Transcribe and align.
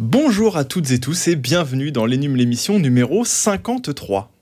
Bonjour 0.00 0.56
à 0.56 0.64
toutes 0.64 0.90
et 0.90 0.98
tous 0.98 1.28
et 1.28 1.36
bienvenue 1.36 1.92
dans 1.92 2.04
l'Enum 2.04 2.34
l'émission 2.34 2.80
numéro 2.80 3.24
53. 3.24 4.33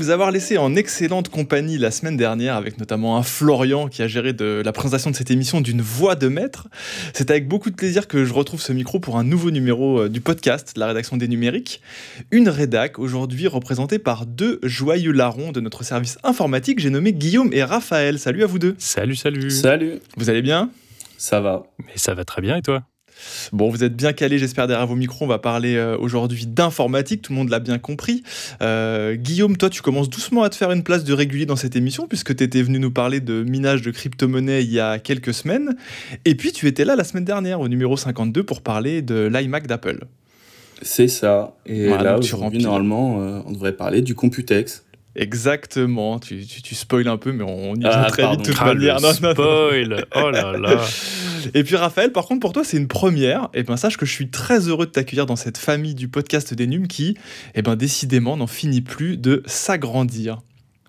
Vous 0.00 0.08
avoir 0.08 0.30
laissé 0.30 0.56
en 0.56 0.76
excellente 0.76 1.28
compagnie 1.28 1.76
la 1.76 1.90
semaine 1.90 2.16
dernière, 2.16 2.54
avec 2.54 2.78
notamment 2.78 3.18
un 3.18 3.22
Florian 3.22 3.86
qui 3.86 4.00
a 4.00 4.08
géré 4.08 4.32
de 4.32 4.62
la 4.64 4.72
présentation 4.72 5.10
de 5.10 5.14
cette 5.14 5.30
émission 5.30 5.60
d'une 5.60 5.82
voix 5.82 6.14
de 6.14 6.28
maître, 6.28 6.68
c'est 7.12 7.30
avec 7.30 7.46
beaucoup 7.46 7.68
de 7.68 7.74
plaisir 7.74 8.08
que 8.08 8.24
je 8.24 8.32
retrouve 8.32 8.62
ce 8.62 8.72
micro 8.72 8.98
pour 8.98 9.18
un 9.18 9.24
nouveau 9.24 9.50
numéro 9.50 10.00
euh, 10.00 10.08
du 10.08 10.22
podcast 10.22 10.74
de 10.74 10.80
la 10.80 10.86
rédaction 10.86 11.18
des 11.18 11.28
numériques. 11.28 11.82
Une 12.30 12.48
rédac 12.48 12.98
aujourd'hui 12.98 13.46
représentée 13.46 13.98
par 13.98 14.24
deux 14.24 14.58
joyeux 14.62 15.12
larrons 15.12 15.52
de 15.52 15.60
notre 15.60 15.84
service 15.84 16.16
informatique, 16.22 16.78
j'ai 16.78 16.88
nommé 16.88 17.12
Guillaume 17.12 17.52
et 17.52 17.62
Raphaël. 17.62 18.18
Salut 18.18 18.42
à 18.42 18.46
vous 18.46 18.58
deux. 18.58 18.76
Salut, 18.78 19.16
salut. 19.16 19.50
Salut. 19.50 19.98
Vous 20.16 20.30
allez 20.30 20.42
bien? 20.42 20.70
Ça 21.18 21.42
va. 21.42 21.64
Mais 21.78 21.92
ça 21.96 22.14
va 22.14 22.24
très 22.24 22.40
bien 22.40 22.56
et 22.56 22.62
toi? 22.62 22.84
Bon, 23.52 23.68
vous 23.70 23.84
êtes 23.84 23.96
bien 23.96 24.12
calés, 24.12 24.38
j'espère, 24.38 24.66
derrière 24.66 24.86
vos 24.86 24.96
micros. 24.96 25.24
On 25.24 25.28
va 25.28 25.38
parler 25.38 25.76
euh, 25.76 25.96
aujourd'hui 25.98 26.46
d'informatique, 26.46 27.22
tout 27.22 27.32
le 27.32 27.38
monde 27.38 27.48
l'a 27.48 27.58
bien 27.60 27.78
compris. 27.78 28.22
Euh, 28.62 29.14
Guillaume, 29.16 29.56
toi, 29.56 29.70
tu 29.70 29.82
commences 29.82 30.10
doucement 30.10 30.42
à 30.42 30.50
te 30.50 30.56
faire 30.56 30.70
une 30.72 30.82
place 30.82 31.04
de 31.04 31.12
régulier 31.12 31.46
dans 31.46 31.56
cette 31.56 31.76
émission, 31.76 32.06
puisque 32.06 32.34
tu 32.36 32.44
étais 32.44 32.62
venu 32.62 32.78
nous 32.78 32.90
parler 32.90 33.20
de 33.20 33.42
minage 33.42 33.82
de 33.82 33.90
crypto-monnaie 33.90 34.64
il 34.64 34.72
y 34.72 34.80
a 34.80 34.98
quelques 34.98 35.34
semaines. 35.34 35.76
Et 36.24 36.34
puis, 36.34 36.52
tu 36.52 36.66
étais 36.66 36.84
là 36.84 36.96
la 36.96 37.04
semaine 37.04 37.24
dernière, 37.24 37.60
au 37.60 37.68
numéro 37.68 37.96
52, 37.96 38.42
pour 38.42 38.62
parler 38.62 39.02
de 39.02 39.26
l'iMac 39.32 39.66
d'Apple. 39.66 40.00
C'est 40.82 41.08
ça. 41.08 41.54
Et 41.66 41.88
Voilà, 41.88 42.12
là, 42.14 42.18
tu 42.20 42.34
remplis. 42.34 42.62
normalement, 42.62 43.20
euh, 43.20 43.40
on 43.46 43.52
devrait 43.52 43.76
parler 43.76 44.00
du 44.02 44.14
Computex. 44.14 44.84
Exactement, 45.16 46.18
tu, 46.18 46.46
tu, 46.46 46.62
tu 46.62 46.74
spoil 46.74 47.08
un 47.08 47.16
peu, 47.16 47.32
mais 47.32 47.44
on 47.44 47.74
y 47.74 47.84
Ah, 47.84 48.00
vient 48.02 48.04
très 48.08 48.22
pardon. 48.22 48.36
vite 48.38 48.46
de 48.46 48.52
toute 48.52 48.60
Ah, 48.62 48.74
manière. 48.74 49.00
Non, 49.00 49.08
non, 49.08 49.14
non. 49.22 49.32
spoil 49.34 50.06
Oh 50.14 50.30
là 50.30 50.52
là 50.56 50.80
Et 51.54 51.64
puis 51.64 51.76
Raphaël, 51.76 52.12
par 52.12 52.26
contre, 52.26 52.40
pour 52.40 52.52
toi, 52.52 52.62
c'est 52.64 52.76
une 52.76 52.86
première. 52.88 53.48
Et 53.54 53.62
ben 53.62 53.76
sache 53.76 53.96
que 53.96 54.04
je 54.06 54.12
suis 54.12 54.28
très 54.30 54.68
heureux 54.68 54.86
de 54.86 54.90
t'accueillir 54.90 55.26
dans 55.26 55.36
cette 55.36 55.56
famille 55.58 55.94
du 55.94 56.08
podcast 56.08 56.52
des 56.54 56.66
Nums 56.66 56.86
qui, 56.86 57.16
eh 57.54 57.62
ben 57.62 57.76
décidément, 57.76 58.36
n'en 58.36 58.46
finit 58.46 58.82
plus 58.82 59.16
de 59.16 59.42
s'agrandir. 59.46 60.38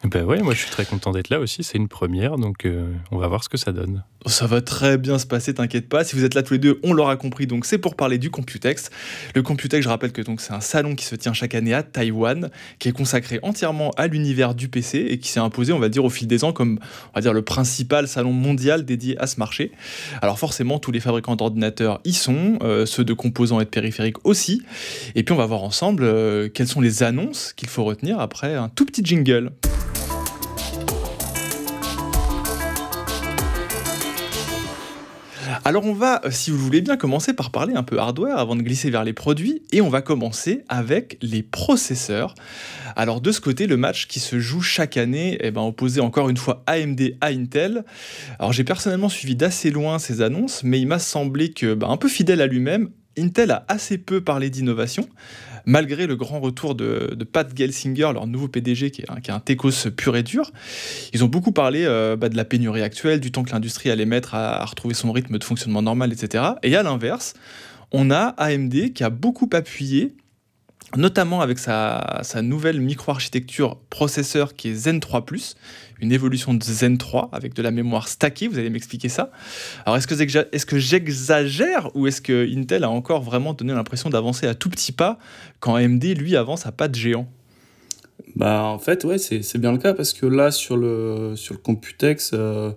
Ben 0.04 0.24
ouais, 0.24 0.42
moi 0.42 0.56
je 0.56 0.62
suis 0.62 0.72
très 0.72 0.86
content 0.86 1.12
d'être 1.12 1.30
là 1.30 1.40
aussi, 1.40 1.64
c'est 1.64 1.78
une 1.78 1.88
première, 1.88 2.38
donc 2.38 2.66
euh, 2.66 2.92
on 3.12 3.18
va 3.18 3.28
voir 3.28 3.44
ce 3.44 3.50
que 3.50 3.58
ça 3.58 3.72
donne. 3.72 4.04
Ça 4.26 4.48
va 4.48 4.62
très 4.62 4.98
bien 4.98 5.20
se 5.20 5.28
passer, 5.28 5.54
t'inquiète 5.54 5.90
pas. 5.90 6.04
Si 6.04 6.16
vous 6.16 6.24
êtes 6.24 6.34
là 6.34 6.42
tous 6.42 6.54
les 6.54 6.60
deux, 6.60 6.80
on 6.84 6.94
l'aura 6.94 7.18
compris. 7.18 7.48
Donc 7.48 7.66
c'est 7.66 7.78
pour 7.78 7.96
parler 7.96 8.18
du 8.18 8.32
Computex. 8.32 8.90
Le 9.36 9.44
Computex, 9.44 9.84
je 9.84 9.90
rappelle 9.90 10.12
que 10.12 10.22
donc 10.22 10.42
c'est 10.42 10.54
un 10.54 10.60
salon 10.60 10.96
qui 10.96 11.06
se 11.06 11.16
tient 11.16 11.34
chaque 11.34 11.54
année 11.54 11.74
à 11.74 11.84
Taïwan, 11.84 12.50
qui 12.80 12.90
est 12.90 12.92
consacré 12.94 13.40
entièrement 13.44 13.92
à 13.92 14.08
l'univers 14.08 14.56
du 14.56 14.70
PC 14.70 15.06
et 15.10 15.20
qui 15.20 15.30
s'est 15.30 15.40
imposé, 15.40 15.72
on 15.72 15.80
va 15.80 15.90
dire, 15.90 16.04
au 16.04 16.10
fil 16.10 16.28
des 16.28 16.44
ans 16.44 16.52
comme, 16.52 16.80
on 17.12 17.16
va 17.16 17.22
dire, 17.22 17.34
le 17.34 17.44
principal 17.44 18.08
salon 18.08 18.34
mondial 18.34 18.86
dédié 18.86 19.18
à 19.20 19.28
ce 19.28 19.40
marché. 19.40 19.72
Alors 20.22 20.40
forcément, 20.40 20.80
tous 20.80 20.92
les 20.92 21.00
fabricants 21.00 21.36
d'ordinateurs 21.36 22.00
y 22.06 22.14
sont, 22.14 22.58
euh, 22.64 22.88
ceux 22.88 23.04
de 23.04 23.14
composants 23.14 23.60
et 23.60 23.66
de 23.66 23.70
périphériques 23.70 24.24
aussi. 24.26 24.64
Et 25.14 25.24
puis 25.24 25.34
on 25.34 25.38
va 25.38 25.46
voir 25.46 25.64
ensemble 25.64 26.04
euh, 26.04 26.50
quelles 26.50 26.68
sont 26.68 26.82
les 26.82 27.04
annonces 27.04 27.54
qu'il 27.54 27.70
faut 27.70 27.84
retenir 27.84 28.20
après 28.20 28.56
un 28.56 28.70
tout 28.70 28.86
petit 28.86 29.04
jingle. 29.04 29.52
Alors 35.64 35.86
on 35.86 35.94
va, 35.94 36.22
euh, 36.26 36.32
si 36.32 36.50
vous 36.50 36.58
le 36.58 36.64
voulez 36.64 36.82
bien, 36.82 36.98
commencer 36.98 37.34
par 37.34 37.52
parler 37.52 37.76
un 37.76 37.84
peu 37.84 38.00
hardware 38.00 38.38
avant 38.40 38.56
de 38.56 38.64
glisser 38.64 38.90
vers 38.90 39.04
les 39.04 39.14
produits, 39.14 39.62
et 39.72 39.82
on 39.82 39.90
va 39.90 40.02
commencer 40.02 40.64
avec 40.70 41.20
les 41.22 41.44
processeurs. 41.44 42.34
Alors 42.96 43.22
de 43.22 43.32
ce 43.32 43.42
côté, 43.42 43.68
le 43.68 43.78
match 43.78 44.08
qui 44.08 44.20
se 44.20 44.40
joue 44.40 44.62
chaque 44.62 44.98
année, 44.98 45.38
eh 45.40 45.52
ben, 45.52 45.62
opposé 45.62 46.02
encore 46.02 46.30
une 46.30 46.38
fois 46.38 46.64
AMD 46.66 47.16
à 47.22 47.28
Intel. 47.28 47.86
Alors 48.40 48.54
j'ai 48.54 48.64
personnellement 48.64 49.10
suivi 49.10 49.36
d'assez 49.36 49.70
loin 49.70 50.00
ces 50.00 50.22
annonces, 50.22 50.64
mais 50.64 50.80
il 50.80 50.88
m'a 50.88 51.00
semblé 51.00 51.52
que, 51.52 51.76
ben, 51.76 51.90
un 51.90 51.98
peu 51.98 52.10
fidèle 52.10 52.42
à 52.42 52.48
lui-même, 52.48 52.90
Intel 53.18 53.52
a 53.52 53.66
assez 53.68 53.98
peu 53.98 54.22
parlé 54.22 54.50
d'innovation, 54.50 55.08
malgré 55.66 56.08
le 56.08 56.16
grand 56.16 56.40
retour 56.40 56.76
de, 56.76 57.18
Pat 57.32 57.48
Gelsinger, 57.56 58.12
leur 58.14 58.28
nouveau 58.28 58.48
PDG, 58.48 58.92
qui 58.92 59.02
est 59.02 59.12
un, 59.12 59.20
qui 59.20 59.32
techos 59.44 59.92
pur 59.96 60.16
et 60.16 60.24
dur. 60.24 60.52
Ils 61.14 61.24
ont 61.24 61.28
beaucoup 61.28 61.52
parlé 61.52 61.84
euh, 61.86 62.16
bah, 62.16 62.30
de 62.30 62.38
la 62.38 62.46
pénurie 62.46 62.82
actuelle, 62.82 63.20
du 63.20 63.32
temps 63.32 63.44
que 63.44 63.52
l'industrie 63.52 63.90
allait 63.90 64.06
mettre 64.06 64.36
à, 64.36 64.62
à 64.62 64.66
retrouver 64.66 64.94
son 64.94 65.12
rythme 65.12 65.38
de 65.38 65.44
fonctionnement 65.44 65.82
normal, 65.82 66.14
etc. 66.14 66.44
Et 66.64 66.76
à 66.76 66.84
l'inverse, 66.84 67.34
on 67.92 68.12
a 68.12 68.34
AMD 68.38 68.94
qui 68.94 69.04
a 69.04 69.10
beaucoup 69.10 69.50
appuyé, 69.54 70.16
notamment 70.96 71.42
avec 71.42 71.60
sa, 71.60 72.22
sa 72.24 72.42
nouvelle 72.42 72.80
micro-architecture 72.80 73.78
processeur 73.90 74.56
qui 74.56 74.70
est 74.70 74.74
Zen 74.74 75.00
3⁇ 75.00 75.22
une 76.02 76.12
évolution 76.12 76.54
de 76.54 76.64
Zen 76.64 76.98
3 76.98 77.30
avec 77.32 77.54
de 77.54 77.62
la 77.62 77.72
mémoire 77.72 78.08
stackée, 78.08 78.48
vous 78.48 78.58
allez 78.58 78.70
m'expliquer 78.70 79.10
ça. 79.10 79.32
Alors 79.86 79.98
est-ce 79.98 80.08
que, 80.66 80.80
j'exagère 80.80 81.96
ou 81.96 82.08
est-ce 82.08 82.22
que 82.22 82.48
Intel 82.56 82.84
a 82.84 82.90
encore 82.90 83.22
vraiment 83.22 83.54
donné 83.54 83.74
l'impression 83.74 84.10
d'avancer 84.10 84.48
à 84.48 84.56
tout 84.56 84.70
petit 84.70 84.92
pas 84.92 85.20
quand 85.60 85.76
AMD, 85.76 86.04
lui, 86.18 86.36
avance 86.36 86.66
à 86.66 86.72
pas 86.72 86.88
de 86.88 86.96
géant? 86.96 87.28
Bah, 88.36 88.64
en 88.64 88.80
fait, 88.80 89.04
ouais, 89.04 89.18
c'est 89.18 89.42
c'est 89.42 89.58
bien 89.58 89.72
le 89.72 89.78
cas 89.78 89.94
parce 89.94 90.14
que 90.14 90.26
là, 90.26 90.52
sur 90.52 90.78
le, 90.78 91.34
sur 91.36 91.54
le 91.54 91.60
Computex, 91.60 92.32
euh, 92.34 92.72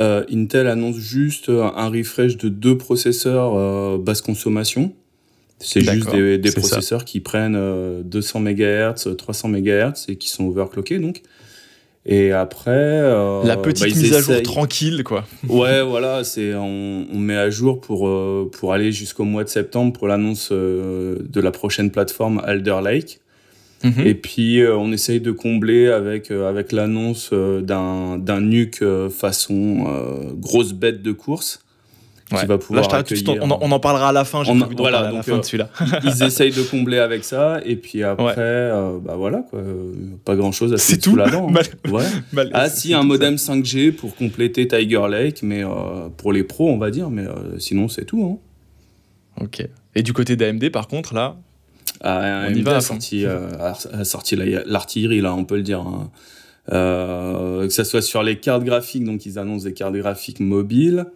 euh, 0.00 0.24
Intel 0.30 0.66
annonce 0.66 0.96
juste 0.96 1.48
un 1.48 1.88
refresh 1.88 2.36
de 2.36 2.48
deux 2.48 2.78
processeurs 2.78 3.54
euh, 3.54 3.98
basse 3.98 4.22
consommation. 4.22 4.94
C'est 5.58 5.80
juste 5.80 6.10
des, 6.10 6.38
des 6.38 6.50
c'est 6.50 6.60
ça. 6.60 6.68
processeurs 6.68 7.04
qui 7.04 7.20
prennent 7.20 7.56
euh, 7.56 8.02
200 8.02 8.40
MHz, 8.40 9.16
300 9.16 9.48
MHz 9.48 10.06
et 10.08 10.16
qui 10.16 10.28
sont 10.28 10.46
overclockés 10.46 10.98
donc. 10.98 11.22
Et 12.04 12.32
après. 12.32 12.70
euh, 12.72 13.44
La 13.44 13.56
petite 13.56 13.84
bah, 13.88 14.00
mise 14.00 14.14
à 14.14 14.20
jour 14.20 14.42
tranquille, 14.42 15.04
quoi. 15.04 15.24
Ouais, 15.48 15.82
voilà, 15.82 16.24
c'est 16.24 16.54
on, 16.54 17.06
on 17.12 17.18
met 17.18 17.36
à 17.36 17.48
jour 17.50 17.80
pour 17.80 18.08
euh, 18.08 18.50
pour 18.52 18.72
aller 18.72 18.90
jusqu'au 18.90 19.24
mois 19.24 19.44
de 19.44 19.48
septembre 19.48 19.92
pour 19.92 20.08
l'annonce 20.08 20.48
euh, 20.50 21.18
de 21.28 21.40
la 21.40 21.52
prochaine 21.52 21.90
plateforme 21.90 22.40
Alder 22.44 22.78
Lake. 22.82 23.20
Mhm. 23.84 24.06
Et 24.06 24.14
puis 24.14 24.60
euh, 24.60 24.76
on 24.76 24.92
essaye 24.92 25.20
de 25.20 25.32
combler 25.32 25.88
avec 25.88 26.30
euh, 26.30 26.48
avec 26.48 26.72
l'annonce 26.72 27.30
euh, 27.32 27.60
d'un 27.60 28.18
d'un 28.18 28.42
euh, 28.82 29.08
façon 29.10 29.86
euh, 29.88 30.32
grosse 30.34 30.72
bête 30.72 31.02
de 31.02 31.12
course 31.12 31.64
Ouais. 32.32 32.40
qui 32.40 32.46
va 32.46 32.54
Là, 32.54 32.58
pouvoir 32.58 32.84
je 32.84 32.88
t'arrête 32.88 33.06
tout 33.06 33.12
de 33.14 33.16
suite, 33.16 33.28
accueillir- 33.28 33.44
on, 33.44 33.50
en, 33.50 33.58
on 33.60 33.72
en 33.72 33.80
parlera 33.80 34.08
à 34.08 34.12
la 34.12 34.24
fin, 34.24 34.42
j'ai 34.44 34.50
On 34.50 34.56
en- 34.56 34.60
prévu 34.60 34.74
d'en 34.74 34.82
voilà, 34.84 34.98
parler 35.02 35.08
à 35.08 35.10
la 35.12 35.16
donc, 35.18 35.26
fin 35.26 35.36
euh, 35.36 35.40
de 35.40 35.44
celui-là. 35.44 35.68
Ils 36.04 36.22
essayent 36.22 36.50
de 36.52 36.62
combler 36.62 36.98
avec 36.98 37.24
ça 37.24 37.60
et 37.64 37.76
puis 37.76 38.02
après 38.02 38.24
Ouais. 38.24 38.34
euh, 38.38 38.98
bah 39.02 39.14
voilà 39.16 39.44
quoi, 39.50 39.58
euh, 39.60 39.92
pas 40.24 40.34
grand 40.36 40.52
chose 40.52 40.72
à 40.72 40.78
se 40.78 40.92
C'est 40.92 40.98
tout 40.98 41.14
la 41.16 41.28
dent. 41.30 41.48
hein. 41.48 41.52
Mal- 41.52 41.92
Ouais. 41.92 42.04
mal- 42.32 42.50
Ah 42.54 42.68
si, 42.68 42.94
un 42.94 43.02
modem 43.02 43.36
5G 43.36 43.92
pour 43.92 44.14
compléter 44.16 44.66
Tiger 44.68 45.02
Lake, 45.10 45.40
mais 45.42 45.64
euh, 45.64 45.68
pour 46.16 46.32
les 46.32 46.44
pros 46.44 46.68
on 46.70 46.78
va 46.78 46.90
dire, 46.90 47.10
mais 47.10 47.22
euh, 47.26 47.58
sinon 47.58 47.88
c'est 47.88 48.04
tout. 48.04 48.22
Hein. 48.24 48.38
ça. 49.38 49.44
Ok. 49.44 49.68
Et 49.94 50.02
du 50.02 50.12
côté 50.12 50.36
d'AMD, 50.36 50.70
par 50.70 50.88
contre, 50.88 51.14
là, 51.14 51.36
Ah, 52.00 52.44
On 52.48 52.50
y 52.50 52.58
AMD 52.58 52.62
va 52.64 52.76
a 52.76 52.80
fond. 52.80 52.94
sorti, 52.94 53.24
euh, 53.26 53.46
l'artillerie, 54.66 55.20
là, 55.20 55.34
on 55.34 55.44
peut 55.44 55.56
le 55.56 55.62
dire. 55.62 55.80
hein. 55.80 56.10
Euh, 56.72 57.66
que 57.66 57.72
ce 57.72 57.84
soit 57.84 58.02
sur 58.02 58.22
les 58.22 58.38
cartes 58.38 58.64
graphiques, 58.64 59.04
donc 59.04 59.26
ils 59.26 59.38
annoncent 59.38 59.64
des 59.64 59.72
cartes 59.74 59.94
graphiques 59.94 60.40
mobiles. 60.40 61.06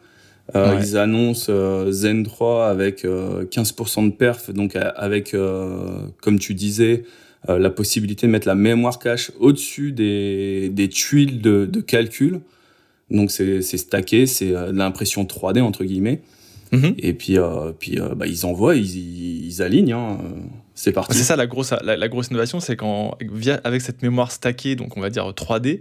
Euh, 0.54 0.76
Ouais. 0.76 0.80
Ils 0.86 0.96
annoncent 0.96 1.46
euh, 1.52 1.90
Zen 1.90 2.22
3 2.24 2.68
avec 2.68 3.04
euh, 3.04 3.44
15% 3.46 4.06
de 4.06 4.12
perf, 4.12 4.50
donc 4.52 4.76
avec, 4.76 5.34
euh, 5.34 5.98
comme 6.22 6.38
tu 6.38 6.54
disais, 6.54 7.02
euh, 7.48 7.58
la 7.58 7.70
possibilité 7.70 8.26
de 8.28 8.32
mettre 8.32 8.46
la 8.46 8.54
mémoire 8.54 8.98
cache 9.00 9.32
au-dessus 9.40 9.90
des, 9.92 10.68
des 10.68 10.88
tuiles 10.88 11.40
de, 11.40 11.66
de 11.66 11.80
calcul. 11.80 12.40
Donc 13.10 13.30
c'est 13.30 13.60
stacké, 13.62 14.26
c'est 14.26 14.50
de 14.50 14.72
l'impression 14.78 15.24
3D 15.24 15.60
entre 15.62 15.84
guillemets. 15.84 16.20
Mhm. 16.72 16.94
Et 16.98 17.12
puis, 17.12 17.36
puis 17.78 17.98
bah, 18.16 18.26
ils 18.26 18.44
envoient, 18.46 18.74
ils, 18.74 19.46
ils, 19.46 19.62
alignent. 19.62 19.92
hein. 19.92 20.18
C'est 20.74 20.92
parti. 20.92 21.16
c'est 21.16 21.22
ça 21.24 21.36
la 21.36 21.46
grosse, 21.46 21.72
la, 21.82 21.96
la 21.96 22.08
grosse 22.08 22.28
innovation, 22.28 22.60
c'est 22.60 22.76
qu'avec 22.76 23.60
avec 23.64 23.80
cette 23.80 24.02
mémoire 24.02 24.30
stackée, 24.32 24.74
donc 24.76 24.96
on 24.96 25.00
va 25.00 25.08
dire 25.10 25.24
3D, 25.30 25.80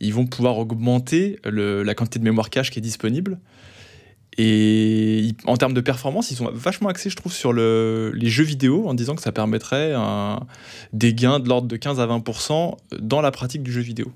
ils 0.00 0.12
vont 0.12 0.26
pouvoir 0.26 0.58
augmenter 0.58 1.38
le- 1.44 1.82
la 1.84 1.94
quantité 1.94 2.18
de 2.18 2.24
mémoire 2.24 2.50
cache 2.50 2.70
qui 2.70 2.80
est 2.80 2.82
disponible. 2.82 3.38
Et 4.38 5.18
ils- 5.20 5.34
en 5.46 5.56
termes 5.56 5.72
de 5.74 5.80
performance, 5.80 6.30
ils 6.30 6.36
sont 6.36 6.50
vachement 6.52 6.88
axés, 6.88 7.08
je 7.10 7.16
trouve, 7.16 7.32
sur 7.32 7.52
le- 7.52 8.12
les 8.14 8.28
jeux 8.28 8.44
vidéo 8.44 8.86
en 8.86 8.94
disant 8.94 9.14
que 9.14 9.22
ça 9.22 9.32
permettrait 9.32 9.92
un- 9.94 10.40
des 10.92 11.14
gains 11.14 11.40
de 11.40 11.48
l'ordre 11.48 11.68
de 11.68 11.76
15 11.76 12.00
à 12.00 12.06
20% 12.06 12.76
dans 13.00 13.20
la 13.22 13.30
pratique 13.30 13.62
du 13.62 13.72
jeu 13.72 13.80
vidéo. 13.80 14.12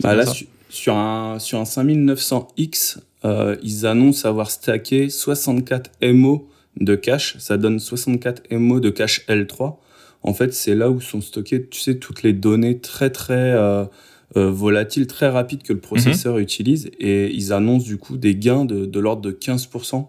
Bah 0.00 0.14
là, 0.14 0.26
su- 0.26 0.48
sur 0.68 0.96
un, 0.96 1.38
sur 1.38 1.58
un 1.58 1.64
5900X, 1.64 2.98
euh, 3.24 3.56
ils 3.62 3.86
annoncent 3.86 4.28
avoir 4.28 4.50
stacké 4.50 5.08
64 5.10 5.90
MO 6.02 6.48
de 6.80 6.94
cache. 6.96 7.36
Ça 7.38 7.56
donne 7.56 7.78
64 7.78 8.42
MO 8.50 8.80
de 8.80 8.90
cache 8.90 9.24
L3. 9.28 9.78
En 10.24 10.34
fait, 10.34 10.54
c'est 10.54 10.74
là 10.74 10.88
où 10.90 11.00
sont 11.00 11.20
stockées, 11.20 11.66
tu 11.68 11.80
sais, 11.80 11.96
toutes 11.96 12.22
les 12.22 12.32
données 12.32 12.78
très, 12.78 13.10
très 13.10 13.34
euh, 13.34 13.84
volatile 14.34 15.06
très 15.06 15.28
rapide 15.28 15.62
que 15.62 15.72
le 15.72 15.80
processeur 15.80 16.38
utilise 16.38 16.90
et 16.98 17.30
ils 17.34 17.52
annoncent 17.52 17.86
du 17.86 17.98
coup 17.98 18.16
des 18.16 18.34
gains 18.34 18.64
de, 18.64 18.86
de 18.86 19.00
l'ordre 19.00 19.22
de 19.22 19.32
15%. 19.32 20.06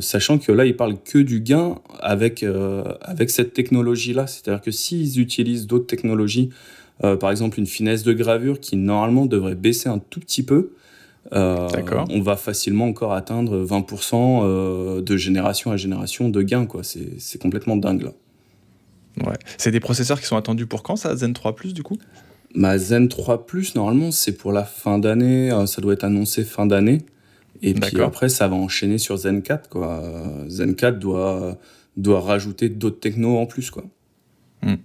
sachant 0.00 0.38
que 0.38 0.50
là, 0.50 0.64
ils 0.64 0.76
parlent 0.76 1.00
que 1.02 1.18
du 1.18 1.40
gain 1.40 1.76
avec, 2.00 2.44
avec 3.02 3.30
cette 3.30 3.52
technologie-là. 3.52 4.26
C'est-à-dire 4.26 4.60
que 4.60 4.70
s'ils 4.70 5.20
utilisent 5.20 5.66
d'autres 5.66 5.86
technologies, 5.86 6.50
par 7.00 7.30
exemple 7.30 7.58
une 7.58 7.66
finesse 7.66 8.02
de 8.02 8.12
gravure 8.12 8.58
qui 8.58 8.76
normalement 8.76 9.26
devrait 9.26 9.54
baisser 9.54 9.88
un 9.88 9.98
tout 9.98 10.20
petit 10.20 10.42
peu, 10.42 10.72
euh, 11.32 11.68
on 12.10 12.20
va 12.20 12.36
facilement 12.36 12.86
encore 12.86 13.12
atteindre 13.12 13.64
20% 13.64 14.40
euh, 14.42 15.02
de 15.02 15.16
génération 15.16 15.70
à 15.70 15.76
génération 15.76 16.28
de 16.28 16.42
gains. 16.42 16.66
Quoi. 16.66 16.82
C'est, 16.82 17.38
complètement 17.38 17.76
dingue 17.76 18.02
là. 18.02 18.12
Ouais. 19.26 19.36
C'est 19.58 19.70
des 19.70 19.80
processeurs 19.80 20.20
qui 20.20 20.26
sont 20.26 20.36
attendus 20.36 20.66
pour 20.66 20.82
quand 20.82 20.96
ça, 20.96 21.14
Zen 21.16 21.32
3 21.32 21.54
Plus 21.54 21.74
du 21.74 21.82
coup? 21.82 21.98
Ma 22.54 22.78
Zen 22.78 23.08
3 23.08 23.46
Plus, 23.46 23.74
normalement, 23.74 24.10
c'est 24.10 24.32
pour 24.32 24.52
la 24.52 24.64
fin 24.64 24.98
d'année. 24.98 25.52
Euh, 25.52 25.66
ça 25.66 25.80
doit 25.80 25.92
être 25.92 26.04
annoncé 26.04 26.44
fin 26.44 26.66
d'année. 26.66 27.02
Et 27.62 27.74
puis 27.74 28.00
après, 28.00 28.28
ça 28.28 28.48
va 28.48 28.56
enchaîner 28.56 28.98
sur 28.98 29.16
Zen 29.16 29.42
4. 29.42 29.68
Quoi. 29.68 30.02
Zen 30.48 30.74
4 30.74 30.98
doit, 30.98 31.58
doit 31.96 32.20
rajouter 32.20 32.68
d'autres 32.68 33.00
technos 33.00 33.38
en 33.38 33.46
plus. 33.46 33.70
Quoi. 33.70 33.84
Hmm. 34.62 34.76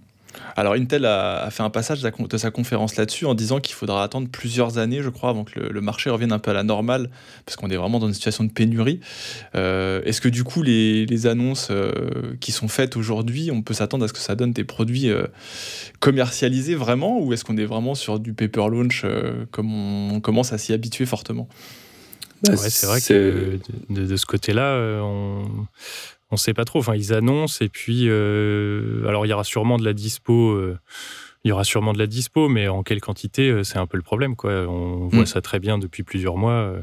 Alors 0.55 0.73
Intel 0.73 1.05
a, 1.05 1.49
fait 1.51 1.63
un 1.63 1.69
passage 1.69 2.01
de 2.01 2.37
sa 2.37 2.51
conférence 2.51 2.95
là-dessus 2.95 3.25
en 3.25 3.33
disant 3.33 3.59
qu'il 3.59 3.75
faudra 3.75 4.03
attendre 4.03 4.29
plusieurs 4.29 4.77
années, 4.77 5.01
je 5.01 5.09
crois, 5.09 5.29
avant 5.29 5.43
que 5.43 5.59
le, 5.59 5.81
marché 5.81 6.09
revienne 6.09 6.31
un 6.31 6.39
peu 6.39 6.51
à 6.51 6.53
la 6.53 6.63
normale, 6.63 7.09
parce 7.45 7.55
qu'on 7.57 7.69
est 7.69 7.75
vraiment 7.75 7.99
dans 7.99 8.07
une 8.07 8.13
situation 8.13 8.43
de 8.43 8.51
pénurie. 8.51 8.99
Euh, 9.55 10.01
est-ce 10.05 10.21
que 10.21 10.29
du 10.29 10.43
coup 10.43 10.61
les, 10.61 11.27
annonces 11.27 11.69
euh, 11.71 12.35
qui 12.39 12.51
sont 12.51 12.67
faites 12.67 12.97
aujourd'hui, 12.97 13.49
on 13.51 13.61
peut 13.61 13.73
s'attendre 13.73 14.05
à 14.05 14.07
ce 14.07 14.13
que 14.13 14.19
ça 14.19 14.35
donne 14.35 14.53
des 14.53 14.63
produits 14.63 15.09
euh, 15.09 15.27
commercialisés 15.99 16.75
vraiment, 16.75 17.19
ou 17.19 17.33
est-ce 17.33 17.43
qu'on 17.43 17.57
est 17.57 17.65
vraiment 17.65 17.95
sur 17.95 18.19
du 18.19 18.33
paper 18.33 18.67
launch 18.69 19.05
comme 19.51 19.73
on, 20.13 20.19
commence 20.19 20.53
à 20.53 20.57
s'y 20.57 20.73
habituer 20.73 21.05
fortement? 21.05 21.47
Bah, 22.43 22.55
c'est 22.57 22.85
vrai 22.85 23.01
que 23.01 23.59
de, 23.89 24.05
de 24.05 24.15
ce 24.15 24.25
côté-là, 24.25 24.77
on 25.01 25.45
on 26.35 26.37
sait 26.37 26.53
pas 26.53 26.65
trop. 26.65 26.79
Enfin, 26.79 26.95
ils 26.95 27.13
annoncent 27.13 27.63
et 27.63 27.69
puis, 27.69 28.09
euh, 28.09 29.07
alors 29.07 29.25
il 29.25 29.29
y 29.29 29.33
aura 29.33 29.45
sûrement 29.45 29.77
de 29.77 29.85
la 29.85 29.93
dispo. 29.93 30.51
Euh, 30.51 30.77
il 31.43 31.49
y 31.49 31.51
aura 31.51 31.63
sûrement 31.63 31.93
de 31.93 31.99
la 31.99 32.07
dispo, 32.07 32.49
mais 32.49 32.67
en 32.67 32.83
quelle 32.83 32.99
quantité, 32.99 33.49
euh, 33.49 33.63
c'est 33.63 33.77
un 33.77 33.85
peu 33.85 33.97
le 33.97 34.03
problème. 34.03 34.35
Quoi. 34.35 34.67
On 34.67 35.07
voit 35.07 35.23
mm. 35.23 35.27
ça 35.27 35.41
très 35.41 35.59
bien 35.59 35.77
depuis 35.77 36.03
plusieurs 36.03 36.37
mois. 36.37 36.73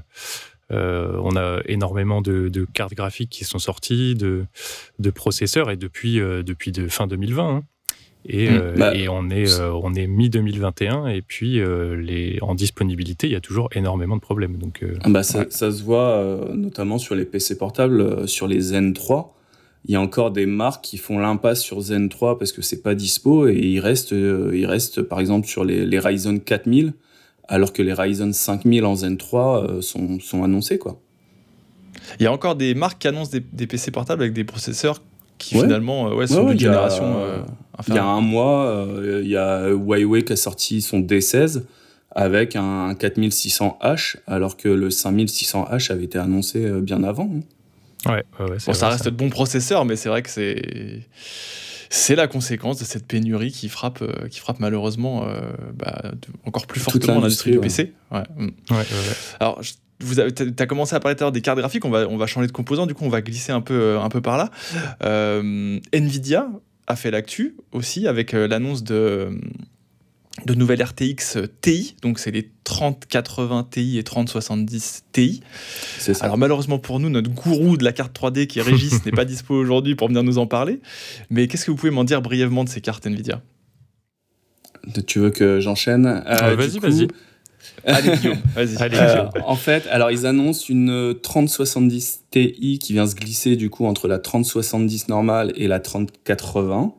on 0.70 1.36
a 1.36 1.60
énormément 1.66 2.22
de, 2.22 2.66
cartes 2.72 2.94
graphiques 2.94 3.28
qui 3.28 3.44
sont 3.44 3.58
sorties, 3.58 4.14
de, 4.14 4.46
processeurs, 5.10 5.70
et 5.70 5.76
depuis, 5.76 6.14
depuis 6.16 6.72
de 6.72 6.88
fin 6.88 7.06
2020. 7.06 7.56
Hein. 7.56 7.62
Et, 8.24 8.48
mm. 8.48 8.74
bah, 8.76 8.94
et, 8.94 9.08
on 9.08 9.28
est, 9.28 9.60
on 9.60 9.92
est 9.92 10.06
mi-2021, 10.06 11.14
et 11.14 11.20
puis 11.20 11.60
les, 11.98 12.38
en 12.40 12.54
disponibilité, 12.54 13.26
il 13.26 13.32
y 13.32 13.36
a 13.36 13.40
toujours 13.40 13.68
énormément 13.74 14.16
de 14.16 14.22
problèmes. 14.22 14.56
Donc, 14.56 14.82
ah 15.02 15.10
bah 15.10 15.24
ça, 15.24 15.44
ça, 15.50 15.70
se 15.70 15.82
voit 15.82 16.48
notamment 16.54 16.96
sur 16.98 17.16
les 17.16 17.26
PC 17.26 17.58
portables, 17.58 18.26
sur 18.26 18.46
les 18.46 18.60
Zen 18.60 18.94
3 18.94 19.36
il 19.84 19.92
y 19.92 19.96
a 19.96 20.00
encore 20.00 20.30
des 20.30 20.46
marques 20.46 20.84
qui 20.84 20.98
font 20.98 21.18
l'impasse 21.18 21.60
sur 21.60 21.80
Zen 21.80 22.08
3 22.08 22.38
parce 22.38 22.52
que 22.52 22.62
c'est 22.62 22.82
pas 22.82 22.94
dispo 22.94 23.48
et 23.48 23.56
il 23.56 23.80
reste, 23.80 24.12
euh, 24.12 24.52
il 24.54 24.66
reste 24.66 25.02
par 25.02 25.18
exemple 25.18 25.48
sur 25.48 25.64
les, 25.64 25.84
les, 25.84 25.98
Ryzen 25.98 26.40
4000 26.40 26.94
alors 27.48 27.72
que 27.72 27.82
les 27.82 27.92
Ryzen 27.92 28.32
5000 28.32 28.84
en 28.84 28.94
Zen 28.94 29.16
3 29.16 29.64
euh, 29.64 29.82
sont, 29.82 30.20
sont, 30.20 30.44
annoncés 30.44 30.78
quoi. 30.78 31.00
Il 32.20 32.22
y 32.22 32.26
a 32.26 32.32
encore 32.32 32.54
des 32.54 32.74
marques 32.74 33.00
qui 33.00 33.08
annoncent 33.08 33.32
des, 33.32 33.66
PC 33.66 33.90
portables 33.90 34.22
avec 34.22 34.34
des 34.34 34.44
processeurs 34.44 35.02
qui 35.38 35.56
finalement 35.56 36.08
euh, 36.08 36.14
ouais, 36.14 36.28
sont 36.28 36.44
d'une 36.44 36.58
génération. 36.58 37.04
il 37.88 37.94
y 37.94 37.98
a 37.98 38.04
un 38.04 38.20
mois, 38.20 38.86
il 39.20 39.28
y 39.28 39.36
a 39.36 39.68
Huawei 39.68 40.22
qui 40.22 40.32
a 40.32 40.36
sorti 40.36 40.80
son 40.80 41.00
D16 41.00 41.62
avec 42.12 42.54
un 42.54 42.92
4600H 42.92 44.18
alors 44.28 44.56
que 44.56 44.68
le 44.68 44.90
5600H 44.90 45.90
avait 45.90 46.04
été 46.04 46.18
annoncé 46.18 46.70
bien 46.80 47.02
avant. 47.02 47.30
Hein. 47.34 47.40
Ouais, 48.06 48.24
bon, 48.38 48.72
ça 48.72 48.88
reste 48.88 49.04
de 49.04 49.10
bons 49.10 49.30
processeurs, 49.30 49.84
mais 49.84 49.96
c'est 49.96 50.08
vrai 50.08 50.22
que 50.22 50.30
c'est 50.30 51.06
c'est 51.92 52.16
la 52.16 52.26
conséquence 52.26 52.78
de 52.78 52.84
cette 52.84 53.06
pénurie 53.06 53.52
qui 53.52 53.68
frappe, 53.68 54.00
euh, 54.00 54.26
qui 54.28 54.40
frappe 54.40 54.60
malheureusement 54.60 55.26
euh, 55.28 55.52
bah, 55.74 56.12
encore 56.46 56.66
plus 56.66 56.80
fortement 56.80 57.20
l'industrie 57.20 57.50
du 57.50 57.60
PC. 57.60 57.92
Ouais. 58.10 58.22
Mm. 58.34 58.48
Alors, 59.38 59.60
vous 60.00 60.18
avez, 60.18 60.32
as 60.58 60.66
commencé 60.66 60.96
à 60.96 61.00
parler 61.00 61.16
tout 61.16 61.22
à 61.22 61.26
l'heure 61.26 61.32
des 61.32 61.42
cartes 61.42 61.58
graphiques, 61.58 61.84
on 61.84 61.90
va, 61.90 62.08
on 62.08 62.16
va 62.16 62.26
changer 62.26 62.46
de 62.46 62.52
composant, 62.52 62.86
du 62.86 62.94
coup 62.94 63.04
on 63.04 63.10
va 63.10 63.20
glisser 63.20 63.52
un 63.52 63.60
peu, 63.60 63.98
un 63.98 64.08
peu 64.08 64.22
par 64.22 64.38
là. 64.38 64.50
Euh, 65.04 65.78
Nvidia 65.92 66.48
a 66.86 66.96
fait 66.96 67.10
l'actu 67.10 67.56
aussi 67.72 68.08
avec 68.08 68.32
l'annonce 68.32 68.82
de 68.82 69.38
de 70.46 70.54
nouvelles 70.54 70.82
RTX 70.82 71.38
TI, 71.60 71.94
donc 72.02 72.18
c'est 72.18 72.30
les 72.30 72.50
3080 72.64 73.68
Ti 73.70 73.98
et 73.98 74.02
3070 74.02 75.04
Ti. 75.12 75.42
Alors 76.20 76.38
malheureusement 76.38 76.78
pour 76.78 77.00
nous, 77.00 77.10
notre 77.10 77.30
gourou 77.30 77.76
de 77.76 77.84
la 77.84 77.92
carte 77.92 78.18
3D 78.18 78.46
qui 78.46 78.58
est 78.58 78.62
Régis 78.62 79.04
n'est 79.06 79.12
pas 79.12 79.24
dispo 79.24 79.54
aujourd'hui 79.54 79.94
pour 79.94 80.08
venir 80.08 80.22
nous 80.22 80.38
en 80.38 80.46
parler. 80.46 80.80
Mais 81.30 81.48
qu'est-ce 81.48 81.66
que 81.66 81.70
vous 81.70 81.76
pouvez 81.76 81.92
m'en 81.92 82.04
dire 82.04 82.22
brièvement 82.22 82.64
de 82.64 82.68
ces 82.68 82.80
cartes 82.80 83.06
Nvidia? 83.06 83.42
Tu 85.06 85.20
veux 85.20 85.30
que 85.30 85.60
j'enchaîne? 85.60 86.06
Euh, 86.06 86.22
ah, 86.26 86.54
Vas-y, 86.54 86.78
vas-y. 86.78 87.08
Allez, 87.84 88.16
Guillaume, 88.16 88.38
vas-y. 88.54 88.76
Euh, 88.80 89.24
en 89.44 89.54
fait, 89.54 89.86
alors 89.88 90.10
ils 90.10 90.26
annoncent 90.26 90.66
une 90.68 91.14
3070 91.20 92.24
Ti 92.30 92.78
qui 92.80 92.92
vient 92.92 93.06
se 93.06 93.14
glisser 93.14 93.56
du 93.56 93.70
coup 93.70 93.86
entre 93.86 94.08
la 94.08 94.18
3070 94.18 95.08
normale 95.08 95.52
et 95.56 95.68
la 95.68 95.78
3080. 95.78 96.94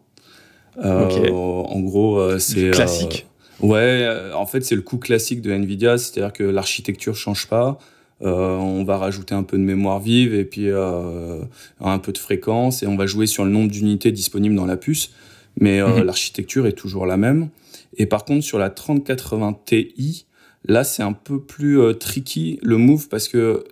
Euh, 0.77 1.29
en 1.29 1.79
gros, 1.81 2.19
euh, 2.19 2.39
c'est 2.39 2.71
classique. 2.71 3.27
Euh, 3.63 3.67
ouais, 3.67 4.33
en 4.33 4.45
fait, 4.45 4.61
c'est 4.61 4.75
le 4.75 4.81
coup 4.81 4.97
classique 4.97 5.41
de 5.41 5.51
Nvidia, 5.51 5.97
c'est-à-dire 5.97 6.33
que 6.33 6.43
l'architecture 6.43 7.15
change 7.15 7.47
pas. 7.47 7.77
on 8.21 8.83
va 8.83 8.97
rajouter 8.97 9.35
un 9.35 9.43
peu 9.43 9.57
de 9.57 9.63
mémoire 9.63 9.99
vive 9.99 10.33
et 10.33 10.45
puis 10.45 10.69
un 10.71 11.99
peu 11.99 12.11
de 12.11 12.17
fréquence 12.17 12.83
et 12.83 12.87
on 12.87 12.95
va 12.95 13.05
jouer 13.05 13.27
sur 13.27 13.45
le 13.45 13.51
nombre 13.51 13.71
d'unités 13.71 14.11
disponibles 14.11 14.55
dans 14.55 14.65
la 14.65 14.77
puce, 14.77 15.11
mais 15.59 15.81
mhm. 15.81 16.03
l'architecture 16.03 16.67
est 16.67 16.73
toujours 16.73 17.05
la 17.05 17.17
même. 17.17 17.49
Et 17.97 18.05
par 18.05 18.25
contre, 18.25 18.43
sur 18.43 18.57
la 18.57 18.69
3080 18.69 19.59
Ti, 19.65 20.25
là, 20.65 20.83
c'est 20.83 21.03
un 21.03 21.13
peu 21.13 21.39
plus 21.39 21.79
tricky 21.99 22.59
le 22.63 22.77
move 22.77 23.07
parce 23.07 23.27
que 23.27 23.63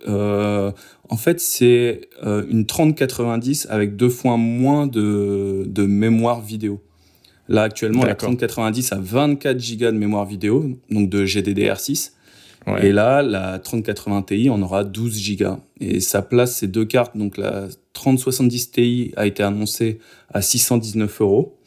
en 1.08 1.16
fait, 1.16 1.40
c'est 1.40 2.08
une 2.22 2.66
3090 2.66 3.66
avec 3.68 3.96
deux 3.96 4.10
fois 4.10 4.36
moins 4.36 4.86
de, 4.86 5.64
de 5.66 5.86
mémoire 5.86 6.40
vidéo. 6.40 6.80
Là, 7.48 7.62
actuellement, 7.62 8.04
la 8.04 8.14
3090 8.14 8.92
a 8.92 8.98
24 8.98 9.56
Go 9.76 9.86
de 9.86 9.90
mémoire 9.90 10.26
vidéo, 10.26 10.78
donc 10.90 11.10
de 11.10 11.24
GDDR6. 11.24 12.12
Et 12.80 12.92
là, 12.92 13.22
la 13.22 13.58
3080 13.58 14.22
Ti 14.22 14.50
en 14.50 14.62
aura 14.62 14.84
12 14.84 15.36
Go. 15.36 15.56
Et 15.80 16.00
ça 16.00 16.22
place 16.22 16.56
ces 16.56 16.68
deux 16.68 16.84
cartes. 16.84 17.16
Donc 17.16 17.36
la 17.36 17.66
3070 17.92 18.70
Ti 18.70 19.12
a 19.16 19.26
été 19.26 19.42
annoncée 19.42 19.98
à 20.32 20.42
619 20.42 21.20
euros. 21.20 21.58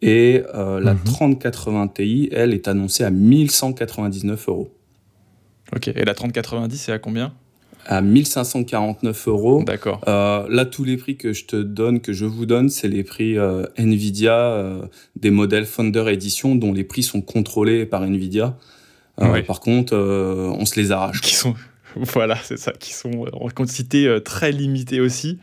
Et 0.00 0.42
euh, 0.54 0.80
la 0.80 0.94
3080 0.94 1.82
mhm. 1.82 1.92
Ti, 1.92 2.28
elle, 2.32 2.54
est 2.54 2.68
annoncée 2.68 3.04
à 3.04 3.10
1199 3.10 4.48
euros. 4.48 4.70
Ok. 5.74 5.88
Et 5.88 6.04
la 6.04 6.14
3090, 6.14 6.76
c'est 6.76 6.92
à 6.92 6.98
combien? 6.98 7.34
À 7.88 8.02
1549 8.02 9.28
euros. 9.28 9.62
D'accord. 9.64 10.02
Euh, 10.06 10.46
là, 10.50 10.66
tous 10.66 10.84
les 10.84 10.98
prix 10.98 11.16
que 11.16 11.32
je 11.32 11.46
te 11.46 11.56
donne, 11.56 12.00
que 12.00 12.12
je 12.12 12.26
vous 12.26 12.44
donne, 12.44 12.68
c'est 12.68 12.86
les 12.86 13.02
prix 13.02 13.38
euh, 13.38 13.64
Nvidia 13.78 14.38
euh, 14.38 14.82
des 15.16 15.30
modèles 15.30 15.64
Founder 15.64 16.04
Edition, 16.08 16.54
dont 16.54 16.72
les 16.72 16.84
prix 16.84 17.02
sont 17.02 17.22
contrôlés 17.22 17.86
par 17.86 18.04
Nvidia. 18.04 18.56
Par 19.16 19.60
contre, 19.60 19.96
on 19.96 20.64
se 20.64 20.78
les 20.78 20.92
arrache. 20.92 21.22
Qui 21.22 21.34
sont, 21.34 21.54
voilà, 21.96 22.36
c'est 22.36 22.58
ça, 22.58 22.72
qui 22.72 22.92
sont 22.92 23.26
en 23.32 23.48
quantité 23.48 24.18
très 24.24 24.52
limitée 24.52 25.00
aussi. 25.00 25.38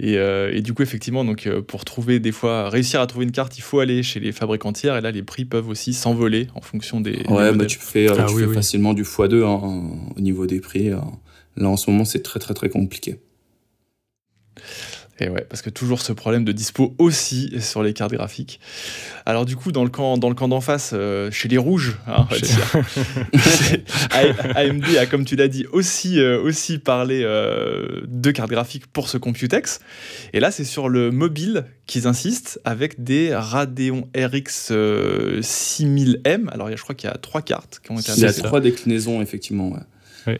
Et, 0.00 0.60
du 0.60 0.72
coup, 0.72 0.82
effectivement, 0.82 1.24
donc, 1.24 1.48
pour 1.68 1.84
trouver 1.84 2.18
des 2.18 2.32
fois, 2.32 2.68
réussir 2.68 3.00
à 3.00 3.06
trouver 3.06 3.26
une 3.26 3.32
carte, 3.32 3.58
il 3.58 3.60
faut 3.60 3.78
aller 3.78 4.02
chez 4.02 4.18
les 4.18 4.32
fabricants 4.32 4.72
tiers. 4.72 4.96
Et 4.96 5.00
là, 5.02 5.12
les 5.12 5.22
prix 5.22 5.44
peuvent 5.44 5.68
aussi 5.68 5.94
s'envoler 5.94 6.48
en 6.54 6.62
fonction 6.62 7.00
des. 7.00 7.22
Ouais, 7.28 7.52
bah, 7.52 7.66
tu 7.66 7.78
fais, 7.78 8.08
ah 8.08 8.26
tu 8.28 8.38
fais 8.38 8.52
facilement 8.52 8.92
du 8.92 9.04
x2 9.04 9.44
hein, 9.44 9.90
au 10.16 10.20
niveau 10.20 10.46
des 10.46 10.58
prix. 10.58 10.90
Hein. 10.90 11.04
Là, 11.56 11.68
en 11.68 11.76
ce 11.76 11.90
moment, 11.90 12.04
c'est 12.04 12.22
très, 12.22 12.38
très, 12.38 12.54
très 12.54 12.68
compliqué. 12.68 13.18
Et 15.18 15.30
ouais, 15.30 15.46
parce 15.48 15.62
que 15.62 15.70
toujours 15.70 16.02
ce 16.02 16.12
problème 16.12 16.44
de 16.44 16.52
dispo 16.52 16.94
aussi 16.98 17.54
sur 17.60 17.82
les 17.82 17.94
cartes 17.94 18.12
graphiques. 18.12 18.60
Alors 19.24 19.46
du 19.46 19.56
coup, 19.56 19.72
dans 19.72 19.82
le 19.82 19.88
camp, 19.88 20.18
dans 20.18 20.28
le 20.28 20.34
camp 20.34 20.46
d'en 20.46 20.60
face, 20.60 20.90
euh, 20.92 21.30
chez 21.30 21.48
les 21.48 21.56
rouges, 21.56 21.96
hein, 22.06 22.26
AMD 24.54 24.84
a, 24.98 25.06
comme 25.06 25.24
tu 25.24 25.34
l'as 25.34 25.48
dit, 25.48 25.64
aussi, 25.72 26.20
euh, 26.20 26.38
aussi 26.42 26.78
parlé 26.78 27.22
euh, 27.24 28.02
de 28.06 28.30
cartes 28.30 28.50
graphiques 28.50 28.86
pour 28.88 29.08
ce 29.08 29.16
Computex. 29.16 29.80
Et 30.34 30.40
là, 30.40 30.50
c'est 30.50 30.64
sur 30.64 30.90
le 30.90 31.10
mobile 31.10 31.64
qu'ils 31.86 32.06
insistent 32.06 32.60
avec 32.64 33.02
des 33.02 33.34
Radeon 33.34 34.08
RX 34.14 34.70
6000M. 35.40 36.50
Alors 36.50 36.70
je 36.70 36.82
crois 36.82 36.94
qu'il 36.94 37.08
y 37.08 37.12
a 37.12 37.16
trois 37.16 37.40
cartes 37.40 37.80
qui 37.82 37.90
ont 37.90 37.98
été 37.98 38.12
Il 38.16 38.22
y 38.22 38.26
a 38.26 38.32
trois 38.34 38.60
déclinaisons, 38.60 39.22
effectivement. 39.22 39.70
Ouais. 39.70 39.80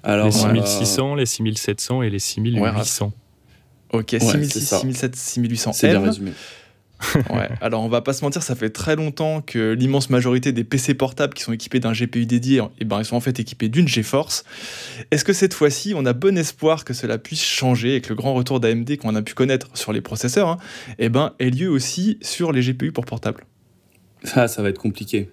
Alors, 0.02 0.26
les 0.26 0.32
6600, 0.32 1.14
les 1.14 1.26
6700 1.26 2.02
et 2.02 2.10
les 2.10 2.18
6800. 2.18 3.12
Ok, 3.92 4.10
6700, 4.10 4.82
6800 5.14 5.72
C'est 5.72 5.88
bien 5.88 6.00
résumé. 6.00 6.32
ouais. 7.14 7.48
Alors 7.60 7.82
on 7.82 7.88
va 7.88 8.00
pas 8.00 8.14
se 8.14 8.24
mentir, 8.24 8.42
ça 8.42 8.54
fait 8.54 8.70
très 8.70 8.96
longtemps 8.96 9.42
que 9.42 9.72
l'immense 9.72 10.08
majorité 10.08 10.52
des 10.52 10.64
PC 10.64 10.94
portables 10.94 11.34
qui 11.34 11.42
sont 11.42 11.52
équipés 11.52 11.78
d'un 11.78 11.92
GPU 11.92 12.24
dédié, 12.24 12.62
eh 12.80 12.84
ben, 12.86 13.00
ils 13.00 13.04
sont 13.04 13.16
en 13.16 13.20
fait 13.20 13.38
équipés 13.38 13.68
d'une 13.68 13.86
GeForce. 13.86 14.44
Est-ce 15.10 15.24
que 15.24 15.34
cette 15.34 15.52
fois-ci, 15.52 15.92
on 15.94 16.06
a 16.06 16.14
bon 16.14 16.38
espoir 16.38 16.84
que 16.84 16.94
cela 16.94 17.18
puisse 17.18 17.44
changer 17.44 17.96
et 17.96 18.00
que 18.00 18.08
le 18.08 18.14
grand 18.14 18.32
retour 18.32 18.60
d'AMD 18.60 18.96
qu'on 18.96 19.14
a 19.14 19.22
pu 19.22 19.34
connaître 19.34 19.68
sur 19.74 19.92
les 19.92 20.00
processeurs 20.00 20.48
hein, 20.48 20.58
eh 20.98 21.10
ben, 21.10 21.34
ait 21.38 21.50
lieu 21.50 21.68
aussi 21.68 22.18
sur 22.22 22.50
les 22.52 22.62
GPU 22.62 22.92
pour 22.92 23.04
portables? 23.04 23.44
Ça, 24.24 24.48
ça 24.48 24.62
va 24.62 24.70
être 24.70 24.78
compliqué. 24.78 25.28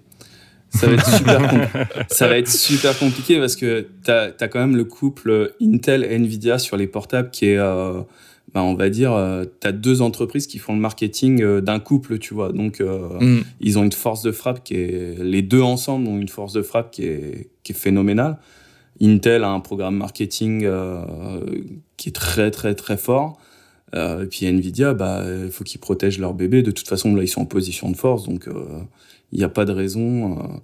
Ça 0.74 0.88
va, 0.88 0.94
être 0.94 1.06
super 1.06 1.88
ça 2.10 2.27
va 2.27 2.38
être 2.38 2.50
super 2.50 2.98
compliqué 2.98 3.38
parce 3.39 3.56
que 3.56 3.88
tu 4.03 4.12
as, 4.12 4.32
quand 4.48 4.60
même 4.60 4.75
le 4.75 4.86
couple 4.86 5.53
Intel 5.62 6.03
et 6.03 6.15
Nvidia 6.15 6.58
sur 6.58 6.77
les 6.77 6.88
portables 6.88 7.30
qui 7.30 7.46
est, 7.46 7.58
euh, 7.58 8.01
bah, 8.53 8.63
on 8.63 8.74
va 8.74 8.89
dire, 8.89 9.13
euh, 9.13 9.46
tu 9.62 9.68
as 9.68 9.72
deux 9.72 10.01
entreprises 10.01 10.48
qui 10.48 10.58
font 10.58 10.74
le 10.74 10.80
marketing 10.80 11.44
euh, 11.44 11.62
d'un 11.62 11.80
couple, 11.80 12.18
tu 12.18 12.34
vois. 12.34 12.51
Donc, 12.51 12.80
mm. 12.82 13.42
ils 13.62 13.77
ont 13.77 13.84
une 13.84 13.92
force 13.92 14.24
de 14.24 14.32
frappe 14.32 14.63
qui 14.63 14.75
est. 14.75 15.24
Les 15.24 15.44
deux 15.44 15.62
ensemble 15.62 16.08
ont 16.08 16.18
une 16.18 16.30
force 16.30 16.53
de 16.53 16.63
frappe 16.63 16.89
qui 16.92 17.03
est, 17.03 17.50
qui 17.63 17.74
est 17.74 17.75
phénoménale. 17.75 18.39
Intel 19.01 19.44
a 19.44 19.50
un 19.50 19.60
programme 19.60 19.98
marketing 19.98 20.68
qui 21.98 22.10
est 22.10 22.13
très, 22.13 22.51
très, 22.51 22.74
très 22.74 22.98
fort. 22.98 23.39
et 23.96 24.25
puis 24.30 24.46
Nvidia, 24.46 24.94
bah, 24.94 25.24
il 25.46 25.51
faut 25.51 25.63
qu'ils 25.63 25.82
protègent 25.82 26.20
leur 26.20 26.34
bébé. 26.34 26.63
De 26.63 26.72
toute 26.72 26.88
façon, 26.88 27.13
là, 27.15 27.24
ils 27.24 27.27
sont 27.27 27.42
en 27.42 27.46
position 27.46 27.92
de 27.92 27.98
force. 27.98 28.24
Donc, 28.24 28.48
il 29.34 29.38
n'y 29.40 29.44
a 29.44 29.50
pas 29.50 29.66
de 29.66 29.74
raison. 29.74 30.62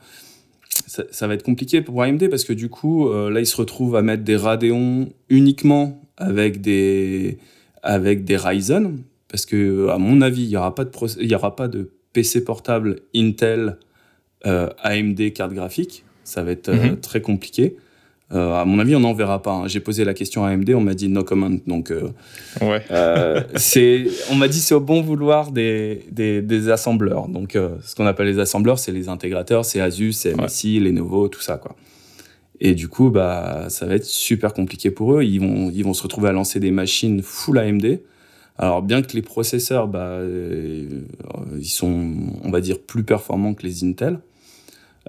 Ça, 0.88 1.04
ça, 1.12 1.28
va 1.28 1.34
être 1.34 1.44
compliqué 1.44 1.82
pour 1.82 2.02
AMD 2.02 2.30
parce 2.30 2.46
que 2.46 2.54
du 2.54 2.70
coup, 2.70 3.12
là, 3.12 3.42
ils 3.42 3.46
se 3.46 3.58
retrouvent 3.58 3.98
à 3.98 4.02
mettre 4.02 4.24
des 4.24 4.38
Radeon 4.38 5.10
uniquement 5.30 6.02
avec 6.18 6.62
des 6.62 7.38
avec 7.84 8.24
des 8.26 8.38
Ryzen, 8.38 9.04
parce 9.30 9.46
que 9.46 9.90
à 9.90 9.98
mon 9.98 10.22
avis, 10.22 10.44
il 10.44 10.50
n'y 10.50 10.58
aura, 10.58 10.76
pas 10.76 10.86
de 10.86 10.92
il 11.20 11.30
y 11.30 11.36
aura 11.36 11.56
pas 11.56 11.68
de 11.68 11.92
PC 12.14 12.44
portable 12.44 13.02
Intel 13.16 13.78
euh, 14.46 14.70
AMD 14.82 15.34
carte 15.34 15.54
graphique. 15.54 16.04
Ça 16.24 16.44
va 16.44 16.52
être 16.52 16.70
euh, 16.70 16.92
mhm. 16.92 17.00
très 17.00 17.22
compliqué. 17.22 17.78
Euh, 18.32 18.54
à 18.54 18.66
mon 18.66 18.80
avis, 18.80 18.96
on 18.96 19.00
n'en 19.00 19.14
verra 19.14 19.42
pas. 19.42 19.52
Hein. 19.52 19.68
J'ai 19.68 19.80
posé 19.80 20.06
la 20.06 20.14
question 20.14 20.46
à 20.46 20.50
AMD, 20.50 20.70
on 20.76 20.82
m'a 20.82 20.94
dit 20.94 21.10
no 21.10 21.24
comment. 21.24 21.50
Donc, 21.66 21.92
ouais. 22.62 22.84
c'est, 23.56 24.06
on 24.30 24.36
m'a 24.36 24.48
dit 24.48 24.60
c'est 24.60 24.76
au 24.76 24.80
bon 24.80 25.02
vouloir 25.02 25.52
des, 25.52 26.06
des, 26.12 26.42
des 26.42 26.70
assembleurs. 26.70 27.28
Donc, 27.28 27.54
ce 27.54 27.96
qu'on 27.96 28.06
appelle 28.06 28.28
les 28.28 28.40
assembleurs, 28.40 28.78
c'est 28.78 28.92
les 28.92 29.10
intégrateurs, 29.10 29.66
c'est 29.66 29.82
Asus, 29.82 30.14
c'est 30.14 30.36
MSI, 30.36 30.80
Lenovo, 30.80 31.28
tout 31.28 31.42
ça, 31.42 31.58
quoi. 31.58 31.76
Et 32.62 32.76
du 32.76 32.88
coup, 32.88 33.10
bah, 33.10 33.68
ça 33.70 33.86
va 33.86 33.96
être 33.96 34.06
super 34.06 34.54
compliqué 34.54 34.92
pour 34.92 35.16
eux. 35.16 35.24
Ils 35.24 35.40
vont, 35.40 35.72
ils 35.74 35.84
vont 35.84 35.94
se 35.94 36.04
retrouver 36.04 36.30
à 36.30 36.32
lancer 36.32 36.60
des 36.60 36.72
machines 36.72 37.22
full 37.22 37.58
AMD. 37.58 38.00
Alors, 38.58 38.82
bien 38.82 39.02
que 39.02 39.14
les 39.14 39.22
processeurs, 39.22 39.88
bah, 39.88 40.00
euh, 40.00 40.86
ils 41.58 41.70
sont, 41.70 42.14
on 42.44 42.52
va 42.52 42.60
dire, 42.60 42.80
plus 42.80 43.04
performants 43.04 43.54
que 43.54 43.64
les 43.64 43.86
Intel, 43.86 44.20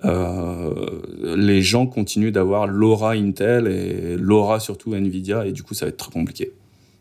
euh, 0.05 1.01
les 1.37 1.63
gens 1.63 1.87
continuent 1.87 2.33
d'avoir 2.33 2.67
l'aura 2.67 3.13
Intel 3.13 3.67
et 3.67 4.17
l'aura 4.17 4.61
surtout 4.61 4.95
Nvidia, 4.95 5.47
et 5.47 5.53
du 5.53 5.63
coup, 5.63 5.75
ça 5.75 5.87
va 5.87 5.91
être 5.91 5.97
très 5.97 6.13
compliqué. 6.13 6.53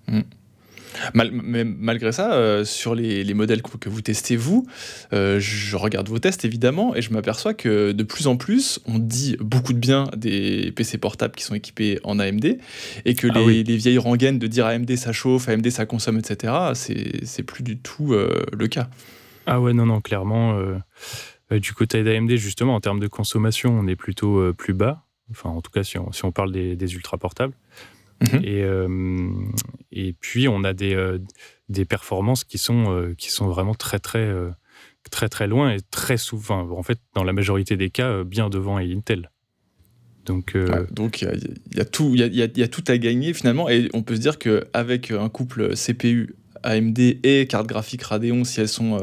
Mm 0.08 0.22
mais 1.14 1.64
malgré 1.64 2.12
ça, 2.12 2.34
euh, 2.34 2.64
sur 2.66 2.96
les, 2.96 3.34
modèles 3.34 3.62
que, 3.62 3.90
vous 3.90 4.02
testez, 4.02 4.36
vous, 4.36 4.66
euh, 5.14 5.40
je 5.40 5.76
regarde 5.76 6.10
vos 6.10 6.20
tests 6.20 6.46
évidemment 6.46 6.96
et 6.96 7.02
je 7.02 7.12
m'aperçois 7.14 7.54
que 7.54 7.92
de 7.92 8.04
plus 8.04 8.28
en 8.28 8.38
plus, 8.38 8.80
on 8.86 9.00
dit 9.00 9.38
beaucoup 9.40 9.74
de 9.74 9.80
bien 9.80 10.10
des 10.16 10.72
PC 10.76 10.98
portables 10.98 11.36
qui 11.36 11.44
sont 11.44 11.56
équipés 11.56 12.00
en 12.04 12.20
AMD 12.20 12.58
et 13.06 13.16
que 13.16 13.28
ah 13.32 13.40
les, 13.40 13.64
vieilles 13.64 13.98
rengaines 13.98 14.40
de 14.40 14.48
dire 14.48 14.66
AMD 14.66 14.96
ça 14.96 15.12
chauffe, 15.12 15.48
AMD 15.50 15.70
ça 15.70 15.86
consomme, 15.86 16.18
etc., 16.18 16.54
c'est 16.74 17.44
plus 17.44 17.64
du 17.64 17.78
tout 17.78 18.14
euh, 18.14 18.46
le 18.52 18.68
cas. 18.68 18.90
Ah 19.46 19.60
ouais, 19.60 19.74
non, 19.74 19.86
non, 19.86 20.02
clairement. 20.02 20.60
Du 21.52 21.74
côté 21.74 22.04
d'AMD, 22.04 22.36
justement, 22.36 22.76
en 22.76 22.80
termes 22.80 23.00
de 23.00 23.08
consommation, 23.08 23.78
on 23.78 23.88
est 23.88 23.96
plutôt 23.96 24.54
plus 24.54 24.74
bas. 24.74 25.06
Enfin, 25.32 25.50
en 25.50 25.62
tout 25.62 25.72
cas, 25.72 25.84
si 25.84 25.98
on, 25.98 26.12
si 26.12 26.26
on 26.26 26.32
parle 26.32 26.52
des, 26.52 26.76
des 26.76 26.94
ultra 26.96 27.18
portables. 27.18 27.54
Mhm. 28.22 28.42
Et, 28.44 28.64
euh, 28.64 29.30
et 29.92 30.14
puis, 30.14 30.48
on 30.48 30.64
a 30.64 30.74
des, 30.74 30.94
euh, 30.94 31.20
des 31.70 31.86
performances 31.86 32.44
qui 32.44 32.58
sont, 32.58 32.92
euh, 32.92 33.14
qui 33.18 33.32
sont 33.32 33.48
vraiment 33.48 33.76
très, 33.76 34.00
très, 34.00 34.30
très, 35.12 35.30
très 35.30 35.48
loin 35.48 35.72
et 35.72 35.78
très 35.92 36.18
souvent, 36.18 36.70
en 36.72 36.84
fait, 36.84 37.00
dans 37.14 37.24
la 37.24 37.34
majorité 37.34 37.78
des 37.78 37.90
cas, 37.90 38.24
bien 38.24 38.50
devant 38.50 38.78
Intel. 38.78 39.32
Donc, 40.26 40.56
donc 40.92 41.22
il 41.24 41.28
y, 41.76 41.80
a 41.80 41.86
tout, 41.86 42.12
il 42.14 42.20
y 42.20 42.24
a, 42.24 42.46
y 42.46 42.62
a, 42.62 42.68
tout 42.68 42.84
à 42.88 43.00
gagner 43.00 43.34
finalement, 43.34 43.68
et 43.68 43.90
on 43.96 44.04
peut 44.04 44.16
se 44.16 44.22
dire 44.22 44.38
qu'avec 44.38 45.10
un 45.10 45.28
couple 45.28 45.76
CPU 45.76 46.36
AMD 46.62 47.00
et 47.00 47.48
carte 47.50 47.66
graphique 47.66 48.04
Radeon, 48.04 48.44
si 48.44 48.62
elles 48.62 48.68
sont 48.68 49.02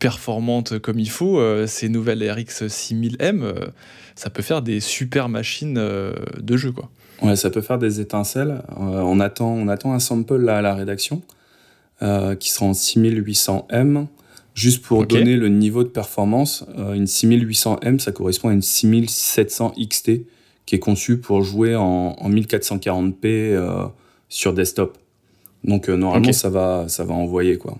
performantes 0.00 0.80
comme 0.80 0.98
il 0.98 1.10
faut, 1.10 1.40
ces 1.66 1.88
nouvelles 1.88 2.28
RX 2.28 2.66
6000M, 2.66 3.70
ça 4.16 4.30
peut 4.30 4.42
faire 4.42 4.62
des 4.62 4.80
super 4.80 5.28
machines 5.28 5.74
de 5.74 6.56
jeu, 6.56 6.72
quoi. 6.72 6.90
Ouais, 7.22 7.36
ça 7.36 7.50
peut 7.50 7.60
faire 7.60 7.78
des 7.78 8.00
étincelles. 8.00 8.62
Euh, 8.70 9.02
on, 9.02 9.20
attend, 9.20 9.50
on 9.50 9.68
attend 9.68 9.92
un 9.92 9.98
sample 9.98 10.36
là 10.36 10.58
à 10.58 10.62
la 10.62 10.74
rédaction 10.74 11.22
euh, 12.02 12.34
qui 12.34 12.50
sera 12.50 12.66
en 12.66 12.72
6800M. 12.72 14.06
Juste 14.54 14.82
pour 14.82 15.06
donner 15.06 15.36
le 15.36 15.48
niveau 15.48 15.84
de 15.84 15.88
performance, 15.88 16.64
euh, 16.76 16.94
une 16.94 17.04
6800M, 17.04 17.98
ça 18.00 18.12
correspond 18.12 18.48
à 18.48 18.52
une 18.52 18.62
6700 18.62 19.74
XT 19.78 20.22
qui 20.66 20.74
est 20.74 20.80
conçue 20.80 21.18
pour 21.18 21.42
jouer 21.42 21.76
en, 21.76 22.14
1440p 22.28 23.90
sur 24.28 24.52
desktop. 24.52 24.98
Donc 25.64 25.88
normalement, 25.88 26.32
ça, 26.32 26.50
va, 26.50 26.86
ça 26.88 27.04
va 27.04 27.14
envoyer 27.14 27.58
quoi. 27.58 27.78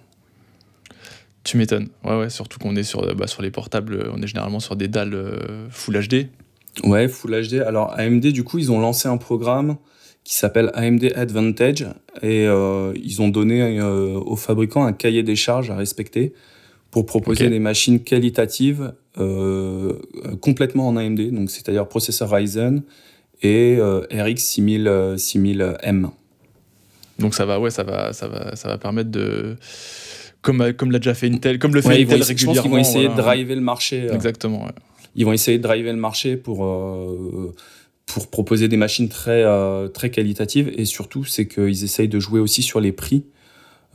Tu 1.45 1.57
m'étonnes. 1.57 1.89
Ouais, 2.05 2.19
ouais, 2.19 2.31
surtout 2.31 2.59
qu'on 2.59 2.77
est 2.77 2.83
sur, 2.83 3.15
bah, 3.15 3.27
sur 3.27 3.43
les 3.43 3.51
portables, 3.51 4.11
on 4.13 4.21
est 4.23 4.27
généralement 4.27 4.61
sur 4.61 4.77
des 4.77 4.89
dalles 4.89 5.69
Full 5.71 6.07
HD. 6.07 6.29
Ouais, 6.85 7.09
Full 7.09 7.49
HD. 7.49 7.55
Alors 7.61 7.99
AMD, 7.99 8.27
du 8.27 8.45
coup, 8.45 8.59
ils 8.59 8.71
ont 8.71 8.81
lancé 8.81 9.09
un 9.09 9.17
programme 9.17 9.77
qui 10.25 10.35
s'appelle 10.35 10.71
AMD 10.75 11.13
Advantage 11.17 11.87
et 12.23 12.47
euh, 12.47 12.93
ils 13.03 13.23
ont 13.23 13.29
donné 13.29 13.81
euh, 13.81 14.19
aux 14.19 14.37
fabricants 14.37 14.85
un 14.85 14.93
cahier 14.93 15.23
des 15.23 15.37
charges 15.37 15.71
à 15.71 15.77
respecter 15.77 16.35
pour 16.91 17.07
proposer 17.07 17.49
des 17.49 17.59
machines 17.59 18.01
qualitatives 18.01 18.93
euh, 19.19 19.95
complètement 20.41 20.89
en 20.89 20.97
AMD, 20.97 21.33
donc 21.33 21.51
c'est-à-dire 21.51 21.87
processeur 21.89 22.31
Ryzen 22.31 22.83
et 23.43 23.79
RX 23.81 24.39
6000, 24.39 25.15
6000M. 25.17 26.11
Donc 27.19 27.35
ça 27.35 27.47
va, 27.47 27.61
ouais, 27.61 27.71
ça 27.71 27.85
va, 27.85 28.13
ça 28.13 28.29
va, 28.29 28.57
ça 28.57 28.69
va 28.69 28.77
permettre 28.77 29.11
de 29.11 29.57
comme, 30.43 30.73
comme 30.73 30.91
l'a 30.91 30.99
déjà 30.99 31.15
fait 31.15 31.29
Intel, 31.29 31.59
comme 31.59 31.75
le 31.75 31.83
fait 31.83 32.03
Intel 32.03 32.23
régulièrement. 32.23 32.35
Je 32.37 32.45
pense 32.47 32.61
qu'ils 32.61 32.71
vont 32.71 32.79
essayer 32.79 33.09
de 33.09 33.15
driver 33.15 33.55
le 33.55 33.61
marché. 33.61 34.07
Exactement. 34.13 34.65
Ouais 34.65 34.73
ils 35.15 35.25
vont 35.25 35.33
essayer 35.33 35.59
de 35.59 35.63
driver 35.63 35.93
le 35.93 35.99
marché 35.99 36.37
pour, 36.37 36.65
euh, 36.65 37.55
pour 38.07 38.29
proposer 38.29 38.69
des 38.69 38.77
machines 38.77 39.09
très, 39.09 39.43
euh, 39.45 39.89
très 39.89 40.11
qualitatives. 40.11 40.73
Et 40.77 40.85
surtout, 40.85 41.25
c'est 41.25 41.47
qu'ils 41.47 41.85
essayent 41.85 42.09
de 42.09 42.21
jouer 42.21 42.41
aussi 42.41 42.63
sur 42.63 42.81
les 42.81 42.93
prix. 42.93 43.25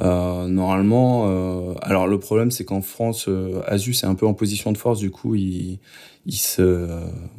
Euh, 0.02 0.48
normalement, 0.48 1.76
alors 1.82 2.06
le 2.06 2.20
problème 2.20 2.52
c'est 2.52 2.66
qu'en 2.66 2.82
France, 2.82 3.30
Asus 3.66 4.04
est 4.04 4.06
un 4.06 4.16
peu 4.16 4.28
en 4.28 4.34
position 4.34 4.74
de 4.74 4.78
force, 4.78 5.00
du 5.00 5.10
coup 5.10 5.36
ils, 5.36 5.80
ils, 6.26 6.36
se, 6.36 6.90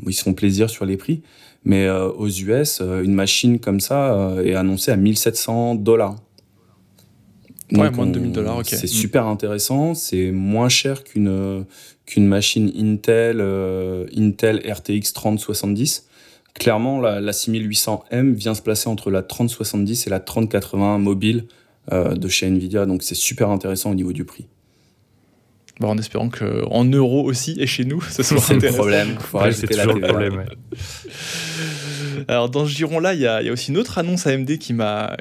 ils 0.06 0.14
se 0.14 0.22
font 0.22 0.32
plaisir 0.32 0.70
sur 0.70 0.86
les 0.86 0.96
prix. 0.96 1.22
Mais 1.66 1.90
aux 1.90 2.28
US, 2.28 2.80
une 2.80 3.12
machine 3.12 3.58
comme 3.58 3.80
ça 3.80 4.36
est 4.42 4.54
annoncée 4.54 4.90
à 4.90 4.96
1700 4.96 5.74
dollars. 5.74 6.16
Ouais, 7.72 7.90
moins 7.90 8.06
de 8.06 8.12
2000 8.12 8.32
dollars, 8.32 8.58
ok. 8.58 8.66
C'est 8.66 8.84
mm. 8.84 8.86
super 8.86 9.26
intéressant, 9.26 9.94
c'est 9.94 10.30
moins 10.30 10.68
cher 10.68 11.02
qu'une 11.04 11.64
qu'une 12.06 12.26
machine 12.26 12.72
Intel, 12.78 13.38
euh, 13.40 14.06
Intel 14.16 14.62
RTX 14.64 15.12
3070. 15.12 16.06
Clairement, 16.54 17.00
la, 17.00 17.32
6800M 17.32 18.32
vient 18.32 18.54
se 18.54 18.62
placer 18.62 18.88
entre 18.88 19.10
la 19.10 19.22
3070 19.22 20.06
et 20.06 20.10
la 20.10 20.20
3080 20.20 20.98
mobile 20.98 21.44
euh, 21.92 22.14
de 22.14 22.28
chez 22.28 22.46
Nvidia, 22.46 22.86
donc 22.86 23.02
c'est 23.02 23.14
super 23.14 23.50
intéressant 23.50 23.90
au 23.90 23.94
niveau 23.94 24.12
du 24.12 24.24
prix. 24.24 24.46
Bon, 25.78 25.90
en 25.90 25.98
espérant 25.98 26.30
qu'en 26.30 26.84
euros 26.84 27.24
aussi 27.24 27.56
et 27.58 27.66
chez 27.66 27.84
nous, 27.84 28.00
ça 28.10 28.22
soit 28.22 28.38
C'est 28.40 28.54
le 28.54 28.72
problème, 28.72 29.18
c'est 29.52 29.66
toujours 29.66 29.94
le 29.94 30.00
problème. 30.00 30.44
Alors 32.28 32.50
dans 32.50 32.66
ce 32.66 32.70
giron-là, 32.70 33.14
il 33.14 33.20
y, 33.20 33.26
a 33.26 33.52
aussi 33.52 33.70
une 33.70 33.78
autre 33.78 33.98
annonce 33.98 34.26
AMD 34.26 34.58
qui 34.58 34.72
m'a 34.72 35.16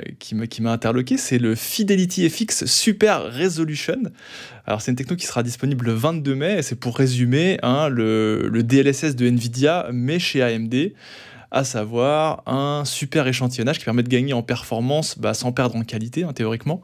interloqué, 0.65 1.17
c'est 1.17 1.37
le 1.37 1.55
Fidelity 1.55 2.29
FX 2.29 2.65
Super 2.65 3.33
Resolution. 3.33 4.03
Alors 4.65 4.81
c'est 4.81 4.91
une 4.91 4.97
techno 4.97 5.15
qui 5.15 5.25
sera 5.25 5.43
disponible 5.43 5.85
le 5.85 5.93
22 5.93 6.35
mai, 6.35 6.61
c'est 6.61 6.79
pour 6.79 6.97
résumer 6.97 7.59
hein, 7.63 7.89
le 7.89 8.61
DLSS 8.63 9.15
de 9.15 9.27
Nvidia, 9.27 9.87
mais 9.91 10.19
chez 10.19 10.41
AMD 10.41 10.91
à 11.55 11.63
savoir 11.63 12.43
un 12.47 12.83
super 12.83 13.27
échantillonnage 13.27 13.79
qui 13.79 13.85
permet 13.85 14.03
de 14.03 14.09
gagner 14.09 14.33
en 14.33 14.43
performance 14.43 15.17
bah, 15.17 15.33
sans 15.33 15.53
perdre 15.53 15.77
en 15.77 15.83
qualité, 15.83 16.25
hein, 16.25 16.33
théoriquement. 16.33 16.81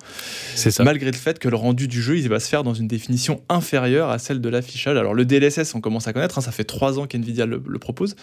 C'est 0.56 0.72
ça. 0.72 0.86
Malgré 0.86 1.12
le 1.12 1.18
fait 1.18 1.40
que 1.40 1.50
le 1.50 1.58
rendu 1.58 1.90
du 1.90 2.02
jeu, 2.02 2.18
il 2.18 2.30
va 2.30 2.40
se 2.40 2.48
faire 2.48 2.64
dans 2.64 2.74
une 2.74 2.88
définition 2.88 3.42
inférieure 3.50 4.10
à 4.10 4.18
celle 4.18 4.40
de 4.40 4.48
l'affichage. 4.48 4.96
Alors 4.96 5.14
le 5.14 5.26
DLSS, 5.26 5.76
on 5.76 5.82
commence 5.82 6.08
à 6.08 6.14
connaître, 6.14 6.38
hein, 6.38 6.42
ça 6.42 6.54
fait 6.54 6.64
trois 6.64 7.00
ans 7.00 7.06
qu'NVIDIA 7.06 7.46
le, 7.46 7.60
propose. 7.80 8.16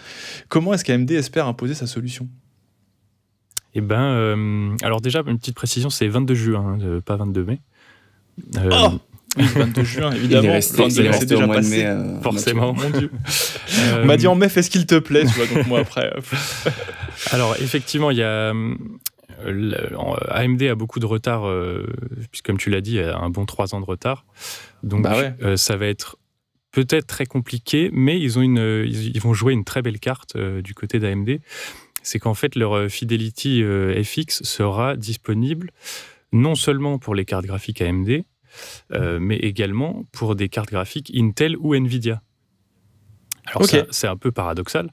Comment 0.47 0.73
est-ce 0.73 0.83
qu'AMD 0.83 1.11
espère 1.11 1.45
imposer 1.45 1.75
sa 1.75 1.85
solution? 1.85 2.27
Eh 3.75 3.81
ben, 3.81 4.01
euh, 4.01 4.75
alors 4.81 5.01
déjà, 5.01 5.21
une 5.27 5.37
petite 5.37 5.55
précision, 5.55 5.91
c'est 5.91 6.07
22 6.07 6.33
juin, 6.33 6.79
hein, 6.81 6.99
pas 7.05 7.15
22 7.15 7.43
mai. 7.43 7.61
Euh, 8.57 8.69
oh 8.71 8.99
Oui, 9.37 9.45
22 9.45 9.83
juin, 9.83 10.11
évidemment. 10.11 10.43
Il 10.43 10.49
est 10.49 10.53
resté, 10.53 10.83
il 10.83 11.05
est 11.05 11.09
resté 11.09 11.35
au 11.35 11.45
mois 11.45 11.61
de 11.61 11.67
mai. 11.67 11.85
Euh, 11.85 12.19
forcément. 12.21 12.73
Mon 12.73 12.89
Dieu. 12.89 13.11
On 14.01 14.05
m'a 14.05 14.17
dit 14.17 14.27
en 14.27 14.35
mai, 14.35 14.49
fais 14.49 14.63
ce 14.63 14.69
qu'il 14.69 14.85
te 14.85 14.97
plaît, 14.97 15.25
tu 15.25 15.33
vois, 15.33 15.45
donc 15.45 15.67
moi 15.67 15.79
après. 15.79 16.11
Alors, 17.31 17.55
effectivement, 17.61 18.11
il 18.11 18.17
y 18.17 18.23
a. 18.23 18.53
AMD 20.31 20.63
a 20.63 20.75
beaucoup 20.75 20.99
de 20.99 21.05
retard, 21.05 21.49
puisque 22.29 22.45
comme 22.45 22.57
tu 22.57 22.69
l'as 22.69 22.81
dit, 22.81 22.91
il 22.91 22.97
y 22.97 23.01
a 23.01 23.17
un 23.17 23.29
bon 23.29 23.45
3 23.45 23.73
ans 23.73 23.79
de 23.79 23.85
retard. 23.85 24.25
Donc, 24.83 25.03
bah 25.03 25.15
ça 25.55 25.77
va 25.77 25.85
être 25.87 26.17
peut-être 26.71 27.07
très 27.07 27.25
compliqué, 27.25 27.89
mais 27.93 28.19
ils, 28.19 28.37
ont 28.37 28.41
une, 28.41 28.85
ils 28.85 29.21
vont 29.21 29.33
jouer 29.33 29.53
une 29.53 29.63
très 29.63 29.81
belle 29.81 29.99
carte 29.99 30.35
du 30.37 30.73
côté 30.73 30.99
d'AMD. 30.99 31.39
C'est 32.01 32.19
qu'en 32.19 32.33
fait, 32.33 32.55
leur 32.55 32.89
Fidelity 32.89 33.63
FX 34.03 34.43
sera 34.43 34.97
disponible 34.97 35.71
non 36.31 36.55
seulement 36.55 36.97
pour 36.97 37.15
les 37.15 37.25
cartes 37.25 37.45
graphiques 37.45 37.81
AMD, 37.81 38.09
euh, 38.09 38.21
mais 38.91 39.37
également 39.37 40.05
pour 40.11 40.35
des 40.35 40.49
cartes 40.49 40.69
graphiques 40.69 41.11
Intel 41.15 41.57
ou 41.57 41.75
Nvidia. 41.75 42.21
Alors 43.49 43.67
c'est 43.91 44.07
un 44.07 44.17
peu 44.17 44.31
paradoxal, 44.31 44.91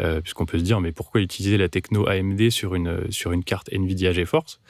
euh, 0.00 0.20
puisqu'on 0.20 0.46
peut 0.46 0.58
se 0.58 0.64
dire, 0.64 0.80
mais 0.80 0.92
pourquoi 0.92 1.20
utiliser 1.20 1.56
la 1.56 1.68
techno 1.68 2.08
AMD 2.08 2.50
sur 2.50 2.74
une, 2.74 3.10
sur 3.10 3.32
une 3.32 3.44
carte 3.44 3.72
Nvidia 3.72 4.12
GeForce? 4.12 4.60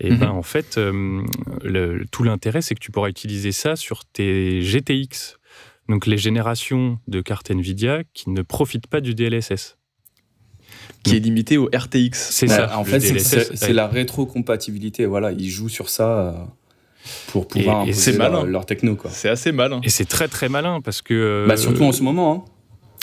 Et 0.00 0.08
eh 0.08 0.14
bien 0.14 0.28
mhm. 0.28 0.38
en 0.38 0.42
fait, 0.42 0.76
euh, 0.76 1.22
le, 1.62 2.04
tout 2.10 2.24
l'intérêt, 2.24 2.62
c'est 2.62 2.74
que 2.74 2.80
tu 2.80 2.90
pourras 2.90 3.08
utiliser 3.08 3.52
ça 3.52 3.76
sur 3.76 4.04
tes 4.04 4.60
GTX, 4.60 5.38
donc 5.88 6.06
les 6.06 6.18
générations 6.18 6.98
de 7.08 7.20
cartes 7.20 7.50
Nvidia 7.50 8.02
qui 8.12 8.30
ne 8.30 8.42
profitent 8.42 8.86
pas 8.86 9.00
du 9.00 9.14
DLSS 9.14 9.76
qui 11.04 11.16
est 11.16 11.20
limité 11.20 11.58
au 11.58 11.66
RTX. 11.66 12.14
C'est 12.14 12.46
ça. 12.46 12.78
En 12.78 12.84
fait, 12.84 13.00
c'est 13.00 13.72
la 13.72 13.86
rétrocompatibilité. 13.86 15.04
Voilà, 15.04 15.32
ils 15.32 15.50
jouent 15.50 15.68
sur 15.68 15.90
ça 15.90 16.48
pour 17.28 17.48
pouvoir 17.48 17.86
et, 17.86 17.90
imposer 17.90 18.16
leur, 18.16 18.46
leur, 18.46 18.66
techno. 18.66 18.96
C'est 19.10 19.28
assez 19.28 19.52
malin. 19.52 19.80
Et 19.82 19.90
c'est 19.90 20.04
très 20.04 20.28
très 20.28 20.48
malin 20.48 20.80
parce 20.80 21.02
que. 21.02 21.14
Euh, 21.14 21.46
bah, 21.46 21.56
surtout 21.56 21.84
en 21.84 21.92
ce 21.92 22.02
moment. 22.02 22.46
Hein. 22.48 22.50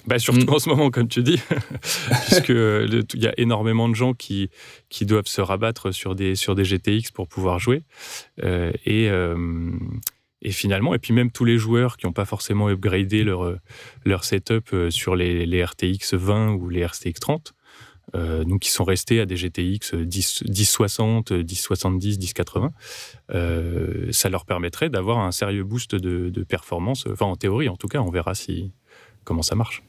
Bah 0.07 0.17
surtout 0.17 0.47
mm. 0.47 0.55
en 0.55 0.59
ce 0.59 0.69
moment, 0.69 0.89
comme 0.89 1.07
tu 1.07 1.21
dis, 1.21 1.39
puisque 2.25 2.49
il 2.49 3.21
y 3.21 3.27
a 3.27 3.33
énormément 3.37 3.87
de 3.87 3.93
gens 3.93 4.13
qui, 4.13 4.49
qui 4.89 5.05
doivent 5.05 5.27
se 5.27 5.41
rabattre 5.41 5.93
sur 5.93 6.15
des, 6.15 6.35
sur 6.35 6.55
des 6.55 6.63
GTX 6.63 7.11
pour 7.13 7.27
pouvoir 7.27 7.59
jouer. 7.59 7.83
Euh, 8.43 8.71
et, 8.85 9.09
euh, 9.09 9.71
et 10.41 10.51
finalement, 10.51 10.95
et 10.95 10.99
puis 10.99 11.13
même 11.13 11.31
tous 11.31 11.45
les 11.45 11.59
joueurs 11.59 11.97
qui 11.97 12.07
n'ont 12.07 12.13
pas 12.13 12.25
forcément 12.25 12.67
upgradé 12.67 13.23
leur, 13.23 13.55
leur 14.03 14.23
setup 14.23 14.75
sur 14.89 15.15
les, 15.15 15.45
les 15.45 15.63
RTX 15.63 16.13
20 16.15 16.53
ou 16.53 16.69
les 16.69 16.83
RTX 16.83 17.19
30, 17.19 17.53
euh, 18.15 18.43
donc 18.43 18.61
qui 18.61 18.71
sont 18.71 18.83
restés 18.83 19.19
à 19.19 19.25
des 19.25 19.35
GTX 19.35 19.95
10, 19.95 20.43
1060, 20.47 21.31
1070, 21.31 22.19
1080. 22.19 22.71
ça 24.11 24.29
leur 24.29 24.45
permettrait 24.45 24.89
d'avoir 24.89 25.19
un 25.19 25.31
sérieux 25.31 25.63
boost 25.63 25.95
de, 25.95 26.43
performance. 26.43 27.05
Enfin, 27.11 27.25
en 27.25 27.35
théorie, 27.35 27.69
en 27.69 27.77
tout 27.77 27.87
cas, 27.87 27.99
on 27.99 28.09
verra 28.09 28.35
si 28.35 28.71
comment 29.23 29.43
ça 29.43 29.55
marche. 29.55 29.83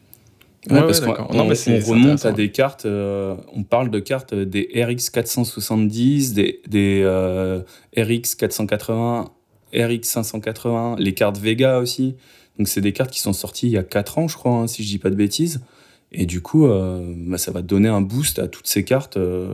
Ouais, 0.71 0.81
parce 0.81 1.01
qu'on 1.01 1.13
remonte 1.15 2.25
à 2.25 2.31
des 2.31 2.53
cartes, 2.53 2.87
euh, 2.87 3.35
on 3.53 3.65
parle 3.65 3.91
de 3.91 3.99
cartes 3.99 4.33
des 4.33 4.69
RX 4.77 5.11
470, 5.11 6.35
des, 6.35 6.61
des 6.69 7.03
euh, 7.05 7.63
RX 7.97 8.37
480, 8.37 9.33
RX 9.75 10.03
580, 10.03 10.97
les 11.01 11.15
cartes 11.15 11.39
Vega 11.39 11.79
aussi. 11.79 12.15
Donc 12.59 12.69
c'est 12.69 12.81
des 12.81 12.93
cartes 12.93 13.11
qui 13.11 13.19
sont 13.19 13.33
sorties 13.33 13.67
il 13.67 13.73
y 13.73 13.79
a 13.79 13.83
4 13.83 14.19
ans, 14.19 14.29
je 14.29 14.37
crois, 14.37 14.53
hein, 14.53 14.67
si 14.69 14.85
je 14.85 14.89
dis 14.89 14.99
pas 14.99 15.11
de 15.11 15.17
bêtises. 15.17 15.63
Et 16.13 16.27
du 16.27 16.41
coup, 16.41 16.67
euh, 16.67 17.15
bah, 17.17 17.39
ça 17.39 17.51
va 17.53 17.63
donner 17.63 17.89
un 17.89 18.01
boost 18.01 18.39
à 18.39 18.49
toutes 18.49 18.67
ces 18.67 18.85
cartes 18.85 19.17
euh, 19.17 19.53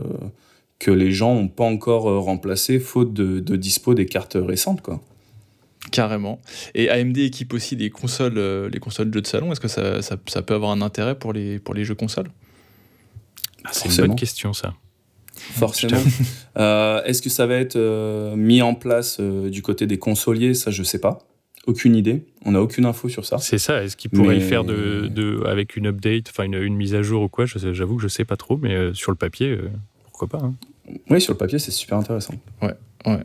que 0.77 0.91
les 0.91 1.11
gens 1.11 1.35
n'ont 1.35 1.47
pas 1.47 1.63
encore 1.63 2.09
euh, 2.09 2.19
remplacées, 2.19 2.79
faute 2.79 3.13
de, 3.13 3.55
dispo 3.55 3.93
des 3.93 4.05
cartes 4.05 4.37
récentes. 4.39 4.81
Quoi. 4.81 5.01
Carrément. 5.91 6.39
Et 6.75 6.89
AMD 6.89 7.17
équipe 7.17 7.53
aussi 7.53 7.75
les 7.75 7.89
consoles, 7.89 8.67
les 8.67 8.79
consoles 8.79 9.09
de 9.09 9.13
jeux 9.13 9.21
de 9.21 9.27
salon. 9.27 9.51
Est-ce 9.51 9.59
que 9.59 9.67
ça, 9.67 10.01
ça, 10.01 10.41
peut 10.41 10.53
avoir 10.53 10.71
un 10.71 10.81
intérêt 10.81 11.17
pour 11.17 11.33
les, 11.33 11.59
pour 11.59 11.73
les 11.73 11.85
jeux 11.85 11.95
consoles? 11.95 12.29
Ah, 13.63 13.69
C'est 13.71 13.89
une 13.89 14.07
bonne 14.07 14.15
question, 14.15 14.53
ça. 14.53 14.73
Forcément. 15.33 15.97
Est-ce 16.55 17.21
que 17.21 17.29
ça 17.29 17.45
va 17.45 17.55
être 17.55 17.77
mis 18.35 18.61
en 18.61 18.75
place 18.75 19.21
du 19.21 19.61
côté 19.61 19.87
des 19.87 19.97
consoliers? 19.97 20.53
Ça, 20.53 20.69
je 20.69 20.83
sais 20.83 20.99
pas. 20.99 21.19
Aucune 21.69 21.95
idée. 21.95 22.23
On 22.45 22.53
n'a 22.53 22.61
aucune 22.63 22.85
info 22.85 23.09
sur 23.09 23.25
ça. 23.25 23.37
C'est 23.37 23.59
ça. 23.59 23.83
Est-ce 23.83 23.95
qu'il 23.95 24.09
pourrait 24.09 24.33
le 24.33 24.41
faire 24.41 24.63
de, 24.63 25.43
avec 25.45 25.75
une 25.75 25.85
update, 25.85 26.29
enfin 26.29 26.45
une, 26.45 26.75
mise 26.75 26.95
à 26.95 27.03
jour 27.03 27.21
ou 27.21 27.29
quoi? 27.29 27.45
J'avoue 27.45 27.97
que 27.97 28.01
je 28.01 28.07
sais 28.07 28.25
pas 28.25 28.37
trop, 28.37 28.57
mais 28.57 28.73
euh, 28.73 28.93
sur 28.95 29.11
le 29.11 29.17
papier, 29.17 29.49
euh, 29.49 29.69
pourquoi 30.05 30.27
pas 30.27 30.43
hein. 30.43 30.55
Oui, 31.11 31.21
sur 31.21 31.33
le 31.33 31.37
papier, 31.37 31.59
c'est 31.59 31.69
super 31.69 31.99
intéressant. 31.99 32.33
Ouais, 32.63 32.73
ouais. 33.05 33.19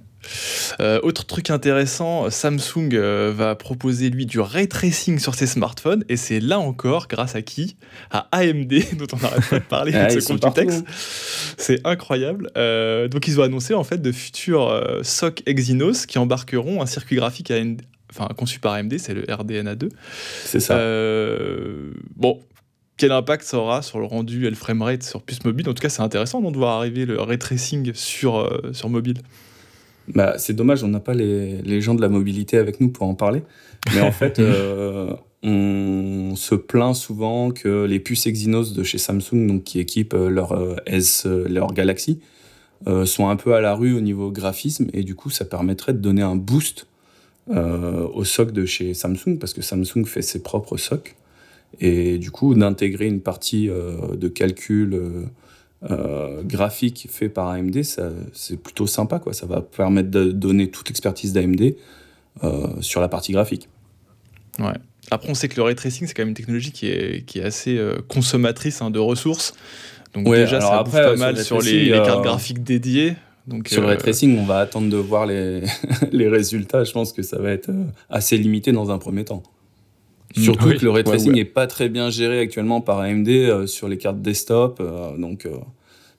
Euh, 0.78 1.00
autre 1.02 1.24
truc 1.24 1.48
intéressant, 1.48 2.28
Samsung 2.28 2.94
va 3.32 3.54
proposer 3.54 4.10
lui 4.10 4.26
du 4.26 4.40
ray 4.40 4.68
tracing 4.68 5.18
sur 5.18 5.34
ses 5.34 5.46
smartphones 5.46 6.04
et 6.10 6.18
c'est 6.18 6.40
là 6.40 6.58
encore 6.58 7.08
grâce 7.08 7.34
à 7.34 7.40
qui? 7.40 7.76
À 8.10 8.28
AMD 8.32 8.68
dont 8.98 9.06
on 9.14 9.16
n'arrête 9.22 9.48
pas 9.48 9.58
de 9.58 9.64
parler 9.64 9.92
ah, 9.94 10.04
avec 10.04 10.20
ce 10.20 10.28
Computex. 10.28 10.82
C'est 11.56 11.80
incroyable. 11.86 12.50
donc 13.08 13.26
ils 13.26 13.40
ont 13.40 13.42
annoncé 13.42 13.72
en 13.72 13.84
fait 13.84 14.02
de 14.02 14.12
futurs 14.12 15.00
SOC 15.02 15.42
Exynos 15.46 16.04
qui 16.04 16.18
embarqueront 16.18 16.82
un 16.82 16.86
circuit 16.86 17.16
graphique 17.16 17.50
enfin 18.16 18.32
conçu 18.34 18.60
par 18.60 18.74
AMD, 18.74 18.96
c'est 18.98 19.14
le 19.14 19.22
RDNA2. 19.22 19.88
C'est 20.44 20.60
ça. 20.60 20.76
Euh, 20.76 21.90
bon, 22.16 22.40
quel 22.96 23.12
impact 23.12 23.44
ça 23.44 23.58
aura 23.58 23.82
sur 23.82 23.98
le 23.98 24.06
rendu 24.06 24.46
et 24.46 24.50
le 24.50 24.56
framerate 24.56 25.02
sur 25.02 25.22
puce 25.22 25.44
mobile? 25.44 25.68
En 25.68 25.74
tout 25.74 25.82
cas, 25.82 25.88
c'est 25.88 26.02
intéressant 26.02 26.40
de 26.40 26.56
voir 26.56 26.76
arriver 26.76 27.06
le 27.06 27.20
ray 27.20 27.38
tracing 27.38 27.92
sur, 27.94 28.36
euh, 28.36 28.72
sur 28.72 28.88
mobile. 28.88 29.18
Bah, 30.08 30.34
c'est 30.36 30.52
dommage, 30.52 30.84
on 30.84 30.88
n'a 30.88 31.00
pas 31.00 31.14
les, 31.14 31.62
les, 31.62 31.80
gens 31.80 31.94
de 31.94 32.02
la 32.02 32.10
mobilité 32.10 32.58
avec 32.58 32.80
nous 32.80 32.90
pour 32.90 33.06
en 33.06 33.14
parler. 33.14 33.42
Mais 33.94 34.02
en 34.02 34.12
fait, 34.12 34.38
euh, 34.38 35.14
on 35.42 36.34
se 36.36 36.54
plaint 36.54 36.94
souvent 36.94 37.50
que 37.50 37.84
les 37.84 38.00
puces 38.00 38.26
Exynos 38.26 38.74
de 38.74 38.82
chez 38.82 38.98
Samsung, 38.98 39.46
donc 39.46 39.64
qui 39.64 39.80
équipent 39.80 40.14
leur 40.14 40.76
S, 40.86 41.26
leur 41.26 41.72
Galaxy, 41.72 42.20
sont 43.06 43.28
un 43.28 43.36
peu 43.36 43.54
à 43.54 43.62
la 43.62 43.74
rue 43.74 43.94
au 43.94 44.00
niveau 44.02 44.30
graphisme 44.30 44.88
et 44.92 45.04
du 45.04 45.14
coup, 45.14 45.30
ça 45.30 45.46
permettrait 45.46 45.94
de 45.94 46.00
donner 46.00 46.20
un 46.20 46.36
boost 46.36 46.86
euh, 47.50 48.08
au 48.14 48.24
SOC 48.24 48.52
de 48.52 48.64
chez 48.64 48.94
Samsung, 48.94 49.38
parce 49.38 49.52
que 49.52 49.60
Samsung 49.60 50.06
fait 50.06 50.22
ses 50.22 50.42
propres 50.42 50.78
SOC. 50.78 51.14
Et 51.78 52.16
du 52.16 52.30
coup, 52.30 52.54
d'intégrer 52.54 53.06
une 53.06 53.20
partie 53.20 53.68
euh, 53.68 54.16
de 54.16 54.28
calcul 54.28 55.28
euh, 55.90 56.42
graphique 56.42 57.06
fait 57.10 57.28
par 57.28 57.48
AMD, 57.48 57.82
c'est 58.32 58.56
plutôt 58.56 58.86
sympa. 58.86 59.18
Quoi. 59.18 59.34
Ça 59.34 59.44
va 59.44 59.60
permettre 59.60 60.10
de 60.10 60.32
donner 60.32 60.70
toute 60.70 60.88
l'expertise 60.88 61.32
d'AMD 61.34 61.74
sur 62.80 63.00
la 63.00 63.08
partie 63.08 63.32
graphique. 63.32 63.68
Ouais. 64.58 64.74
Après, 65.10 65.28
on 65.28 65.34
sait 65.34 65.48
que 65.48 65.56
le 65.56 65.62
ray 65.62 65.74
tracing, 65.74 66.06
c'est 66.06 66.14
quand 66.14 66.22
même 66.22 66.30
une 66.30 66.34
technologie 66.34 66.72
qui 66.72 66.86
est, 66.86 67.26
qui 67.26 67.40
est 67.40 67.44
assez 67.44 67.78
consommatrice 68.08 68.80
hein, 68.80 68.90
de 68.90 68.98
ressources. 68.98 69.54
Donc 70.14 70.24
déjà, 70.32 70.60
ça 70.60 70.78
après, 70.78 71.02
pas 71.02 71.16
mal 71.16 71.44
sur 71.44 71.60
les, 71.60 71.84
les, 71.84 72.02
cartes 72.02 72.22
graphiques 72.22 72.62
dédiées. 72.62 73.16
Donc, 73.46 73.68
Sur 73.68 73.82
le 73.82 73.88
ray 73.88 73.98
tracing, 73.98 74.38
on 74.38 74.44
va 74.44 74.58
attendre 74.58 74.88
de 74.88 74.96
voir 74.96 75.26
les, 75.26 75.62
les 76.12 76.28
résultats. 76.28 76.84
Je 76.84 76.92
pense 76.92 77.12
que 77.12 77.22
ça 77.22 77.38
va 77.38 77.50
être 77.50 77.68
euh, 77.68 77.84
assez 78.08 78.38
limité 78.38 78.72
dans 78.72 78.90
un 78.90 78.98
premier 78.98 79.24
temps. 79.24 79.42
Mm. 80.36 80.40
Surtout 80.42 80.68
que 80.70 80.84
le 80.84 80.90
ray 80.90 81.04
tracing 81.04 81.32
n'est 81.32 81.44
pas 81.44 81.66
très 81.66 81.88
bien 81.88 82.10
géré 82.10 82.40
actuellement 82.40 82.80
par 82.80 83.00
AMD 83.00 83.28
euh, 83.28 83.66
sur 83.66 83.88
les 83.88 83.98
cartes 83.98 84.22
desktop. 84.22 84.78
Euh, 84.80 85.16
donc, 85.18 85.46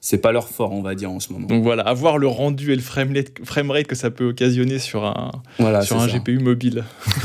c'est 0.06 0.18
pas 0.18 0.30
leur 0.30 0.48
fort, 0.48 0.70
on 0.70 0.82
va 0.82 0.94
dire, 0.94 1.10
en 1.10 1.18
ce 1.18 1.32
moment. 1.32 1.48
Donc 1.48 1.64
voilà, 1.64 1.82
avoir 1.82 2.16
le 2.16 2.28
rendu 2.28 2.72
et 2.72 2.76
le 2.76 2.80
framerate, 2.80 3.86
que 3.88 3.96
ça 3.96 4.12
peut 4.12 4.28
occasionner 4.28 4.78
sur 4.78 5.04
un, 5.04 5.32
sur 5.82 5.98
un 5.98 6.06
GPU 6.06 6.38
mobile. 6.38 6.84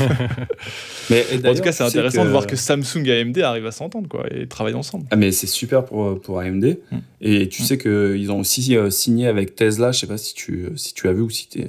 mais, 1.08 1.24
en 1.44 1.54
tout 1.54 1.62
cas, 1.62 1.70
c'est 1.70 1.84
intéressant 1.84 2.24
de 2.24 2.30
voir 2.30 2.44
que 2.44 2.56
Samsung 2.56 3.06
et 3.06 3.20
AMD 3.20 3.38
arrivent 3.38 3.66
à 3.66 3.70
s'entendre 3.70 4.08
quoi, 4.08 4.26
et 4.32 4.48
travaillent 4.48 4.74
ensemble. 4.74 5.06
Ah, 5.12 5.16
mais 5.16 5.30
c'est 5.30 5.46
super 5.46 5.84
pour, 5.84 6.20
pour 6.20 6.40
AMD. 6.40 6.76
Mm. 6.90 6.96
Et 7.20 7.48
tu 7.48 7.62
mm. 7.62 7.64
sais 7.64 7.78
qu'ils 7.78 8.32
ont 8.32 8.40
aussi 8.40 8.76
euh, 8.76 8.90
signé 8.90 9.28
avec 9.28 9.54
Tesla, 9.54 9.92
je 9.92 10.00
sais 10.00 10.08
pas 10.08 10.18
si 10.18 10.34
tu, 10.34 10.66
si 10.74 10.92
tu 10.92 11.06
as 11.06 11.12
vu 11.12 11.20
ou 11.20 11.30
si 11.30 11.48
tu 11.48 11.60
es... 11.60 11.68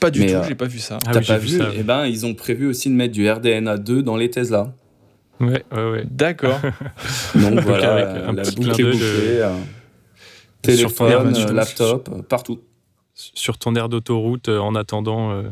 Pas 0.00 0.10
du 0.10 0.26
tout, 0.26 0.34
euh, 0.34 0.42
j'ai 0.48 0.56
pas 0.56 0.66
vu 0.66 0.80
ça. 0.80 0.98
Ah 1.06 1.12
T'as 1.12 1.22
pas 1.22 1.38
vu, 1.38 1.56
Et 1.56 1.66
eh 1.78 1.82
ben, 1.84 2.06
ils 2.06 2.26
ont 2.26 2.34
prévu 2.34 2.66
aussi 2.66 2.88
de 2.88 2.94
mettre 2.94 3.14
du 3.14 3.30
RDNA 3.30 3.76
2 3.76 4.02
dans 4.02 4.16
les 4.16 4.28
Tesla. 4.28 4.74
Ouais, 5.38 5.62
ouais, 5.70 5.90
ouais. 5.90 6.04
D'accord. 6.10 6.58
Donc 7.36 7.60
voilà, 7.60 8.32
la 8.32 8.42
boucle 8.42 8.70
est 8.70 8.90
bouclée. 8.90 9.38
Euh. 9.38 9.54
Téléphone, 10.62 11.34
euh, 11.36 11.52
laptop, 11.52 12.08
euh, 12.12 12.22
partout. 12.22 12.62
Sur 13.14 13.58
ton 13.58 13.74
aire 13.74 13.88
d'autoroute, 13.88 14.48
euh, 14.48 14.58
en 14.58 14.74
attendant, 14.74 15.42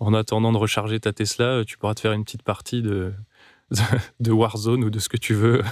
en 0.00 0.14
attendant 0.14 0.52
de 0.52 0.58
recharger 0.58 1.00
ta 1.00 1.12
Tesla, 1.12 1.62
tu 1.66 1.78
pourras 1.78 1.94
te 1.94 2.00
faire 2.00 2.12
une 2.12 2.24
petite 2.24 2.42
partie 2.42 2.82
de, 2.82 3.12
de 4.20 4.32
Warzone 4.32 4.84
ou 4.84 4.90
de 4.90 4.98
ce 4.98 5.08
que 5.08 5.16
tu 5.16 5.34
veux. 5.34 5.62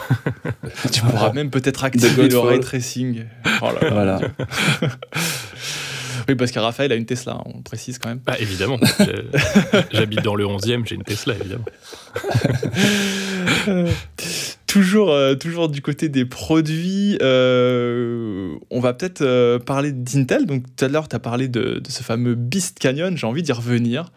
tu 0.92 1.00
pourras 1.02 1.32
même 1.32 1.50
peut-être 1.50 1.84
activer 1.84 2.28
le 2.28 2.38
ray 2.38 2.60
tracing. 2.60 3.24
Oh 3.64 3.68
voilà. 3.80 4.18
oui, 6.28 6.34
parce 6.34 6.50
que 6.50 6.58
Raphaël 6.58 6.90
a 6.90 6.96
une 6.96 7.06
Tesla, 7.06 7.40
on 7.46 7.62
précise 7.62 7.98
quand 7.98 8.08
même. 8.08 8.18
Bah, 8.18 8.34
évidemment. 8.40 8.76
J'habite 9.92 10.22
dans 10.22 10.34
le 10.34 10.44
11e, 10.44 10.84
j'ai 10.84 10.96
une 10.96 11.04
Tesla, 11.04 11.34
évidemment. 11.36 11.64
Toujours, 14.72 15.10
euh, 15.10 15.34
toujours 15.34 15.68
du 15.68 15.82
côté 15.82 16.08
des 16.08 16.24
produits, 16.24 17.18
euh, 17.20 18.54
on 18.70 18.80
va 18.80 18.94
peut-être 18.94 19.20
euh, 19.20 19.58
parler 19.58 19.92
d'Intel. 19.92 20.46
Donc 20.46 20.64
tout 20.74 20.84
à 20.86 20.88
l'heure, 20.88 21.08
tu 21.08 21.16
as 21.16 21.18
parlé 21.18 21.46
de, 21.48 21.82
ce 21.86 22.02
fameux 22.02 22.34
Beast 22.34 22.78
Canyon, 22.78 23.14
j'ai 23.14 23.26
envie 23.26 23.42
d'y 23.42 23.52
revenir. 23.52 24.12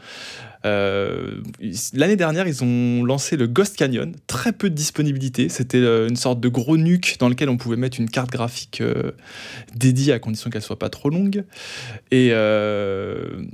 L'année 0.64 2.16
dernière, 2.16 2.48
ils 2.48 2.64
ont 2.64 3.04
lancé 3.04 3.38
le 3.38 3.46
Ghost 3.46 3.76
Canyon, 3.76 4.16
très 4.26 4.52
peu 4.52 4.72
de 4.72 4.76
disponibilité. 4.76 5.48
C'était 5.48 5.78
une 6.08 6.16
sorte 6.16 6.40
de 6.40 6.50
gros 6.50 6.76
nuque 6.76 7.18
dans 7.20 7.30
lequel 7.30 7.50
on 7.50 7.58
pouvait 7.58 7.76
mettre 7.76 8.00
une 8.00 8.10
carte 8.10 8.32
graphique 8.32 8.82
dédiée 9.76 10.12
à 10.12 10.18
condition 10.18 10.50
qu'elle 10.50 10.64
soit 10.64 10.80
pas 10.80 10.90
trop 10.90 11.12
longue. 11.12 11.44
Et, 12.10 12.30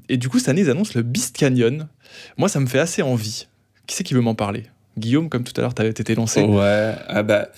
et 0.07 0.17
du 0.17 0.29
coup, 0.29 0.39
cette 0.39 0.47
année, 0.47 0.61
ils 0.61 0.69
annoncent 0.69 0.93
le 0.95 1.01
Beast 1.01 1.35
Canyon. 1.35 1.89
Moi, 2.37 2.47
ça 2.47 2.61
me 2.61 2.65
fait 2.65 2.79
assez 2.79 3.01
envie. 3.01 3.47
Qui 3.87 3.97
c'est 3.97 4.05
qui 4.05 4.13
veut 4.13 4.21
m'en 4.21 4.35
parler? 4.35 4.63
Guillaume, 4.97 5.29
comme 5.29 5.43
tout 5.43 5.53
à 5.57 5.61
l'heure, 5.61 5.73
tu 5.73 5.83
été 5.85 6.15
lancé. 6.15 6.41
Ouais, 6.41 6.93
ah 7.07 7.23
bah. 7.23 7.49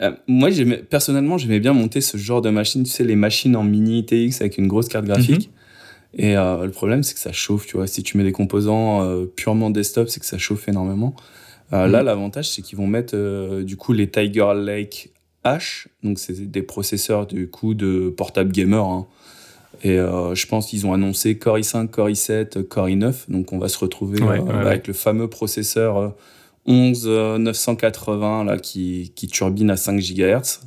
Euh, 0.00 0.12
moi, 0.26 0.48
personnellement, 0.88 1.38
j'aimais 1.38 1.60
bien 1.60 1.72
monter 1.72 2.00
ce 2.00 2.16
genre 2.16 2.40
de 2.40 2.50
machine, 2.50 2.82
tu 2.82 2.90
sais, 2.90 3.04
les 3.04 3.16
machines 3.16 3.56
en 3.56 3.62
mini 3.62 4.04
TX 4.04 4.40
avec 4.40 4.58
une 4.58 4.66
grosse 4.66 4.88
carte 4.88 5.04
graphique. 5.04 5.48
Mhm. 5.48 6.20
Et 6.24 6.36
euh, 6.36 6.64
le 6.64 6.70
problème, 6.70 7.02
c'est 7.02 7.14
que 7.14 7.20
ça 7.20 7.32
chauffe, 7.32 7.66
tu 7.66 7.76
vois. 7.76 7.86
Si 7.86 8.02
tu 8.02 8.16
mets 8.16 8.24
des 8.24 8.32
composants 8.32 9.02
euh, 9.02 9.26
purement 9.26 9.70
desktop, 9.70 10.08
c'est 10.08 10.20
que 10.20 10.26
ça 10.26 10.38
chauffe 10.38 10.68
énormément. 10.68 11.14
Là, 11.70 11.86
mhm. 11.86 12.04
l'avantage, 12.04 12.50
c'est 12.50 12.60
qu'ils 12.60 12.76
vont 12.76 12.86
mettre 12.86 13.16
du 13.62 13.76
coup 13.78 13.94
les 13.94 14.06
Tiger 14.06 14.52
Lake 14.54 15.08
H, 15.42 15.86
donc 16.02 16.18
c'est 16.18 16.50
des 16.50 16.60
processeurs 16.60 17.26
du 17.26 17.48
coup 17.48 17.72
de 17.72 18.12
portable 18.14 18.52
gamer. 18.52 18.84
Hein. 18.84 19.06
Et 19.82 19.96
je 19.96 20.46
pense 20.48 20.66
qu'ils 20.66 20.86
ont 20.86 20.92
annoncé 20.92 21.38
Core 21.38 21.56
i5, 21.56 21.88
Core 21.88 22.10
i7, 22.10 22.62
Core 22.64 22.88
i9. 22.88 23.30
Donc 23.30 23.54
on 23.54 23.58
va 23.58 23.68
se 23.68 23.78
retrouver 23.78 24.20
avec 24.50 24.86
le 24.86 24.92
fameux 24.92 25.28
processeur 25.28 26.14
11 26.66 27.08
980 27.38 28.44
là, 28.44 28.58
qui, 28.58 29.12
qui 29.14 29.26
turbine 29.26 29.70
à 29.70 29.76
5 29.76 30.00
GHz. 30.00 30.60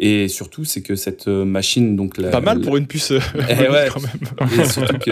Et 0.00 0.28
surtout, 0.28 0.64
c'est 0.64 0.80
que 0.80 0.94
cette 0.94 1.26
machine. 1.26 1.96
Donc 1.96 2.20
Pas 2.30 2.40
mal 2.40 2.60
pour 2.60 2.76
une 2.76 2.86
puce. 2.86 3.10
Euh, 3.10 3.20
eh 3.50 3.68
ouais, 3.68 3.88
quand 3.92 4.00
même. 4.00 4.60
Et 4.60 4.64
surtout 4.68 4.98
que 4.98 5.10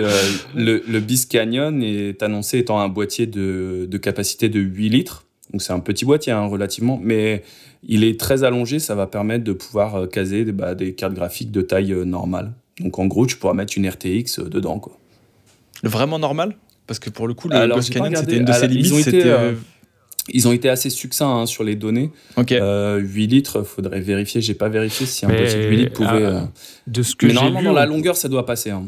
le, 0.54 0.82
le 0.88 1.00
Beast 1.00 1.30
Canyon 1.30 1.82
est 1.82 2.22
annoncé 2.22 2.58
étant 2.58 2.78
un 2.78 2.88
boîtier 2.88 3.26
de, 3.26 3.88
de 3.90 3.98
capacité 3.98 4.48
de 4.48 4.60
8 4.60 4.88
litres. 4.88 5.24
Donc 5.52 5.62
c'est 5.62 5.72
un 5.72 5.80
petit 5.80 6.04
boîtier 6.04 6.32
hein, 6.32 6.46
relativement, 6.46 7.00
mais 7.02 7.42
il 7.82 8.04
est 8.04 8.18
très 8.18 8.44
allongé. 8.44 8.78
Ça 8.78 8.94
va 8.94 9.08
permettre 9.08 9.42
de 9.42 9.52
pouvoir 9.52 9.96
euh, 9.96 10.06
caser 10.06 10.44
bah, 10.44 10.76
des 10.76 10.94
cartes 10.94 11.14
graphiques 11.14 11.50
de 11.50 11.62
taille 11.62 11.92
euh, 11.92 12.04
normale. 12.04 12.52
Donc 12.78 12.98
en 13.00 13.06
gros, 13.06 13.26
tu 13.26 13.36
pourras 13.36 13.54
mettre 13.54 13.76
une 13.76 13.88
RTX 13.88 14.40
dedans. 14.48 14.78
Quoi. 14.78 14.96
Vraiment 15.82 16.20
normal? 16.20 16.56
Parce 16.86 17.00
que 17.00 17.10
pour 17.10 17.26
le 17.26 17.34
coup, 17.34 17.48
le 17.48 17.74
Beast 17.74 17.92
Canyon, 17.92 18.14
c'était 18.14 18.36
une 18.36 18.44
de 18.44 18.52
ses 18.52 18.68
limites. 18.68 19.16
Ils 20.28 20.48
ont 20.48 20.52
été 20.52 20.68
assez 20.68 20.90
succincts 20.90 21.28
hein, 21.28 21.46
sur 21.46 21.64
les 21.64 21.76
données. 21.76 22.10
8 22.36 22.52
euh, 22.52 23.00
litres, 23.00 23.62
faudrait 23.62 24.00
vérifier. 24.00 24.40
J'ai 24.40 24.54
pas 24.54 24.68
vérifié 24.68 25.06
si 25.06 25.24
un 25.24 25.28
boîtier 25.28 25.64
de 25.64 25.68
8 25.68 25.76
litres 25.76 25.92
pouvait. 25.92 26.08
Ah, 26.08 26.14
euh, 26.14 26.40
de 26.86 27.02
ce 27.02 27.14
que 27.14 27.26
Mais 27.26 27.32
normalement, 27.32 27.62
dans 27.62 27.72
la 27.72 27.86
longueur, 27.86 28.16
ça 28.16 28.28
doit 28.28 28.46
passer. 28.46 28.70
Hein. 28.70 28.86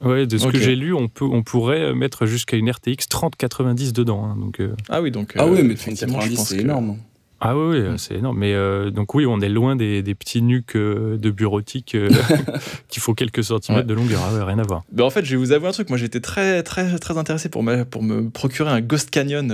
Ouais, 0.00 0.26
de 0.26 0.38
ce 0.38 0.46
que 0.46 0.58
j'ai 0.58 0.76
lu, 0.76 0.94
on, 0.94 1.08
peut, 1.08 1.24
on 1.24 1.42
pourrait 1.42 1.94
mettre 1.94 2.26
jusqu'à 2.26 2.56
une 2.56 2.70
RTX 2.70 3.08
3090 3.08 3.92
dedans. 3.92 4.24
Hein, 4.24 4.36
donc, 4.38 4.60
euh, 4.60 4.74
Ah 4.88 5.02
oui, 5.02 5.10
donc. 5.10 5.32
ah 5.36 5.46
oui, 5.46 5.62
mais 5.62 5.74
3090, 5.74 6.36
c'est 6.36 6.58
énorme. 6.58 6.98
Ah 7.40 7.56
oui, 7.56 7.80
mm. 7.80 7.98
c'est 7.98 8.14
énorme. 8.14 8.38
Mais 8.38 8.52
euh, 8.52 8.90
donc 8.90 9.14
oui, 9.14 9.24
on 9.24 9.40
est 9.40 9.48
loin 9.48 9.76
des, 9.76 10.02
petits 10.14 10.42
nuques 10.42 10.74
euh, 10.74 11.16
de 11.16 11.30
bureautique 11.30 11.94
euh, 11.94 12.10
qui 12.88 12.98
font 12.98 13.14
quelques 13.14 13.44
centimètres 13.44 13.86
de 13.86 13.94
longueur. 13.94 14.20
Ah 14.24 14.44
rien 14.44 14.58
à 14.58 14.62
voir. 14.62 14.82
Ben 14.90 15.04
en 15.04 15.10
fait, 15.10 15.24
je 15.24 15.30
vais 15.30 15.36
vous 15.36 15.52
avouer 15.52 15.68
un 15.68 15.72
truc. 15.72 15.88
Moi, 15.88 15.98
j'étais 15.98 16.20
très, 16.20 16.62
très, 16.62 16.98
très 16.98 17.16
intéressé 17.16 17.48
pour 17.48 17.62
me, 17.62 17.84
pour 17.84 18.02
me 18.02 18.28
procurer 18.28 18.70
un 18.70 18.80
Ghost 18.80 19.10
Canyon 19.10 19.46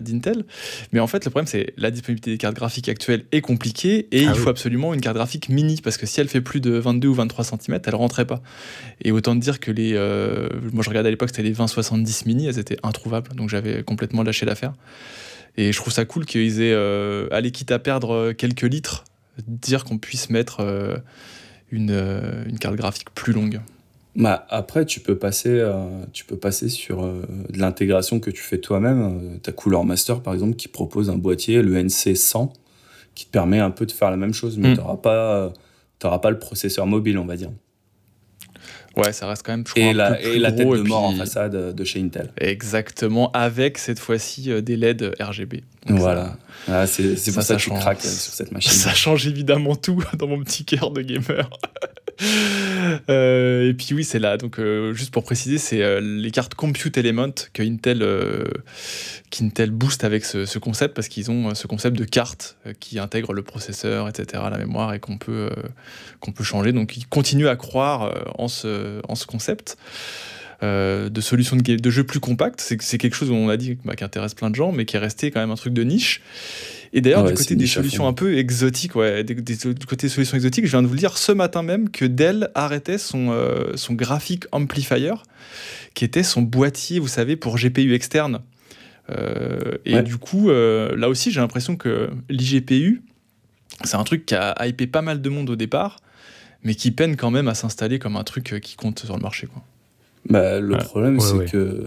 d'Intel. 0.00 0.44
Mais 0.92 1.00
en 1.00 1.08
fait, 1.08 1.24
le 1.24 1.30
problème, 1.30 1.48
c'est 1.48 1.74
la 1.76 1.90
disponibilité 1.90 2.30
des 2.30 2.38
cartes 2.38 2.54
graphiques 2.54 2.88
actuelles 2.88 3.24
est 3.32 3.40
compliquée 3.40 4.06
et 4.12 4.26
ah 4.26 4.32
il 4.34 4.38
faut 4.38 4.50
absolument 4.50 4.94
une 4.94 5.00
carte 5.00 5.16
graphique 5.16 5.48
mini 5.48 5.80
parce 5.82 5.96
que 5.96 6.06
si 6.06 6.20
elle 6.20 6.28
fait 6.28 6.40
plus 6.40 6.60
de 6.60 6.72
22 6.72 7.08
ou 7.08 7.14
23 7.14 7.44
cm, 7.44 7.80
elle 7.84 7.94
rentrait 7.94 8.26
pas. 8.26 8.40
Et 9.02 9.10
autant 9.10 9.34
dire 9.34 9.58
que 9.58 9.72
les. 9.72 9.94
moi, 10.72 10.84
je 10.84 10.88
regardais 10.88 11.08
à 11.08 11.10
l'époque, 11.10 11.30
c'était 11.30 11.42
les 11.42 11.50
2070 11.50 12.26
mini, 12.26 12.46
elles 12.46 12.60
étaient 12.60 12.78
introuvables. 12.84 13.34
Donc, 13.34 13.48
j'avais 13.48 13.82
complètement 13.82 14.22
lâché 14.22 14.46
l'affaire. 14.46 14.74
Et 15.56 15.72
je 15.72 15.78
trouve 15.78 15.92
ça 15.92 16.04
cool 16.04 16.24
qu'ils 16.24 16.62
aient, 16.62 16.72
euh, 16.72 17.50
quitte 17.52 17.72
à 17.72 17.78
perdre 17.78 18.14
euh, 18.14 18.32
quelques 18.32 18.62
litres, 18.62 19.04
dire 19.46 19.84
qu'on 19.84 19.98
puisse 19.98 20.30
mettre 20.30 20.60
euh, 20.60 20.96
une, 21.70 21.90
une, 22.48 22.58
carte 22.58 22.76
graphique 22.76 23.10
plus 23.14 23.32
longue. 23.32 23.60
Bah, 24.16 24.46
après, 24.50 24.84
tu 24.84 25.00
peux 25.00 25.16
passer, 25.16 25.62
tu 26.12 26.26
peux 26.26 26.36
passer 26.36 26.68
sur 26.68 27.02
de 27.02 27.58
l'intégration 27.58 28.20
que 28.20 28.30
tu 28.30 28.42
fais 28.42 28.58
toi-même. 28.58 29.38
ta 29.42 29.52
Cooler 29.52 29.82
Master, 29.84 30.20
par 30.20 30.34
exemple, 30.34 30.56
qui 30.56 30.68
propose 30.68 31.08
un 31.08 31.16
boîtier, 31.16 31.62
le 31.62 31.82
NC100, 31.82 32.52
qui 33.14 33.24
te 33.24 33.30
permet 33.30 33.58
un 33.58 33.70
peu 33.70 33.86
de 33.86 33.92
faire 33.92 34.10
la 34.10 34.18
même 34.18 34.34
chose, 34.34 34.58
mais 34.58 34.72
mm. 34.72 34.74
tu 34.74 34.80
n'auras 34.80 34.96
pas, 34.98 35.52
pas 35.98 36.30
le 36.30 36.38
processeur 36.38 36.86
mobile, 36.86 37.16
on 37.16 37.24
va 37.24 37.36
dire. 37.36 37.50
Ouais, 38.96 39.12
ça 39.12 39.26
reste 39.26 39.44
quand 39.44 39.52
même. 39.52 39.64
et, 39.76 39.92
la, 39.92 40.20
et 40.20 40.38
la 40.38 40.52
tête 40.52 40.68
de 40.68 40.82
mort 40.82 41.04
en 41.04 41.14
façade 41.14 41.74
de 41.74 41.84
chez 41.84 42.00
Intel. 42.00 42.30
Exactement, 42.38 43.30
avec 43.32 43.78
cette 43.78 43.98
fois-ci 43.98 44.50
euh, 44.50 44.60
des 44.60 44.76
LED 44.76 45.14
RGB. 45.20 45.62
voilà. 45.86 46.36
Ah, 46.68 46.86
c'est 46.86 47.32
pour 47.32 47.42
ça, 47.42 47.56
que 47.56 47.62
je 47.62 47.70
craque 47.70 48.04
euh, 48.04 48.08
sur 48.08 48.32
cette 48.32 48.52
machine. 48.52 48.70
Ça 48.70 48.94
change 48.94 49.26
évidemment 49.26 49.74
tout 49.76 50.02
dans 50.18 50.26
mon 50.26 50.42
petit 50.42 50.64
cœur 50.64 50.90
de 50.90 51.02
gamer. 51.02 51.48
Euh, 53.08 53.70
et 53.70 53.74
puis 53.74 53.94
oui, 53.94 54.04
c'est 54.04 54.18
là. 54.18 54.36
Donc 54.36 54.60
juste 54.92 55.12
pour 55.12 55.24
préciser, 55.24 55.58
c'est 55.58 56.00
les 56.00 56.30
cartes 56.30 56.54
Compute 56.54 56.96
Element 56.98 57.32
que 57.52 57.62
Intel, 57.62 58.06
qu'Intel 59.30 59.70
booste 59.70 60.04
avec 60.04 60.24
ce, 60.24 60.58
concept 60.58 60.94
parce 60.94 61.08
qu'ils 61.08 61.30
ont 61.30 61.54
ce 61.54 61.66
concept 61.66 61.96
de 61.96 62.04
carte 62.04 62.56
qui 62.80 62.98
intègre 62.98 63.32
le 63.32 63.42
processeur, 63.42 64.08
etc., 64.08 64.42
la 64.50 64.58
mémoire 64.58 64.92
et 64.94 65.00
qu'on 65.00 65.16
peut 65.16 65.50
qu'on 66.20 66.32
peut 66.32 66.44
changer. 66.44 66.72
Donc 66.72 66.96
ils 66.96 67.06
continuent 67.06 67.48
à 67.48 67.56
croire 67.56 68.12
en 68.36 68.48
ce 68.48 69.00
en 69.08 69.14
ce 69.14 69.26
concept. 69.26 69.76
Euh, 70.62 71.08
de 71.08 71.20
solutions 71.20 71.56
de, 71.56 71.74
de 71.74 71.90
jeux 71.90 72.04
plus 72.04 72.20
compacts. 72.20 72.60
C'est 72.60 72.98
quelque 72.98 73.16
chose, 73.16 73.30
on 73.32 73.48
a 73.48 73.56
dit, 73.56 73.78
bah, 73.84 73.96
qui 73.96 74.04
intéresse 74.04 74.34
plein 74.34 74.48
de 74.48 74.54
gens, 74.54 74.70
mais 74.70 74.84
qui 74.84 74.94
est 74.94 75.00
resté 75.00 75.32
quand 75.32 75.40
même 75.40 75.50
un 75.50 75.56
truc 75.56 75.72
de 75.72 75.82
niche. 75.82 76.22
Et 76.92 77.00
d'ailleurs, 77.00 77.24
du 77.24 77.34
côté 77.34 77.56
des 77.56 77.66
solutions 77.66 78.06
un 78.06 78.12
peu 78.12 78.38
exotiques, 78.38 78.94
ouais, 78.94 79.24
du 79.24 79.34
côté 79.34 80.06
des 80.06 80.08
solutions 80.08 80.36
exotiques, 80.36 80.66
je 80.66 80.70
viens 80.70 80.82
de 80.82 80.86
vous 80.86 80.92
le 80.92 81.00
dire 81.00 81.18
ce 81.18 81.32
matin 81.32 81.64
même 81.64 81.90
que 81.90 82.04
Dell 82.04 82.50
arrêtait 82.54 82.98
son, 82.98 83.30
euh, 83.32 83.72
son 83.74 83.94
graphic 83.94 84.44
amplifier, 84.52 85.14
qui 85.94 86.04
était 86.04 86.22
son 86.22 86.42
boîtier, 86.42 87.00
vous 87.00 87.08
savez, 87.08 87.34
pour 87.34 87.56
GPU 87.56 87.94
externe. 87.94 88.40
Euh, 89.10 89.78
et 89.84 90.00
du 90.02 90.16
coup, 90.16 90.48
là 90.50 91.08
aussi, 91.08 91.32
j'ai 91.32 91.40
l'impression 91.40 91.74
que 91.74 92.10
l'IGPU, 92.28 93.02
c'est 93.82 93.96
un 93.96 94.04
truc 94.04 94.26
qui 94.26 94.36
a 94.36 94.54
hypé 94.64 94.86
pas 94.86 95.02
mal 95.02 95.20
de 95.20 95.28
monde 95.28 95.50
au 95.50 95.56
départ, 95.56 95.98
mais 96.62 96.76
qui 96.76 96.92
peine 96.92 97.16
quand 97.16 97.32
même 97.32 97.48
à 97.48 97.54
s'installer 97.54 97.98
comme 97.98 98.14
un 98.14 98.22
truc 98.22 98.60
qui 98.62 98.76
compte 98.76 99.00
sur 99.00 99.16
le 99.16 99.22
marché. 99.22 99.48
Quoi. 99.48 99.64
Bah, 100.28 100.60
le 100.60 100.76
problème, 100.78 101.18
c'est 101.20 101.50
que 101.50 101.84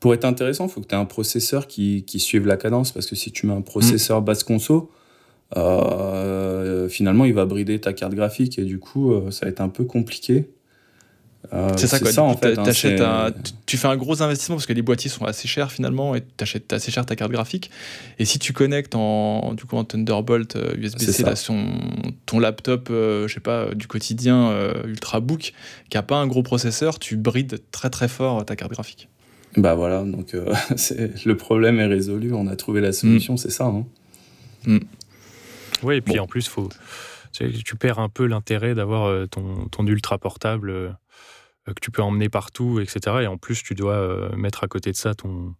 pour 0.00 0.14
être 0.14 0.24
intéressant, 0.24 0.66
il 0.66 0.70
faut 0.70 0.80
que 0.80 0.86
tu 0.86 0.94
aies 0.94 0.98
un 0.98 1.04
processeur 1.04 1.66
qui, 1.66 2.04
qui, 2.04 2.18
suive 2.18 2.46
la 2.46 2.56
cadence. 2.56 2.92
Parce 2.92 3.06
que 3.06 3.16
si 3.16 3.32
tu 3.32 3.46
mets 3.46 3.52
un 3.52 3.60
processeur 3.60 4.22
mm. 4.22 4.24
basse 4.24 4.44
conso, 4.44 4.90
euh, 5.56 6.88
finalement, 6.88 7.24
il 7.24 7.34
va 7.34 7.44
brider 7.44 7.80
ta 7.80 7.92
carte 7.92 8.14
graphique 8.14 8.58
et 8.58 8.64
du 8.64 8.78
coup, 8.78 9.12
euh, 9.12 9.30
ça 9.30 9.46
va 9.46 9.50
être 9.50 9.60
un 9.60 9.68
peu 9.68 9.84
compliqué. 9.84 10.48
Euh, 11.52 11.72
c'est 11.76 11.86
ça, 11.86 11.98
quoi. 11.98 12.10
Ça, 12.10 12.22
en 12.22 12.36
fait, 12.36 12.58
hein, 12.58 13.30
tu 13.66 13.76
fais 13.76 13.88
un 13.88 13.96
gros 13.96 14.22
investissement 14.22 14.56
parce 14.56 14.66
que 14.66 14.72
les 14.72 14.82
boîtiers 14.82 15.10
sont 15.10 15.24
assez 15.24 15.46
chers 15.46 15.70
finalement 15.70 16.14
et 16.14 16.22
tu 16.22 16.42
achètes 16.42 16.72
assez 16.72 16.90
cher 16.90 17.04
ta 17.04 17.16
carte 17.16 17.30
graphique. 17.30 17.70
Et 18.18 18.24
si 18.24 18.38
tu 18.38 18.52
connectes 18.52 18.94
en, 18.94 19.54
du 19.54 19.64
coup, 19.64 19.76
en 19.76 19.84
Thunderbolt 19.84 20.56
USB-C 20.76 21.24
ton 22.26 22.38
laptop, 22.38 22.88
je 22.90 23.30
sais 23.32 23.40
pas, 23.40 23.74
du 23.74 23.86
quotidien 23.86 24.52
Ultrabook 24.84 25.52
qui 25.90 25.98
a 25.98 26.02
pas 26.02 26.16
un 26.16 26.26
gros 26.26 26.42
processeur, 26.42 26.98
tu 26.98 27.16
brides 27.16 27.60
très 27.70 27.90
très 27.90 28.08
fort 28.08 28.44
ta 28.44 28.56
carte 28.56 28.72
graphique. 28.72 29.08
Bah 29.56 29.74
voilà, 29.74 30.02
donc 30.02 30.32
le 31.24 31.36
problème 31.36 31.78
est 31.78 31.86
résolu, 31.86 32.32
on 32.32 32.46
a 32.48 32.56
trouvé 32.56 32.80
la 32.80 32.92
solution, 32.92 33.34
mm. 33.34 33.38
c'est 33.38 33.50
ça. 33.50 33.66
Hein. 33.66 33.84
Mm. 34.66 34.78
Oui, 35.82 35.96
et 35.96 36.00
puis 36.00 36.18
en 36.18 36.26
plus, 36.26 36.48
faut, 36.48 36.68
tu 37.32 37.76
perds 37.76 37.98
un 37.98 38.08
peu 38.08 38.26
l'intérêt 38.26 38.74
d'avoir 38.74 39.28
ton, 39.28 39.66
ton 39.70 39.86
ultra 39.86 40.18
portable 40.18 40.70
euh, 40.70 40.90
que 41.72 41.80
tu 41.80 41.90
peux 41.90 42.02
emmener 42.02 42.28
partout, 42.28 42.80
etc. 42.80 43.16
Et 43.22 43.26
en 43.26 43.38
plus, 43.38 43.62
tu 43.62 43.74
dois 43.74 43.94
euh, 43.94 44.36
mettre 44.36 44.64
à 44.64 44.68
côté 44.68 44.90
de 44.90 44.96
ça 44.96 45.14
ton, 45.14 45.54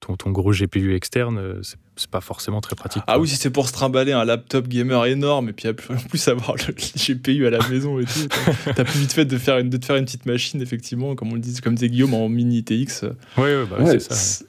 ton, 0.00 0.16
ton 0.16 0.30
gros 0.30 0.52
GPU 0.52 0.94
externe, 0.94 1.38
euh, 1.38 1.60
c'est 1.96 2.10
pas 2.10 2.20
forcément 2.20 2.60
très 2.60 2.76
pratique. 2.76 3.02
Ah 3.06 3.18
oui, 3.18 3.28
si 3.28 3.36
c'est 3.36 3.50
pour 3.50 3.68
se 3.68 3.72
trimballer 3.72 4.12
un 4.12 4.24
laptop 4.24 4.68
gamer 4.68 5.06
énorme 5.06 5.48
et 5.48 5.52
puis 5.52 5.68
en 5.88 6.08
plus 6.08 6.28
avoir 6.28 6.56
le 6.56 6.74
GPU 6.74 7.46
à 7.46 7.50
la 7.50 7.66
maison 7.68 7.98
et 7.98 8.04
tout, 8.04 8.28
t'as 8.74 8.84
plus 8.84 9.00
vite 9.00 9.12
fait 9.12 9.24
de, 9.24 9.38
faire 9.38 9.58
une, 9.58 9.70
de 9.70 9.76
te 9.78 9.86
faire 9.86 9.96
une 9.96 10.04
petite 10.04 10.26
machine, 10.26 10.60
effectivement, 10.60 11.14
comme 11.14 11.30
on 11.32 11.34
le 11.34 11.40
dit, 11.40 11.58
comme 11.60 11.74
disait 11.74 11.88
Guillaume, 11.88 12.14
en 12.14 12.28
mini 12.28 12.62
TX. 12.62 13.04
Oui, 13.38 13.44
ouais, 13.44 13.64
bah, 13.66 13.78
c'est 13.86 14.00
ça. 14.00 14.44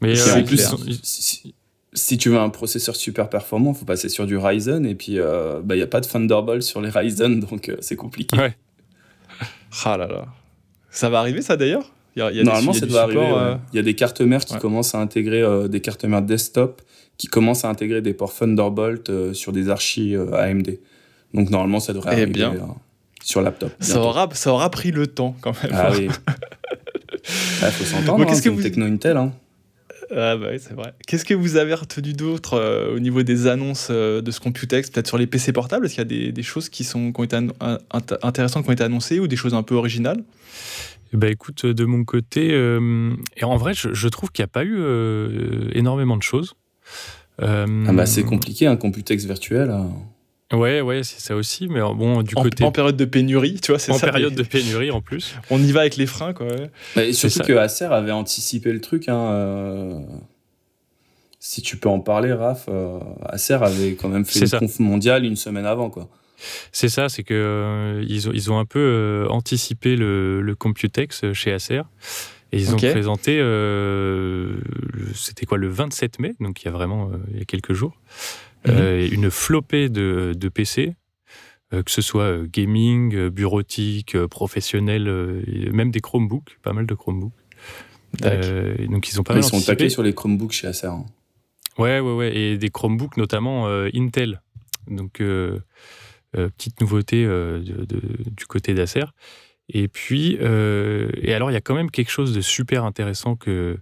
Mais 0.00 0.18
en 0.32 0.42
plus, 0.44 0.66
si, 1.92 2.16
tu 2.16 2.30
veux 2.30 2.38
un 2.38 2.48
processeur 2.48 2.96
super 2.96 3.28
performant, 3.28 3.72
il 3.72 3.78
faut 3.78 3.84
passer 3.84 4.08
sur 4.08 4.26
du 4.26 4.38
Ryzen 4.38 4.86
et 4.86 4.94
puis 4.94 5.14
il 5.14 5.60
bah, 5.64 5.76
n'y 5.76 5.82
a 5.82 5.86
pas 5.86 6.00
de 6.00 6.06
Thunderbolt 6.06 6.62
sur 6.62 6.80
les 6.80 6.88
Ryzen, 6.88 7.40
donc 7.40 7.70
c'est 7.80 7.96
compliqué. 7.96 8.38
Ouais. 8.38 8.56
Ah 9.84 9.96
là 9.96 10.06
là. 10.06 10.24
Ça 10.90 11.08
va 11.08 11.20
arriver 11.20 11.42
ça 11.42 11.56
d'ailleurs? 11.56 11.90
Normalement, 12.16 12.72
ça 12.72 12.86
doit 12.86 13.02
arriver. 13.02 13.20
Euh, 13.20 13.54
il 13.72 13.76
y 13.76 13.78
a 13.78 13.82
des 13.82 13.94
cartes 13.94 14.20
mères 14.20 14.44
qui 14.44 14.56
commencent 14.58 14.94
à 14.94 14.98
intégrer 14.98 15.42
euh, 15.42 15.68
des 15.68 15.80
cartes 15.80 16.04
mères 16.04 16.22
desktop 16.22 16.82
qui 17.16 17.26
commencent 17.26 17.64
à 17.64 17.68
intégrer 17.68 18.00
des 18.00 18.14
ports 18.14 18.34
Thunderbolt 18.34 19.10
euh, 19.10 19.34
sur 19.34 19.52
des 19.52 19.68
archis 19.68 20.16
AMD. 20.16 20.78
Donc 21.34 21.50
normalement, 21.50 21.80
ça 21.80 21.92
devrait 21.92 22.14
eh 22.18 22.22
arriver 22.22 22.48
sur 23.22 23.42
laptop. 23.42 23.70
Ça 23.80 24.00
aura, 24.00 24.28
ça 24.32 24.52
aura 24.52 24.70
pris 24.70 24.90
le 24.90 25.06
temps 25.06 25.36
quand 25.40 25.52
même. 25.62 25.72
Ah 25.74 25.90
oui. 25.92 26.08
Il 27.62 27.70
faut 27.70 27.84
s'entendre, 27.84 28.26
hein, 28.28 28.34
c'est 28.34 28.48
une 28.48 28.60
techno 28.60 28.86
Intel. 28.86 29.16
Hein. 29.16 29.32
Ah 30.12 30.36
bah 30.36 30.48
oui, 30.50 30.58
c'est 30.58 30.74
vrai. 30.74 30.92
Qu'est-ce 31.06 31.24
que 31.24 31.34
vous 31.34 31.56
avez 31.56 31.74
retenu 31.74 32.12
d'autre 32.12 32.54
euh, 32.54 32.94
au 32.94 32.98
niveau 32.98 33.22
des 33.22 33.46
annonces 33.46 33.88
euh, 33.90 34.20
de 34.20 34.30
ce 34.30 34.40
Computex 34.40 34.90
Peut-être 34.90 35.06
sur 35.06 35.18
les 35.18 35.26
PC 35.26 35.52
portables? 35.52 35.86
Est-ce 35.86 35.94
qu'il 35.94 36.24
y 36.24 36.28
a 36.28 36.32
des, 36.32 36.42
choses 36.42 36.68
qui, 36.68 36.84
sont, 36.84 37.12
qui 37.12 37.20
ont 37.20 37.24
été 37.24 37.36
intéressantes 38.22 38.64
qui 38.64 38.70
ont 38.70 38.72
été 38.72 38.84
annoncées 38.84 39.20
ou 39.20 39.28
des 39.28 39.36
choses 39.36 39.54
un 39.54 39.62
peu 39.62 39.74
originales? 39.74 40.24
Bah 41.12 41.28
écoute, 41.28 41.66
de 41.66 41.84
mon 41.84 42.04
côté, 42.04 42.50
euh, 42.52 43.12
et 43.36 43.44
en 43.44 43.56
vrai, 43.56 43.72
je, 43.74 44.08
trouve 44.08 44.30
qu'il 44.30 44.42
n'y 44.42 44.46
a 44.46 44.52
pas 44.52 44.64
eu 44.64 44.80
énormément 45.72 46.16
de 46.16 46.22
choses. 46.22 46.54
ah 47.40 47.66
bah 47.92 48.06
c'est 48.06 48.24
compliqué, 48.24 48.66
un 48.66 48.76
Computex 48.76 49.24
virtuel. 49.24 49.70
Hein. 49.70 49.90
Ouais, 50.52 50.80
ouais, 50.80 51.04
c'est 51.04 51.20
ça 51.20 51.36
aussi. 51.36 51.68
Mais 51.68 51.80
bon, 51.80 52.22
du 52.22 52.34
côté. 52.34 52.64
En 52.64 52.72
période 52.72 52.96
de 52.96 53.04
pénurie, 53.04 53.60
tu 53.60 53.70
vois, 53.70 53.78
c'est 53.78 53.92
ça. 53.92 54.08
En 54.08 54.10
période 54.10 54.34
de 54.34 54.42
pénurie 54.42 54.90
en 54.90 55.00
plus. 55.00 55.36
On 55.48 55.62
y 55.62 55.70
va 55.70 55.80
avec 55.80 55.96
les 55.96 56.06
freins, 56.06 56.32
quoi. 56.32 56.48
et 56.96 57.12
surtout 57.12 57.40
que 57.40 57.52
Acer 57.52 57.84
avait 57.84 58.10
anticipé 58.10 58.72
le 58.72 58.80
truc. 58.80 59.08
Hein, 59.08 59.30
euh, 59.32 60.00
Si 61.38 61.62
tu 61.62 61.76
peux 61.76 61.88
en 61.88 62.00
parler, 62.00 62.32
Raph, 62.32 62.66
euh, 62.68 62.98
Acer 63.26 63.54
avait 63.62 63.94
quand 63.94 64.08
même 64.08 64.24
fait 64.24 64.40
une 64.40 64.58
conf 64.58 64.80
mondiale 64.80 65.24
une 65.24 65.36
semaine 65.36 65.66
avant, 65.66 65.88
quoi. 65.88 66.08
C'est 66.72 66.88
ça, 66.88 67.10
c'est 67.10 67.22
que 67.22 67.34
euh, 67.34 68.04
ils, 68.08 68.28
ont, 68.28 68.32
ils 68.32 68.50
ont 68.50 68.58
un 68.58 68.64
peu 68.64 69.26
anticipé 69.28 69.94
le, 69.94 70.40
le, 70.40 70.54
Computex 70.54 71.32
chez 71.32 71.52
Acer. 71.52 71.82
Et 72.52 72.58
ils 72.58 72.74
ont 72.74 72.78
présenté, 72.78 73.36
c'était 75.14 75.46
quoi, 75.46 75.58
le 75.58 75.68
27 75.68 76.18
mai, 76.18 76.34
donc 76.40 76.62
il 76.62 76.64
y 76.64 76.68
a 76.68 76.72
vraiment 76.72 77.12
il 77.32 77.38
y 77.38 77.42
a 77.42 77.44
quelques 77.44 77.74
jours. 77.74 77.94
Mhm. 78.66 78.74
Euh, 78.76 79.08
une 79.10 79.30
flopée 79.30 79.88
de, 79.88 80.48
PC, 80.52 80.94
euh, 81.72 81.82
que 81.82 81.90
ce 81.90 82.02
soit 82.02 82.24
euh, 82.24 82.46
gaming, 82.50 83.28
bureautique, 83.28 84.16
professionnel, 84.26 85.04
même 85.72 85.90
des 85.90 86.00
Chromebooks, 86.00 86.58
pas 86.62 86.72
mal 86.72 86.86
de 86.86 86.94
Chromebooks. 86.94 87.32
donc 88.20 89.08
ils 89.08 89.20
ont 89.20 89.22
pas 89.22 89.36
Ils 89.36 89.44
sont 89.44 89.60
taqués 89.60 89.88
sur 89.88 90.02
les 90.02 90.14
Chromebooks 90.14 90.52
chez 90.52 90.66
Acer. 90.66 90.88
Hein. 90.88 91.06
Ouais, 91.78 92.00
ouais, 92.00 92.14
ouais, 92.14 92.36
et 92.36 92.58
des 92.58 92.70
Chromebooks 92.70 93.16
notamment 93.16 93.68
Intel. 93.94 94.42
Donc 94.88 95.22
petite 96.32 96.80
nouveauté 96.80 97.26
du 97.64 98.46
côté 98.46 98.74
d'Acer. 98.74 99.06
Et 99.72 99.86
puis, 99.86 100.34
et 100.34 101.34
alors 101.34 101.50
il 101.50 101.54
y 101.54 101.56
a 101.56 101.60
quand 101.60 101.74
même 101.74 101.90
quelque 101.90 102.10
chose 102.10 102.34
de 102.34 102.40
super 102.40 102.84
intéressant 102.84 103.36
que 103.36 103.78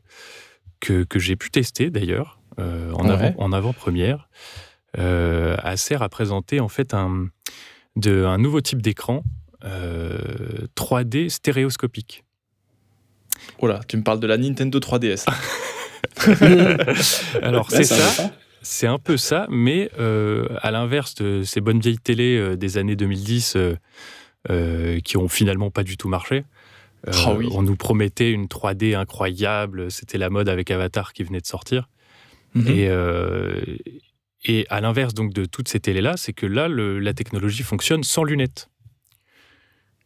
que, 0.81 1.03
que 1.03 1.19
j'ai 1.19 1.35
pu 1.35 1.51
tester 1.51 1.91
d'ailleurs 1.91 2.38
en, 2.59 3.09
avant, 3.09 3.35
en 3.38 3.53
avant-première 3.53 4.29
euh, 4.29 4.67
Acer 4.96 6.03
a 6.03 6.09
présenté 6.09 6.61
en 6.61 6.68
fait 6.68 6.94
un, 6.94 7.29
de, 7.96 8.24
un 8.24 8.38
nouveau 8.38 8.61
type 8.61 8.83
d'écran 8.83 9.22
3D 9.62 11.27
euh, 11.27 11.29
stéréoscopique. 11.29 12.24
Oh 13.61 13.66
là, 13.66 13.81
tu 13.87 13.96
me 13.96 14.03
parles 14.03 14.20
de 14.20 14.27
la 14.27 14.37
Nintendo 14.37 14.79
3DS. 14.79 15.27
Alors 17.42 17.70
c'est 17.70 17.85
ça. 17.85 18.33
C'est 18.61 18.87
un 18.87 18.98
peu 18.98 19.16
ça, 19.16 19.46
mais 19.51 19.90
euh, 19.98 20.48
à 20.62 20.70
l'inverse 20.70 21.14
de 21.16 21.42
ces 21.42 21.61
bonnes 21.61 21.81
vieilles 21.81 21.98
télé 21.98 22.57
des 22.57 22.77
années 22.79 22.96
2010 22.96 23.57
qui 25.05 25.16
ont 25.16 25.29
finalement 25.29 25.70
pas 25.70 25.83
du 25.83 25.96
tout 25.96 26.09
marché. 26.09 26.44
Ah 27.07 27.33
on 27.53 27.62
nous 27.62 27.77
promettait 27.77 28.33
une 28.33 28.46
3D 28.46 28.96
incroyable, 28.96 29.88
c'était 29.90 30.18
la 30.18 30.31
mode 30.31 30.48
avec 30.48 30.70
Avatar 30.72 31.12
qui 31.12 31.22
venait 31.22 31.40
de 31.40 31.46
sortir. 31.46 31.88
Et, 32.66 32.88
et 34.44 34.66
à 34.70 34.81
l'inverse 34.81 35.14
donc 35.14 35.33
de 35.33 35.44
toutes 35.44 35.68
ces 35.68 35.81
télés-là, 35.81 36.16
c'est 36.16 36.33
que 36.33 36.46
là, 36.46 36.68
la 36.68 37.14
technologie 37.14 37.62
fonctionne 37.62 38.05
sans 38.05 38.24
lunettes. 38.24 38.70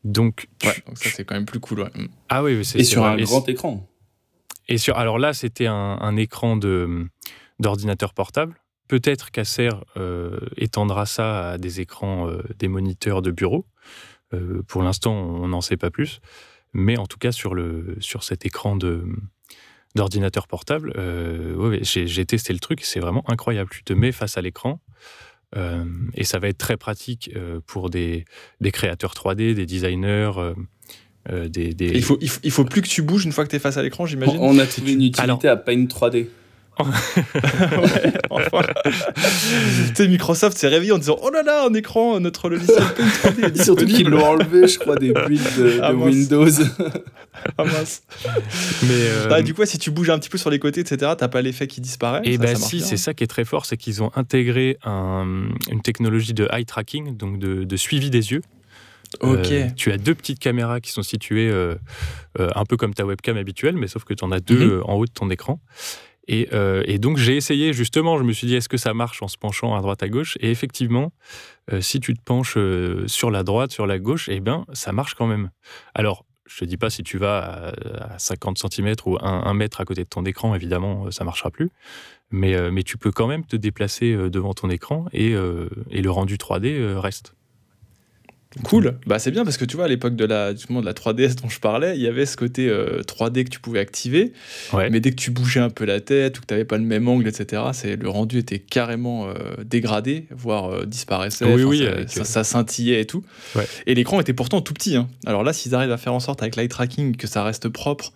Donc, 0.05 0.49
ça 0.63 0.73
c'est 0.95 1.25
quand 1.25 1.35
même 1.35 1.47
plus 1.47 1.61
cool. 1.61 1.89
Ah 2.29 2.43
oui, 2.43 2.65
c'est 2.65 2.81
et 2.81 2.85
sur 2.85 3.05
un 3.05 3.17
grand 3.17 3.49
écran. 3.49 3.89
Et 4.69 4.79
sur 4.79 4.97
alors 4.97 5.19
là, 5.19 5.33
c'était 5.33 5.67
un, 5.67 6.17
écran 6.17 6.57
de 6.57 7.07
d'ordinateur 7.61 8.15
portable. 8.15 8.57
Peut-être 8.89 9.31
qu'Acer 9.31 9.71
euh, 9.97 10.39
étendra 10.57 11.07
ça 11.07 11.51
à 11.51 11.59
des 11.59 11.81
écrans, 11.81 12.29
euh, 12.29 12.43
des 12.59 12.69
moniteurs 12.69 13.23
de 13.23 13.31
bureau. 13.31 13.67
Euh, 14.35 14.63
pour 14.67 14.83
l'instant, 14.83 15.15
on 15.15 15.49
n'en 15.49 15.61
sait 15.61 15.77
pas 15.77 15.91
plus. 15.91 16.21
Mais 16.73 16.99
en 16.99 17.07
tout 17.07 17.19
cas, 17.19 17.33
sur, 17.33 17.55
le, 17.55 17.97
sur 18.01 18.25
cet 18.25 18.45
écran 18.45 18.77
de, 18.77 19.05
d'ordinateur 19.95 20.47
portable, 20.47 20.93
euh, 20.97 21.79
j'ai 21.83 22.27
testé 22.27 22.53
le 22.53 22.59
truc, 22.59 22.81
c'est 22.83 23.01
vraiment 23.01 23.25
incroyable. 23.29 23.71
Tu 23.71 23.85
te 23.85 23.93
mets 23.93 24.13
face 24.13 24.39
à 24.39 24.43
l'écran 24.43 24.81
euh, 25.57 25.85
et 26.15 26.25
ça 26.25 26.39
va 26.39 26.49
être 26.49 26.59
très 26.59 26.77
pratique 26.77 27.31
euh, 27.37 27.61
pour 27.67 27.91
des, 27.91 28.25
des, 28.61 28.73
créateurs 28.73 29.13
3D, 29.13 29.55
des 29.55 29.67
designers. 29.67 30.33
Des, 31.31 31.77
Il, 31.79 32.03
faut, 32.03 32.19
il, 32.21 32.51
faut, 32.51 32.65
plus 32.65 32.83
que 32.83 32.89
tu 32.89 33.01
bouges 33.01 33.25
une 33.25 33.31
fois 33.31 33.45
que 33.45 33.51
tu 33.51 33.55
es 33.55 33.61
face 33.61 33.77
à 33.77 33.83
l'écran, 33.83 34.07
j'imagine. 34.07 34.39
On 34.41 34.59
a 34.59 34.67
trouvé 34.67 34.95
une 34.95 35.03
utilité 35.03 35.47
à 35.47 35.57
Paint 35.57 35.85
3D. 35.85 36.27
Ouais, 36.85 38.13
enfin. 38.31 38.63
Microsoft 40.13 40.57
s'est 40.59 40.69
réveillé 40.69 40.93
en 40.93 40.99
disant 40.99 41.19
Oh 41.23 41.31
là 41.31 41.43
là, 41.43 41.67
en 41.67 41.75
écran, 41.75 42.21
notre 42.21 42.49
logiciel 42.49 42.83
Paint 42.97 43.31
3D 43.31 43.45
est 43.45 43.63
Surtout 43.63 43.87
qu'ils 43.87 44.09
l'ont 44.09 44.25
enlevé, 44.25 44.69
je 44.69 44.79
crois, 44.79 44.97
des 44.97 45.13
builds 45.13 45.57
de, 45.59 45.81
ah, 45.83 45.95
Windows. 45.95 46.47
ah 47.59 47.65
mince. 47.65 48.03
Mais 48.83 48.89
euh, 48.91 49.29
bah, 49.29 49.43
du 49.43 49.55
coup, 49.55 49.65
si 49.65 49.79
tu 49.79 49.91
bouges 49.91 50.11
un 50.11 50.19
petit 50.19 50.29
peu 50.29 50.39
sur 50.39 50.51
les 50.51 50.59
côtés, 50.59 50.81
etc., 50.81 51.13
t'as 51.17 51.29
pas 51.29 51.43
l'effet 51.43 51.67
qui 51.67 51.81
disparaît. 51.81 52.23
Et 52.25 52.35
eh 52.35 52.39
bah 52.39 52.55
si, 52.55 52.81
c'est 52.81 52.97
ça 52.97 53.15
qui 53.15 53.25
est 53.25 53.29
très 53.29 53.45
fort, 53.45 53.67
c'est 53.67 53.77
qu'ils 53.77 54.03
ont 54.03 54.11
intégré 54.15 54.79
une 54.85 55.83
technologie 55.83 56.35
de 56.35 56.49
eye 56.53 56.65
tracking, 56.65 57.17
donc 57.17 57.39
de, 57.39 57.77
suivi 57.77 58.11
des 58.11 58.33
yeux. 58.33 58.43
Ok. 59.21 59.51
Euh, 59.51 59.69
tu 59.77 59.93
as 59.93 59.99
deux 59.99 60.15
petites 60.15 60.39
caméras 60.39 60.81
qui 60.81 60.91
sont 60.91 61.03
situées 61.03 61.51
euh, 61.51 61.75
un 62.39 62.65
peu 62.65 62.77
comme 62.79 62.95
ta 62.95 63.05
webcam 63.05 63.37
habituelle, 63.37 63.77
mais 63.77 63.87
sauf 63.87 64.05
que 64.05 64.15
tu 64.15 64.25
en 64.25 64.33
as 64.33 64.41
deux 64.41 64.77
mhm. 64.77 64.83
en 64.85 64.95
haut 64.95 65.05
de 65.05 65.11
ton 65.11 65.29
écran. 65.31 65.61
Euh, 66.31 66.83
et, 66.87 66.99
donc 66.99 67.17
j'ai 67.19 67.37
essayé 67.37 67.73
justement, 67.73 68.19
je 68.19 68.23
me 68.23 68.33
suis 68.33 68.47
dit 68.47 68.55
est-ce 68.55 68.69
que 68.69 68.77
ça 68.77 68.95
marche 68.95 69.23
en 69.23 69.29
se 69.29 69.37
penchant 69.37 69.75
à 69.75 69.81
droite 69.81 70.03
à 70.03 70.09
gauche? 70.09 70.37
Et 70.41 70.51
effectivement, 70.51 71.13
euh, 71.73 71.81
si 71.81 72.01
tu 72.01 72.15
te 72.15 72.23
penches 72.23 72.57
euh, 72.57 73.07
sur 73.09 73.31
la 73.31 73.43
droite, 73.43 73.73
sur 73.73 73.87
la 73.87 73.99
gauche, 73.99 74.29
eh 74.29 74.41
bien 74.41 74.65
ça 74.73 74.93
marche 74.93 75.15
quand 75.15 75.27
même. 75.27 75.51
Alors 75.95 76.25
je 76.47 76.59
te 76.59 76.65
dis 76.65 76.77
pas 76.77 76.91
si 76.91 77.03
tu 77.03 77.19
vas 77.19 77.73
à, 78.01 78.19
50 78.19 78.59
cm 78.59 78.95
ou 79.07 79.17
1, 79.21 79.55
mètre 79.55 79.81
à 79.81 79.85
côté 79.85 80.05
de 80.05 80.09
ton 80.09 80.25
écran, 80.25 80.55
évidemment 80.55 81.11
ça 81.11 81.25
marchera 81.25 81.51
plus. 81.51 81.71
Mais, 82.31 82.71
mais 82.71 82.83
tu 82.83 82.99
peux 82.99 83.11
quand 83.11 83.27
même 83.27 83.45
te 83.45 83.57
déplacer 83.57 84.15
devant 84.31 84.53
ton 84.53 84.69
écran 84.69 85.07
et, 85.13 85.31
et 85.31 86.03
le 86.03 86.11
rendu 86.11 86.37
3D 86.37 86.95
reste. 86.97 87.35
Cool, 88.65 88.99
bah 89.07 89.19
c'est 89.19 89.31
bien 89.31 89.45
parce 89.45 89.57
que 89.57 89.65
tu 89.65 89.77
vois 89.77 89.87
à 89.87 89.89
l'époque 89.89 90.15
de 90.15 90.27
la 90.27 90.53
de 90.53 90.85
la 90.85 90.93
3DS 90.93 91.37
dont 91.41 91.49
je 91.49 91.59
parlais, 91.59 91.97
il 91.97 92.03
y 92.03 92.07
avait 92.07 92.27
ce 92.27 92.37
côté 92.37 92.69
3D 92.69 93.39
euh, 93.39 93.45
que 93.45 93.49
tu 93.49 93.61
pouvais 93.61 93.81
activer, 93.81 94.33
mais 94.75 95.01
dès 95.01 95.11
que 95.11 95.17
tu 95.17 95.31
bougeais 95.31 95.61
un 95.61 95.71
peu 95.71 95.87
la 95.87 96.01
tête 96.01 96.39
ou 96.39 96.43
que 96.43 96.47
tu 96.47 96.55
n'avais 96.55 96.67
pas 96.67 96.77
le 96.77 96.85
même 96.85 97.09
angle, 97.09 97.27
etc., 97.27 97.63
c'est 97.73 97.97
le 97.97 98.09
rendu 98.11 98.39
était 98.39 98.59
carrément 98.59 99.29
euh, 99.29 99.33
dégradé, 99.65 100.27
voire 100.31 100.71
euh, 100.71 100.85
disparaissait. 100.85 101.47
Oui, 101.47 101.63
oui, 101.63 101.87
ça, 102.07 102.45
scintillait 102.45 103.01
et 103.01 103.07
tout. 103.07 103.25
Et 103.87 103.95
l'écran 103.95 104.21
était 104.21 104.35
pourtant 104.35 104.61
tout 104.61 104.75
petit. 104.75 104.97
Hein. 104.97 105.09
Alors 105.25 105.45
là, 105.45 105.53
s'ils 105.53 105.75
arrivent 105.75 105.93
à 105.93 105.99
faire 105.99 106.13
en 106.13 106.21
sorte 106.21 106.43
avec 106.43 106.57
l'eye 106.57 106.69
tracking 106.69 107.17
que 107.17 107.27
ça 107.27 107.43
reste 107.43 107.71
propre. 107.71 108.13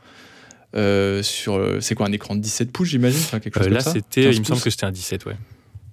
sur 1.22 1.78
c'est 1.80 1.94
quoi 1.94 2.06
un 2.06 2.12
écran 2.12 2.34
de 2.34 2.40
17 2.40 2.72
pouces 2.72 2.88
j'imagine? 2.88 3.20
Quelque 3.40 3.58
chose 3.58 3.68
là 3.68 3.80
c'était 3.80 4.30
il 4.32 4.40
me 4.40 4.44
semble 4.44 4.60
que 4.60 4.68
c'était 4.68 4.84
un 4.84 4.92
17 4.92 5.24
ouais 5.24 5.36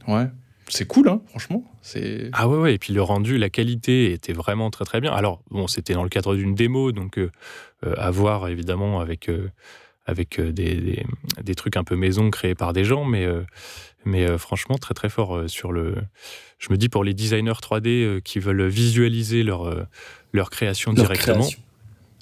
ouais 0.09 0.27
c'est 0.69 0.87
cool, 0.87 1.09
hein, 1.09 1.21
franchement. 1.27 1.63
Ah 2.31 2.47
ouais, 2.47 2.57
ouais, 2.57 2.73
et 2.75 2.77
puis 2.77 2.93
le 2.93 3.01
rendu, 3.01 3.37
la 3.37 3.49
qualité 3.49 4.11
était 4.13 4.33
vraiment 4.33 4.69
très 4.69 4.85
très 4.85 5.01
bien. 5.01 5.11
Alors, 5.11 5.41
bon, 5.49 5.67
c'était 5.67 5.93
dans 5.93 6.03
le 6.03 6.09
cadre 6.09 6.35
d'une 6.35 6.55
démo, 6.55 6.91
donc 6.91 7.17
euh, 7.17 7.31
euh, 7.85 7.93
à 7.97 8.11
voir 8.11 8.47
évidemment 8.47 8.99
avec, 8.99 9.29
euh, 9.29 9.49
avec 10.05 10.39
des, 10.39 11.03
des, 11.41 11.55
trucs 11.55 11.77
un 11.77 11.83
peu 11.83 11.95
maison 11.95 12.29
créés 12.29 12.55
par 12.55 12.73
des 12.73 12.85
gens, 12.85 13.05
mais, 13.05 13.27
mais 14.05 14.37
franchement 14.37 14.77
très 14.77 14.93
très 14.93 15.09
fort 15.09 15.49
sur 15.49 15.71
le. 15.71 15.95
Je 16.59 16.71
me 16.71 16.77
dis 16.77 16.89
pour 16.89 17.03
les 17.03 17.13
designers 17.13 17.51
3D 17.51 18.21
qui 18.21 18.39
veulent 18.39 18.67
visualiser 18.67 19.43
leur, 19.43 19.87
leur 20.31 20.49
création 20.49 20.93
directement, 20.93 21.47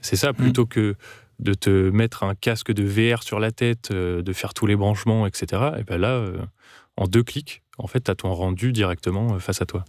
c'est 0.01 0.15
ça, 0.15 0.33
plutôt 0.33 0.63
mm. 0.63 0.69
que 0.69 0.95
de 1.39 1.53
te 1.55 1.89
mettre 1.89 2.23
un 2.23 2.35
casque 2.35 2.71
de 2.71 2.83
VR 2.83 3.23
sur 3.23 3.39
la 3.39 3.51
tête, 3.51 3.91
de 3.91 4.33
faire 4.33 4.53
tous 4.53 4.67
les 4.67 4.75
branchements, 4.75 5.25
etc. 5.25 5.71
Et 5.79 5.83
ben 5.83 5.97
là, 5.97 6.23
en 6.97 7.07
deux 7.07 7.23
clics, 7.23 7.60
en 7.77 7.87
fait, 7.87 8.01
tu 8.01 8.11
as 8.11 8.15
ton 8.15 8.33
rendu 8.33 8.71
directement 8.71 9.33
euh, 9.33 9.39
face 9.39 9.61
à 9.61 9.65
toi. 9.65 9.85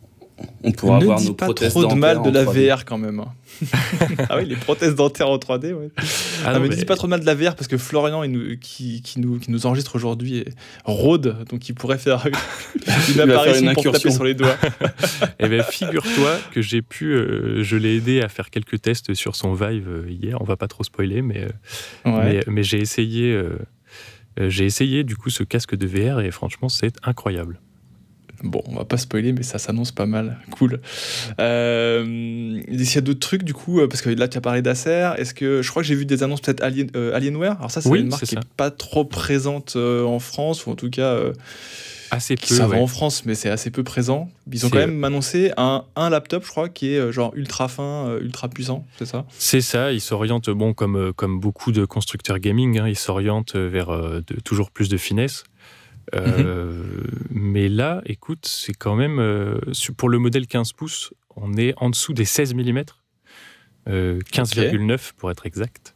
On 0.65 0.73
pourra 0.73 0.99
ne 0.99 1.03
avoir 1.03 1.19
dis 1.19 1.29
nos 1.29 1.35
pas 1.35 1.53
trop 1.53 1.87
de 1.87 1.95
mal 1.95 2.23
de 2.23 2.31
la 2.31 2.45
VR 2.45 2.85
quand 2.85 2.99
même. 2.99 3.21
Hein. 3.21 3.33
ah 4.29 4.37
oui, 4.39 4.47
les 4.47 4.57
prothèses 4.57 4.95
dentaires 4.95 5.29
en 5.29 5.37
3D. 5.37 5.73
Ouais. 5.73 5.91
Ah 6.45 6.59
mais, 6.59 6.69
dis 6.69 6.85
pas 6.85 6.97
trop 6.97 7.07
de 7.07 7.11
mal 7.11 7.21
de 7.21 7.27
la 7.27 7.35
VR 7.35 7.55
parce 7.55 7.69
que 7.69 7.77
Florian, 7.77 8.23
qui, 8.61 9.03
qui, 9.03 9.21
nous, 9.21 9.39
qui 9.39 9.51
nous 9.51 9.67
enregistre 9.67 9.97
aujourd'hui, 9.97 10.45
rôde, 10.85 11.45
donc 11.49 11.69
il 11.69 11.75
pourrait 11.75 11.99
faire 11.99 12.27
une 13.15 13.21
apparition 13.21 13.73
pour 13.75 13.93
taper 13.93 14.11
sur 14.11 14.25
les 14.25 14.35
doigts. 14.35 14.57
Eh 15.39 15.49
bien, 15.49 15.63
figure-toi 15.63 16.39
que 16.53 16.63
j'ai 16.63 16.83
pu, 16.83 17.13
euh, 17.13 17.63
je 17.63 17.77
l'ai 17.77 17.97
aidé 17.97 18.21
à 18.21 18.29
faire 18.29 18.51
quelques 18.51 18.81
tests 18.81 19.15
sur 19.15 19.35
son 19.35 19.55
Vive 19.55 19.89
euh, 19.89 20.09
hier. 20.09 20.41
On 20.41 20.45
va 20.45 20.57
pas 20.57 20.69
trop 20.69 20.85
spoiler, 20.85 21.23
mais, 21.23 21.47
mais, 22.05 22.43
mais 22.47 22.63
j'ai 22.63 22.79
essayé, 22.79 23.41
j'ai 24.37 24.65
essayé 24.65 25.03
du 25.03 25.17
coup 25.17 25.31
ce 25.31 25.43
casque 25.43 25.75
de 25.75 25.87
VR 25.87 26.21
et 26.21 26.31
franchement, 26.31 26.69
c'est 26.69 26.95
incroyable. 27.03 27.61
Bon, 28.43 28.63
on 28.67 28.75
va 28.75 28.85
pas 28.85 28.97
spoiler, 28.97 29.33
mais 29.33 29.45
ça 29.45 29.59
s'annonce 29.59 29.93
pas 29.93 30.07
mal. 30.07 30.39
Cool. 30.51 30.81
Euh, 31.41 32.61
S'il 32.69 32.95
y 32.95 32.99
a 32.99 33.01
d'autres 33.01 33.21
trucs, 33.21 33.45
du 33.45 33.55
coup, 33.55 33.81
euh, 33.81 33.89
parce 33.89 34.03
que 34.03 34.11
là, 34.11 34.27
tu 34.27 34.37
as 34.37 34.41
parlé 34.41 34.63
d'Acer, 34.63 35.13
est-ce 35.17 35.33
que 35.33 35.63
je 35.63 35.71
crois 35.71 35.83
que 35.83 35.89
j'ai 35.89 35.95
vu 35.95 36.07
des 36.07 36.23
annonces 36.23 36.41
peut-être 36.41 36.63
Alien, 36.63 36.89
euh, 36.97 37.15
Alienware 37.15 37.57
Alors, 37.59 37.71
ça, 37.71 37.81
c'est 37.81 37.89
une 37.89 38.09
marque 38.09 38.25
qui 38.25 38.35
n'est 38.35 38.41
pas 38.57 38.71
trop 38.71 39.05
présente 39.05 39.75
euh, 39.77 40.05
en 40.05 40.19
France, 40.19 40.67
ou 40.67 40.71
en 40.71 40.75
tout 40.75 40.91
cas. 40.91 41.17
assez 42.11 42.35
peu. 42.35 42.55
Ça 42.55 42.67
va 42.67 42.79
en 42.79 42.89
France, 42.89 43.25
mais 43.25 43.37
c'est 43.37 43.49
assez 43.51 43.71
peu 43.71 43.85
présent. 43.85 44.29
Ils 44.51 44.67
ont 44.67 44.71
quand 44.71 44.79
même 44.79 45.05
annoncé 45.05 45.53
un, 45.57 45.85
un, 45.95 46.11
laptop, 46.11 46.45
je 46.45 46.51
crois, 46.51 46.69
qui 46.69 46.95
est 46.95 47.13
genre 47.13 47.33
ultra 47.37 47.69
fin, 47.69 48.17
ultra 48.21 48.49
puissant, 48.49 48.85
c'est 48.99 49.07
ça? 49.07 49.25
C'est 49.39 49.61
ça. 49.61 49.93
Ils 49.93 50.01
s'orientent, 50.01 50.51
bon, 50.51 50.75
comme, 50.75 51.13
comme 51.15 51.39
beaucoup 51.39 51.71
de 51.71 51.85
constructeurs 51.85 52.41
gaming, 52.41 52.81
hein, 52.81 52.89
ils 52.89 52.99
s'orientent 52.99 53.55
vers 53.55 53.91
de, 53.91 54.41
toujours 54.45 54.73
plus 54.73 54.89
de 54.89 54.97
finesse. 54.97 55.45
Euh, 56.15 56.85
mais 57.31 57.69
là, 57.69 58.03
écoute, 58.07 58.47
c'est 58.47 58.75
quand 58.75 58.95
même. 58.95 59.19
Euh, 59.19 59.59
pour 59.97 60.09
le 60.09 60.19
modèle 60.19 60.47
15 60.47 60.73
pouces, 60.73 61.13
on 61.37 61.55
est 61.55 61.75
en 61.79 61.91
dessous 61.91 62.13
des 62.13 62.25
16 62.25 62.55
mm. 62.55 62.83
15,9 63.87 65.13
pour 65.17 65.31
être 65.31 65.47
exact. 65.47 65.95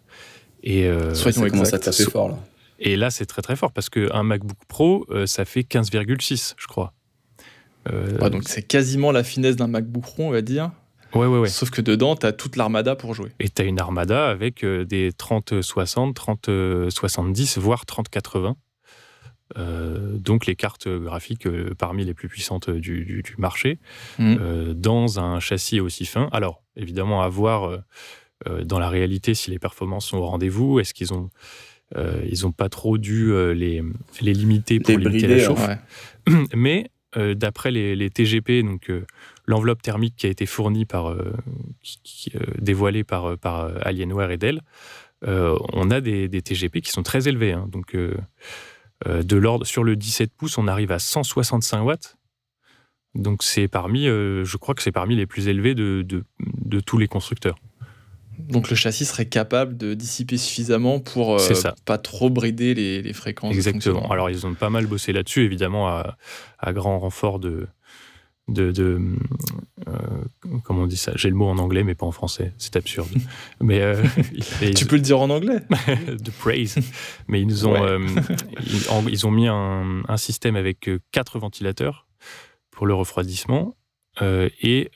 Et 0.63 0.91
ça 1.15 1.33
commence 1.33 1.73
à 1.73 1.79
taper 1.79 2.05
fort 2.05 2.31
là. 2.31 2.39
Et 2.79 2.97
là, 2.97 3.11
c'est 3.11 3.25
très 3.25 3.41
très 3.41 3.57
fort 3.57 3.73
parce 3.73 3.89
qu'un 3.89 4.23
MacBook 4.23 4.59
Pro, 4.69 5.07
euh, 5.11 5.27
ça 5.27 5.47
fait 5.47 5.63
15,6, 5.63 6.55
je 6.59 6.67
crois. 6.67 6.93
donc 8.31 8.43
c'est 8.47 8.63
quasiment 8.63 9.13
la 9.13 9.25
finesse 9.25 9.57
d'un 9.57 9.69
MacBook 9.69 10.03
Pro, 10.03 10.25
on 10.25 10.31
va 10.31 10.43
dire. 10.43 10.73
Ouais, 11.15 11.27
ouais, 11.27 11.39
ouais. 11.39 11.49
Sauf 11.49 11.71
que 11.71 11.81
dedans, 11.81 12.17
tu 12.17 12.27
as 12.27 12.33
toute 12.33 12.57
l'armada 12.57 12.97
pour 12.97 13.15
jouer. 13.15 13.31
Et 13.39 13.49
tu 13.49 13.63
as 13.63 13.65
une 13.65 13.79
armada 13.79 14.29
avec 14.29 14.63
des 14.65 15.13
30-60, 15.13 16.13
30-70, 16.15 17.59
voire 17.59 17.85
30-80. 17.85 18.57
Euh, 19.57 20.19
donc 20.19 20.47
les 20.47 20.57
cartes 20.57 20.89
graphiques 20.89 21.47
euh, 21.47 21.73
parmi 21.79 22.05
les 22.05 22.15
plus 22.15 22.29
puissantes 22.29 22.69
du, 22.69 23.23
marché, 23.39 23.79
mmh. 24.19 24.37
euh, 24.41 24.75
dans 24.75 25.21
un 25.21 25.41
châssis 25.41 25.81
aussi 25.81 26.05
fin. 26.05 26.29
Alors, 26.33 26.63
évidemment, 26.77 27.23
à 27.23 27.29
voir 27.29 27.79
dans 28.65 28.79
la 28.79 28.91
réalité 28.91 29.33
si 29.33 29.51
les 29.51 29.59
performances 29.59 30.09
sont 30.09 30.19
au 30.19 30.27
rendez-vous. 30.27 30.79
Est-ce 30.79 30.93
qu'ils 30.93 31.15
ont, 31.15 31.31
ils 31.97 32.47
ont 32.47 32.53
pas 32.53 32.69
trop 32.69 32.99
dû 32.99 33.33
les, 33.55 33.83
les 34.21 34.35
limiter 34.35 34.79
pour 34.79 34.97
limiter 34.99 35.27
la 35.27 35.39
chauffe 35.39 35.67
Mais 36.55 36.91
d'après 37.17 37.71
les, 37.71 38.11
TGP, 38.11 38.63
donc 38.63 38.93
l'enveloppe 39.47 39.81
thermique 39.81 40.17
qui 40.17 40.27
a 40.27 40.29
été 40.29 40.45
fournie 40.45 40.85
par, 40.85 41.17
qui, 41.83 42.31
dévoilée 42.59 43.05
par, 43.05 43.39
par 43.39 43.71
Alienware 43.87 44.31
et 44.31 44.37
Dell, 44.37 44.61
on 45.23 45.91
a 45.91 46.03
des, 46.03 46.29
TGP 46.29 46.83
qui 46.83 46.91
sont 46.91 47.03
très 47.03 47.27
élevés. 47.29 47.53
Hein. 47.53 47.67
donc 47.73 47.97
de 49.05 49.37
l'ordre 49.37 49.67
sur 49.67 49.85
le 49.85 49.95
17 49.95 50.33
pouces, 50.33 50.57
on 50.59 50.69
arrive 50.69 50.91
à 50.91 50.99
165 50.99 51.83
watts. 51.83 52.17
Donc 53.17 53.43
c'est 53.43 53.69
parmi, 53.69 54.07
euh, 54.07 54.45
je 54.45 54.57
crois 54.57 54.75
que 54.75 54.83
c'est 54.83 54.93
parmi 54.93 55.17
les 55.17 55.27
plus 55.27 55.49
élevés 55.49 55.75
de, 55.75 56.07
de, 56.07 56.81
tous 56.81 56.99
les 56.99 57.09
constructeurs. 57.09 57.57
Donc 58.39 58.69
le 58.69 58.77
châssis 58.77 59.07
serait 59.07 59.27
capable 59.27 59.77
de 59.77 59.95
dissiper 59.95 60.37
suffisamment 60.37 61.01
pour 61.01 61.41
euh, 61.41 61.49
pas 61.87 61.97
trop 61.97 62.29
brider 62.29 62.75
les, 62.75 63.01
les 63.01 63.13
fréquences. 63.15 63.55
Exactement. 63.55 64.11
Alors 64.11 64.29
ils 64.29 64.47
ont 64.47 64.55
pas 64.55 64.69
mal 64.69 64.87
bossé 64.87 65.13
là-dessus, 65.13 65.45
évidemment, 65.45 65.89
à, 65.89 66.17
à, 66.59 66.73
grand 66.75 66.99
renfort 66.99 67.39
de, 67.39 67.67
de, 68.49 68.71
de 68.71 69.01
euh, 69.89 69.93
comment 70.65 70.83
on 70.83 70.87
dit 70.87 70.97
ça? 70.97 71.13
J'ai 71.17 71.29
le 71.29 71.35
mot 71.35 71.47
en 71.47 71.59
anglais, 71.59 71.83
mais 71.83 71.95
pas 71.95 72.07
en 72.07 72.13
français. 72.13 72.53
C'est 72.59 72.77
absurde. 72.77 73.09
mais 73.61 73.81
euh, 73.81 74.03
tu 74.75 74.87
peux 74.87 74.97
le 74.97 75.03
dire 75.03 75.21
en 75.21 75.31
anglais? 75.31 75.61
de 76.09 76.31
praise. 76.31 76.77
Mais 77.29 77.41
ils 77.41 77.47
nous 77.47 77.67
ont, 77.67 77.83
euh, 77.83 77.99
ils, 79.09 79.27
ont 79.27 79.31
mis 79.31 79.49
un, 79.49 80.03
un, 80.09 80.17
système 80.17 80.57
avec 80.57 80.91
quatre 81.13 81.39
ventilateurs 81.39 82.07
pour 82.71 82.87
le 82.87 82.95
refroidissement 82.95 83.75
et 84.21 84.91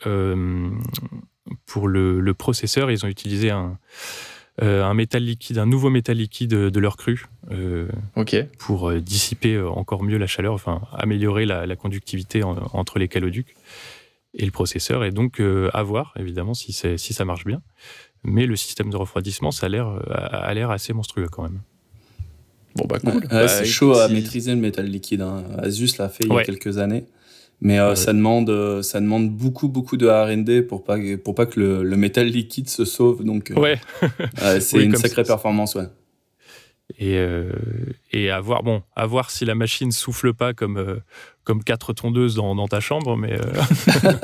pour 1.66 1.88
le, 1.88 2.20
le, 2.20 2.34
processeur, 2.34 2.90
ils 2.90 3.04
ont 3.04 3.08
utilisé 3.08 3.50
un 3.50 3.78
euh, 4.62 4.84
un 4.84 4.94
métal 4.94 5.22
liquide, 5.24 5.58
un 5.58 5.66
nouveau 5.66 5.90
métal 5.90 6.16
liquide 6.16 6.50
de 6.50 6.80
leur 6.80 6.96
cru, 6.96 7.26
euh, 7.50 7.88
pour 8.58 8.90
euh, 8.90 9.00
dissiper 9.00 9.60
encore 9.60 10.02
mieux 10.02 10.18
la 10.18 10.26
chaleur, 10.26 10.52
enfin 10.52 10.82
améliorer 10.92 11.46
la, 11.46 11.76
conductivité 11.76 12.42
entre 12.42 12.98
les 12.98 13.08
caloducs 13.08 13.54
et 14.34 14.44
le 14.44 14.50
processeur. 14.50 15.04
Et 15.04 15.10
donc 15.10 15.40
à 15.72 15.82
voir, 15.82 16.12
évidemment, 16.18 16.54
si, 16.54 16.72
si 16.72 17.14
ça 17.14 17.24
marche 17.24 17.44
bien. 17.44 17.62
Mais 18.22 18.44
le 18.44 18.54
système 18.54 18.90
de 18.90 18.96
refroidissement, 18.96 19.50
ça 19.50 19.66
a 19.66 19.68
l'air 19.70 19.88
a 20.10 20.52
l'air 20.52 20.70
assez 20.70 20.92
monstrueux 20.92 21.28
quand 21.28 21.42
même. 21.42 21.60
Bon 22.76 22.86
bah 22.86 22.98
cool. 23.00 23.26
Bah, 23.28 23.48
c'est 23.48 23.64
chaud 23.64 23.94
à 23.94 24.08
maîtriser 24.08 24.54
le 24.54 24.60
métal 24.60 24.86
liquide. 24.86 25.22
Hein. 25.22 25.44
Asus 25.58 25.96
l'a 25.98 26.08
fait 26.08 26.24
il 26.24 26.32
y 26.32 26.36
a 26.36 26.44
quelques 26.44 26.78
années. 26.78 27.06
Mais 27.62 27.78
euh, 27.78 27.94
ça, 27.94 28.12
demande, 28.12 28.48
euh, 28.48 28.82
ça 28.82 29.00
demande 29.00 29.30
beaucoup, 29.30 29.68
beaucoup 29.68 29.98
de 29.98 30.08
RD 30.08 30.66
pour 30.66 30.82
pas, 30.82 30.96
pour 31.22 31.34
pas 31.34 31.44
que 31.44 31.60
le, 31.60 31.96
métal 31.96 32.26
liquide 32.26 32.68
se 32.68 32.86
sauve. 32.86 33.22
Donc, 33.22 33.50
euh, 33.50 33.54
ouais. 33.54 33.78
c'est 34.60 34.82
une 34.82 34.96
sacrée 34.96 35.24
performance, 35.24 35.74
ouais. 35.74 35.86
Et, 36.98 37.16
et 38.12 38.30
à, 38.30 38.40
voir, 38.40 38.62
bon, 38.62 38.82
à 38.96 39.06
voir 39.06 39.30
si 39.30 39.44
la 39.44 39.54
machine 39.54 39.92
souffle 39.92 40.34
pas 40.34 40.54
comme, 40.54 41.00
comme 41.44 41.62
quatre 41.62 41.92
tondeuses 41.92 42.34
dans, 42.34 42.56
dans 42.56 42.66
ta 42.66 42.80
chambre, 42.80 43.16
mais 43.16 43.38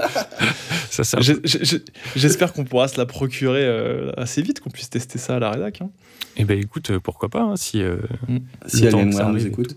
ça, 0.91 1.05
ça... 1.05 1.19
J'espère 2.17 2.53
qu'on 2.53 2.65
pourra 2.65 2.89
se 2.89 2.99
la 2.99 3.07
procurer 3.07 3.65
assez 4.17 4.43
vite, 4.43 4.61
qu'on 4.61 4.71
puisse 4.71 4.91
tester 4.91 5.19
ça 5.19 5.37
à 5.37 5.39
la 5.39 5.53
rédac. 5.53 5.81
Hein. 5.81 5.91
Eh 6.37 6.45
ben 6.45 6.59
écoute, 6.59 6.91
pourquoi 6.99 7.29
pas, 7.29 7.43
hein, 7.43 7.57
si, 7.57 7.83
mm. 7.83 8.39
si 8.67 8.87
Alienware 8.87 9.31
nous 9.31 9.47
écoute. 9.47 9.77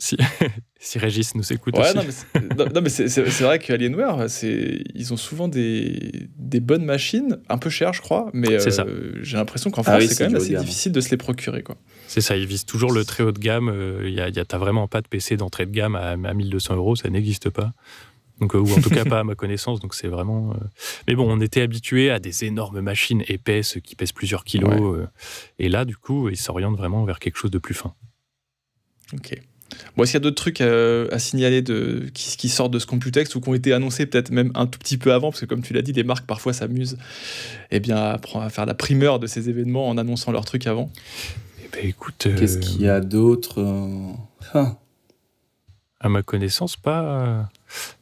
Si, 0.00 0.16
si 0.78 0.98
Régis 0.98 1.34
nous 1.34 1.52
écoute 1.52 1.76
ouais, 1.76 1.90
aussi. 1.96 2.24
Non, 2.56 2.80
mais 2.80 2.88
c'est 2.88 3.40
vrai 3.40 3.58
qu'Alienware, 3.58 4.26
ils 4.94 5.12
ont 5.12 5.16
souvent 5.16 5.48
des, 5.48 6.28
des, 6.36 6.60
bonnes 6.60 6.84
machines, 6.84 7.38
un 7.48 7.58
peu 7.58 7.68
chères, 7.68 7.92
je 7.92 8.00
crois, 8.00 8.30
mais 8.32 8.48
euh, 8.52 9.12
j'ai 9.22 9.36
l'impression 9.36 9.70
qu'en 9.70 9.82
ah 9.82 9.98
France, 9.98 10.04
c'est 10.04 10.24
quand 10.24 10.30
même 10.30 10.40
assez 10.40 10.54
difficile 10.54 10.92
de 10.92 11.00
se 11.00 11.10
les 11.10 11.16
procurer. 11.16 11.64
C'est 12.06 12.20
ça, 12.20 12.36
ils 12.36 12.46
visent 12.46 12.64
toujours 12.64 12.92
le 12.92 13.04
très 13.04 13.24
haut 13.24 13.32
de 13.32 13.40
gamme. 13.40 13.72
Il 14.04 14.18
euh, 14.18 14.30
y 14.30 14.38
a, 14.38 14.44
T'as 14.44 14.58
vraiment 14.58 14.86
pas 14.86 15.00
de 15.00 15.08
PC 15.08 15.36
d'entrée 15.36 15.66
de 15.66 15.72
gamme 15.72 15.96
à, 15.96 16.16
1200 16.16 16.76
euros, 16.76 16.94
ça 16.94 17.10
n'existe 17.10 17.50
pas. 17.50 17.72
Donc, 18.40 18.54
euh, 18.54 18.58
ou 18.58 18.72
en 18.72 18.80
tout 18.80 18.90
cas 18.90 19.04
pas 19.04 19.18
à 19.18 19.24
ma 19.24 19.34
connaissance. 19.34 19.80
Donc 19.80 19.96
c'est 19.96 20.06
vraiment. 20.06 20.54
Mais 21.08 21.16
bon, 21.16 21.28
on 21.28 21.40
était 21.40 21.60
habitué 21.60 22.10
à 22.10 22.20
des 22.20 22.44
énormes 22.44 22.80
machines 22.80 23.24
épaisses 23.26 23.78
qui 23.82 23.96
pèsent 23.96 24.12
plusieurs 24.12 24.44
kilos. 24.44 25.08
et 25.58 25.68
là, 25.68 25.84
du 25.84 25.96
coup, 25.96 26.28
ils 26.28 26.36
s'orientent 26.36 26.76
vraiment 26.76 27.04
vers 27.04 27.18
quelque 27.18 27.36
chose 27.36 27.50
de 27.50 27.58
plus 27.58 27.74
fin. 27.74 27.94
Ok. 29.12 29.40
Bon, 29.96 30.02
est-ce 30.02 30.12
qu'il 30.12 30.20
y 30.20 30.22
a 30.22 30.24
d'autres 30.24 30.42
trucs 30.42 30.60
euh, 30.60 31.08
à, 31.10 31.18
signaler 31.18 31.62
de, 31.62 32.08
qui, 32.14 32.48
sortent 32.48 32.72
de 32.72 32.78
ce 32.78 32.86
Computex 32.86 33.34
ou 33.34 33.40
qui 33.40 33.48
ont 33.48 33.54
été 33.54 33.72
annoncés 33.72 34.06
peut-être 34.06 34.30
même 34.30 34.50
un 34.54 34.66
tout 34.66 34.78
petit 34.78 34.96
peu 34.96 35.12
avant? 35.12 35.30
Parce 35.30 35.40
que 35.40 35.46
comme 35.46 35.62
tu 35.62 35.72
l'as 35.72 35.82
dit, 35.82 35.92
les 35.92 36.04
marques 36.04 36.26
parfois 36.26 36.52
s'amusent 36.52 36.96
eh 37.70 37.80
bien, 37.80 37.96
à, 37.96 38.18
faire 38.50 38.66
la 38.66 38.74
primeur 38.74 39.18
de 39.18 39.26
ces 39.26 39.48
événements 39.48 39.88
en 39.88 39.98
annonçant 39.98 40.32
leurs 40.32 40.44
trucs 40.44 40.66
avant. 40.66 40.90
Eh 41.64 41.68
ben, 41.72 41.86
écoute, 41.86 42.26
euh, 42.26 42.38
Qu'est-ce 42.38 42.58
qu'il 42.58 42.82
y 42.82 42.88
a 42.88 43.00
d'autre 43.00 43.62
ah. 44.54 44.76
À 46.00 46.08
ma 46.08 46.22
connaissance, 46.22 46.76
pas. 46.76 47.50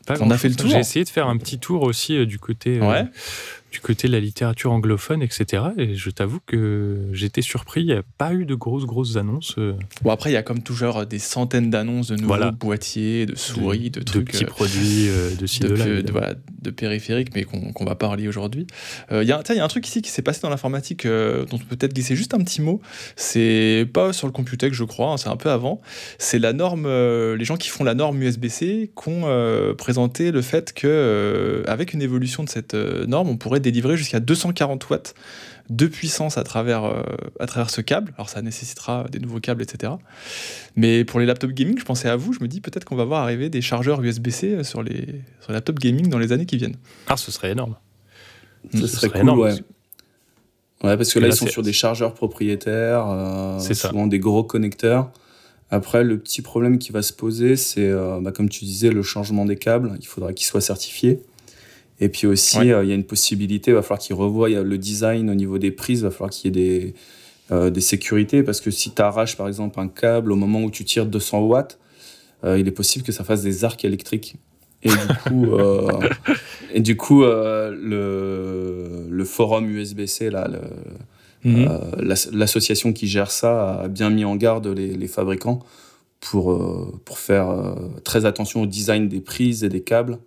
pas 0.07 0.16
On 0.20 0.31
a 0.31 0.37
fait 0.37 0.50
le 0.50 0.55
tour. 0.55 0.68
J'ai 0.68 0.79
essayé 0.79 1.05
de 1.05 1.11
faire 1.11 1.29
un 1.29 1.38
petit 1.38 1.59
tour 1.59 1.83
aussi 1.83 2.16
euh, 2.16 2.26
du 2.26 2.38
côté. 2.38 2.81
Ouais 2.81 3.07
du 3.77 3.81
côté 3.81 4.09
de 4.09 4.12
la 4.15 4.21
littérature 4.21 4.73
anglophone, 4.73 5.23
etc. 5.23 5.65
Et 5.77 5.97
je 5.97 6.09
t'avoue 6.09 6.41
que 6.47 7.11
j'étais 7.12 7.43
surpris. 7.43 7.83
Il 7.83 7.87
n'y 7.89 7.93
a 7.93 8.03
pas 8.17 8.33
eu 8.33 8.47
de 8.47 8.55
grosses, 8.55 8.87
grosses 8.87 9.17
annonces. 9.17 9.55
Euh. 9.59 9.75
Bon, 10.01 10.11
après, 10.11 10.31
il 10.31 10.33
y 10.33 10.39
a 10.39 10.43
comme 10.43 10.62
toujours 10.62 11.05
des 11.05 11.19
centaines 11.19 11.69
d'annonces 11.69 12.09
de 12.09 12.17
nouveaux 12.17 12.53
boîtiers, 12.53 13.27
de 13.27 13.35
souris, 13.35 13.91
de, 13.91 14.01
trucs. 14.01 14.29
De 14.29 14.33
petits 14.33 14.45
euh, 14.45 14.49
produits 14.49 15.09
euh, 15.09 15.35
de 15.37 15.47
ci, 15.47 15.61
de, 15.61 15.69
là. 15.75 16.35
De, 16.66 16.70
périphériques, 16.70 17.35
mais 17.35 17.44
qu'on 17.44 17.85
va 17.85 17.94
pas 17.94 18.09
relier 18.09 18.29
aujourd'hui. 18.29 18.66
Il 19.11 19.22
y, 19.22 19.33
a 19.33 19.38
un 19.38 19.68
truc 19.68 19.87
ici 19.87 20.02
qui 20.02 20.11
s'est 20.11 20.22
passé 20.22 20.40
dans 20.42 20.50
l'informatique 20.50 21.07
dont 21.07 21.46
on 21.52 21.59
peut 21.59 21.76
peut-être 21.76 21.94
glisser 21.94 22.16
juste 22.16 22.35
un 22.35 22.38
petit 22.38 22.61
mot. 22.61 22.81
C'est 23.14 23.88
pas 23.92 24.12
sur 24.12 24.26
le 24.26 24.33
Computex, 24.33 24.76
je 24.76 24.85
crois, 24.85 25.12
hein, 25.12 25.16
c'est 25.16 25.29
un 25.29 25.37
peu 25.37 25.50
avant. 25.50 25.81
C'est 26.18 26.38
la 26.38 26.52
norme, 26.52 26.87
les 27.35 27.44
gens 27.44 27.57
qui 27.57 27.68
font 27.68 27.85
la 27.85 27.94
norme 27.94 28.20
USB-C 28.22 28.90
qui 28.94 29.09
ont 29.09 29.74
présenté 29.76 30.31
le 30.33 30.42
fait 30.42 30.72
que 30.72 31.62
avec 31.66 31.92
une 31.92 32.02
évolution 32.02 32.44
de 32.44 32.48
cette 32.48 32.74
norme, 32.74 33.29
on 33.29 33.37
pourrait 33.37 33.61
délivrer 33.61 33.96
jusqu'à 33.96 34.20
240 34.20 34.90
watts 34.90 35.14
de 35.68 35.87
puissance 35.87 36.38
à 36.38 36.44
travers, 36.44 36.85
euh, 36.85 37.02
à 37.40 37.46
travers 37.46 37.70
ce 37.70 37.81
câble. 37.81 38.12
Alors 38.16 38.29
ça 38.29 38.42
nécessitera 38.42 39.07
des 39.11 39.18
nouveaux 39.18 39.40
câbles, 39.40 39.62
etc. 39.62 39.94
Mais 40.77 41.04
pour 41.04 41.21
les 41.21 41.27
laptops 41.27 41.52
gaming, 41.52 41.79
je 41.79 41.85
pensais 41.85 42.08
à 42.08 42.17
vous, 42.17 42.33
je 42.33 42.40
me 42.40 42.48
dis 42.48 42.60
peut-être 42.60 42.85
qu'on 42.85 42.96
va 42.96 43.04
voir 43.04 43.23
arriver 43.23 43.50
des 43.50 43.60
chargeurs 43.60 44.02
USB-C 44.02 44.64
sur 44.64 44.83
les, 44.83 45.23
sur 45.40 45.50
les 45.50 45.54
laptops 45.54 45.79
gaming 45.79 46.08
dans 46.08 46.19
les 46.19 46.33
années 46.33 46.46
qui 46.46 46.56
viennent. 46.56 46.77
Ah, 47.08 47.17
ce 47.17 47.31
serait 47.31 47.52
énorme. 47.52 47.77
Ce, 48.73 48.87
serait, 48.87 49.08
cool, 49.08 49.21
énorme. 49.21 49.40
Ouais. 49.40 49.54
ouais. 50.83 50.96
parce 50.96 51.12
que 51.12 51.19
là, 51.19 51.29
ils 51.29 51.35
sont 51.35 51.46
sur 51.46 51.62
des 51.62 51.73
chargeurs 51.73 52.14
propriétaires, 52.14 53.06
euh, 53.08 53.58
souvent 53.60 54.06
des 54.06 54.19
gros 54.19 54.44
connecteurs. 54.44 55.10
Après, 55.71 56.04
le 56.04 56.19
petit 56.19 56.42
problème 56.42 56.79
qui 56.79 56.92
va 56.92 57.02
se 57.02 57.12
poser, 57.12 57.56
c'est, 57.56 57.88
euh, 57.88 58.21
bah, 58.21 58.31
comme 58.31 58.48
tu 58.48 58.64
disais, 58.64 58.90
le 58.90 59.02
changement 59.02 59.44
des 59.44 59.56
câbles. 59.56 59.96
Il 60.00 60.06
faudra 60.06 60.33
qu'ils 60.33 60.46
soient 60.46 60.60
certifiés. 60.60 61.23
Et 62.01 62.09
puis 62.09 62.27
aussi, 62.27 62.73
euh, 62.73 62.85
il 62.85 62.90
y 62.90 62.92
a 62.92 62.94
une 62.94 63.05
possibilité, 63.05 63.71
il 63.71 63.75
va 63.75 63.83
falloir 63.83 63.99
qu'ils 63.99 64.17
revoient 64.17 64.49
le 64.49 64.79
design 64.79 65.31
au 65.31 65.35
niveau 65.35 65.59
des 65.59 65.71
prises, 65.71 66.01
il 66.01 66.05
va 66.05 66.11
falloir 66.11 66.31
qu'il 66.31 66.55
y 66.55 66.59
ait 66.59 66.81
des, 66.83 66.94
euh, 67.53 67.71
des 67.71 67.81
sécurités, 67.81 68.42
parce 68.42 68.61
que 68.61 68.71
si 68.71 68.92
tu 68.92 69.01
arraches 69.01 69.37
par 69.37 69.49
exemple 69.49 69.81
un 69.81 69.88
câble 69.88 70.33
au 70.33 70.37
moment 70.37 70.63
où 70.63 70.71
tu 70.71 70.85
tires 70.85 71.07
200 71.07 71.40
watts, 71.40 71.79
euh, 72.44 72.59
il 72.59 72.69
est 72.69 72.73
possible 72.73 73.05
que 73.05 73.13
ça 73.13 73.25
fasse 73.25 73.42
des 73.42 73.65
arcs 73.65 73.85
électriques. 73.85 74.37
Et 74.83 74.90
du 74.90 74.97
coup, 75.25 75.47
et 76.75 76.81
du 76.81 76.97
coup 76.97 77.23
le, 77.25 79.07
le 79.09 79.25
forum 79.25 79.71
USB-C, 79.71 80.29
là, 80.29 80.51
mhm. 81.44 81.69
l'association 82.33 82.92
qui 82.92 83.09
gère 83.09 83.31
ça, 83.31 83.81
a 83.81 83.88
bien 83.88 84.11
mis 84.11 84.27
en 84.27 84.37
garde 84.37 84.67
les, 84.67 84.94
les 84.94 85.09
fabricants 85.09 85.61
pour, 86.21 87.01
pour 87.07 87.19
faire 87.19 87.75
très 88.05 88.27
attention 88.27 88.63
au 88.63 88.67
design 88.67 89.09
des 89.09 89.21
prises 89.21 89.65
et 89.65 89.71
des 89.71 89.81
câbles. 89.81 90.19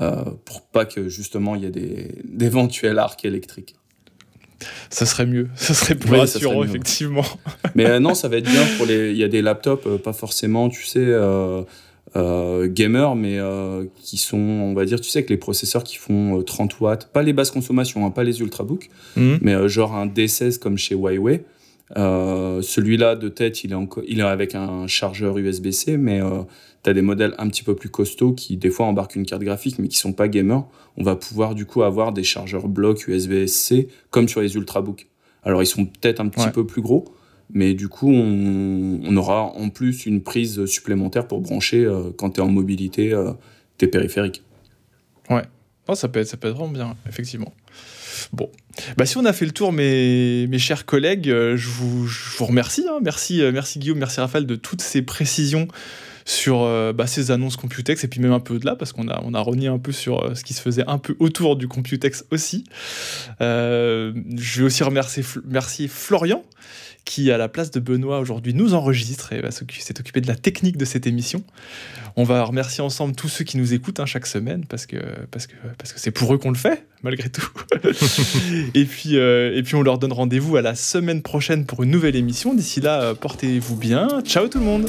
Euh, 0.00 0.24
pour 0.46 0.62
pas 0.62 0.86
que 0.86 1.10
justement 1.10 1.54
il 1.54 1.62
y 1.62 1.66
ait 1.66 2.08
d'éventuels 2.24 2.98
arcs 2.98 3.24
électriques. 3.24 3.74
Ça 4.88 5.04
serait 5.04 5.26
mieux, 5.26 5.48
ça 5.56 5.74
serait 5.74 5.94
plus 5.94 6.14
rassurant, 6.14 6.64
effectivement. 6.64 7.24
Mais 7.74 7.86
euh, 7.86 8.00
non, 8.00 8.14
ça 8.14 8.28
va 8.28 8.38
être 8.38 8.50
bien 8.50 8.64
pour 8.76 8.86
les. 8.86 9.10
Il 9.10 9.16
y 9.16 9.24
a 9.24 9.28
des 9.28 9.42
laptops, 9.42 9.86
euh, 9.86 9.98
pas 9.98 10.12
forcément, 10.12 10.68
tu 10.70 10.84
sais, 10.84 11.06
gamers, 12.14 13.14
mais 13.14 13.38
qui 14.02 14.16
sont, 14.16 14.38
on 14.38 14.74
va 14.74 14.84
dire, 14.84 15.00
tu 15.00 15.08
sais, 15.08 15.22
que 15.22 15.28
les 15.28 15.36
processeurs 15.36 15.84
qui 15.84 15.96
font 15.96 16.42
30 16.42 16.80
watts, 16.80 17.12
pas 17.12 17.22
les 17.22 17.32
basses 17.32 17.50
consommations, 17.50 18.04
hein, 18.04 18.10
pas 18.10 18.24
les 18.24 18.40
ultrabooks, 18.40 18.90
mhm. 19.16 19.38
mais 19.42 19.68
genre 19.68 19.94
un 19.94 20.06
D16 20.06 20.58
comme 20.58 20.76
chez 20.76 20.94
Huawei. 20.94 21.44
Celui-là 21.94 23.16
de 23.16 23.28
tête, 23.28 23.64
il 23.64 23.72
est, 23.72 23.76
il 24.08 24.20
est 24.20 24.22
avec 24.22 24.54
un 24.54 24.86
chargeur 24.86 25.38
USB-C, 25.38 25.98
mais 25.98 26.20
tu 26.82 26.90
as 26.90 26.94
des 26.94 27.02
modèles 27.02 27.34
un 27.38 27.48
petit 27.48 27.62
peu 27.62 27.74
plus 27.74 27.90
costauds 27.90 28.32
qui 28.32 28.56
des 28.56 28.70
fois 28.70 28.86
embarquent 28.86 29.16
une 29.16 29.26
carte 29.26 29.42
graphique 29.42 29.78
mais 29.78 29.88
qui 29.88 29.98
sont 29.98 30.12
pas 30.12 30.28
gamers. 30.28 30.64
On 30.96 31.02
va 31.02 31.16
pouvoir 31.16 31.54
du 31.54 31.66
coup 31.66 31.82
avoir 31.82 32.12
des 32.12 32.24
chargeurs 32.24 32.68
blocs 32.68 33.06
USB-C 33.06 33.88
comme 34.10 34.28
sur 34.28 34.40
les 34.40 34.54
ultrabooks. 34.54 35.08
Alors 35.42 35.62
ils 35.62 35.66
sont 35.66 35.86
peut-être 35.86 36.20
un 36.20 36.28
petit 36.28 36.48
peu 36.50 36.66
plus 36.66 36.82
gros, 36.82 37.14
mais 37.52 37.74
du 37.74 37.88
coup 37.88 38.10
on, 38.10 39.16
aura 39.16 39.42
en 39.42 39.68
plus 39.70 40.06
une 40.06 40.22
prise 40.22 40.64
supplémentaire 40.66 41.26
pour 41.26 41.40
brancher 41.40 41.84
euh, 41.84 42.10
quand 42.16 42.30
tu 42.30 42.40
es 42.40 42.42
en 42.42 42.48
mobilité 42.48 43.12
euh, 43.12 43.32
tes 43.78 43.86
périphériques. 43.86 44.42
Ouais, 45.28 45.42
oh, 45.88 45.94
ça, 45.94 46.08
peut 46.08 46.20
être, 46.20 46.28
ça 46.28 46.36
peut 46.36 46.48
être 46.48 46.56
vraiment 46.56 46.72
bien, 46.72 46.96
effectivement. 47.08 47.52
Bon, 48.32 48.50
bah, 48.96 49.06
si 49.06 49.16
on 49.16 49.24
a 49.24 49.32
fait 49.32 49.46
le 49.46 49.52
tour, 49.52 49.72
mes, 49.72 50.46
mes 50.48 50.58
chers 50.58 50.84
collègues, 50.84 51.30
euh, 51.30 51.56
je 51.56 51.68
vous, 51.68 52.06
je 52.06 52.36
vous 52.36 52.46
remercie. 52.46 52.84
Hein. 52.88 52.98
Merci, 53.02 53.42
merci 53.52 53.78
Guillaume, 53.78 53.98
merci 53.98 54.20
Raphaël 54.20 54.46
de 54.46 54.56
toutes 54.56 54.82
ces 54.82 55.02
précisions 55.02 55.68
sur 56.30 56.62
euh, 56.62 56.92
bah, 56.92 57.08
ces 57.08 57.32
annonces 57.32 57.56
Computex 57.56 58.04
et 58.04 58.08
puis 58.08 58.20
même 58.20 58.32
un 58.32 58.38
peu 58.38 58.54
au-delà 58.54 58.76
parce 58.76 58.92
qu'on 58.92 59.08
a, 59.08 59.20
on 59.24 59.34
a 59.34 59.40
renié 59.40 59.66
un 59.66 59.78
peu 59.78 59.90
sur 59.90 60.24
euh, 60.24 60.34
ce 60.34 60.44
qui 60.44 60.54
se 60.54 60.62
faisait 60.62 60.84
un 60.86 60.98
peu 60.98 61.16
autour 61.18 61.56
du 61.56 61.66
Computex 61.66 62.24
aussi. 62.30 62.64
Euh, 63.40 64.12
je 64.36 64.60
vais 64.60 64.66
aussi 64.66 64.84
remercier, 64.84 65.24
remercier 65.44 65.88
Florian 65.88 66.44
qui, 67.04 67.32
à 67.32 67.38
la 67.38 67.48
place 67.48 67.72
de 67.72 67.80
Benoît 67.80 68.20
aujourd'hui, 68.20 68.54
nous 68.54 68.74
enregistre 68.74 69.32
et 69.32 69.42
s'est 69.50 69.98
occupé 69.98 70.20
de 70.20 70.28
la 70.28 70.36
technique 70.36 70.76
de 70.76 70.84
cette 70.84 71.06
émission. 71.08 71.42
On 72.14 72.22
va 72.22 72.44
remercier 72.44 72.84
ensemble 72.84 73.16
tous 73.16 73.28
ceux 73.28 73.44
qui 73.44 73.56
nous 73.56 73.74
écoutent 73.74 73.98
hein, 73.98 74.06
chaque 74.06 74.26
semaine 74.26 74.64
parce 74.66 74.86
que 74.86 74.98
parce 75.32 75.48
que 75.48 75.54
parce 75.78 75.92
que 75.92 75.98
c'est 75.98 76.10
pour 76.10 76.32
eux 76.32 76.38
qu'on 76.38 76.50
le 76.50 76.58
fait 76.58 76.86
malgré 77.02 77.28
tout. 77.28 77.50
et 78.74 78.84
puis 78.84 79.16
et 79.16 79.62
puis 79.64 79.74
on 79.74 79.82
leur 79.82 79.98
donne 79.98 80.12
rendez-vous 80.12 80.56
à 80.56 80.62
la 80.62 80.76
semaine 80.76 81.22
prochaine 81.22 81.64
pour 81.64 81.82
une 81.82 81.90
nouvelle 81.90 82.16
émission. 82.16 82.54
D'ici 82.54 82.80
là, 82.80 83.14
portez-vous 83.14 83.76
bien. 83.76 84.20
Ciao 84.24 84.46
tout 84.46 84.58
le 84.58 84.66
monde. 84.66 84.88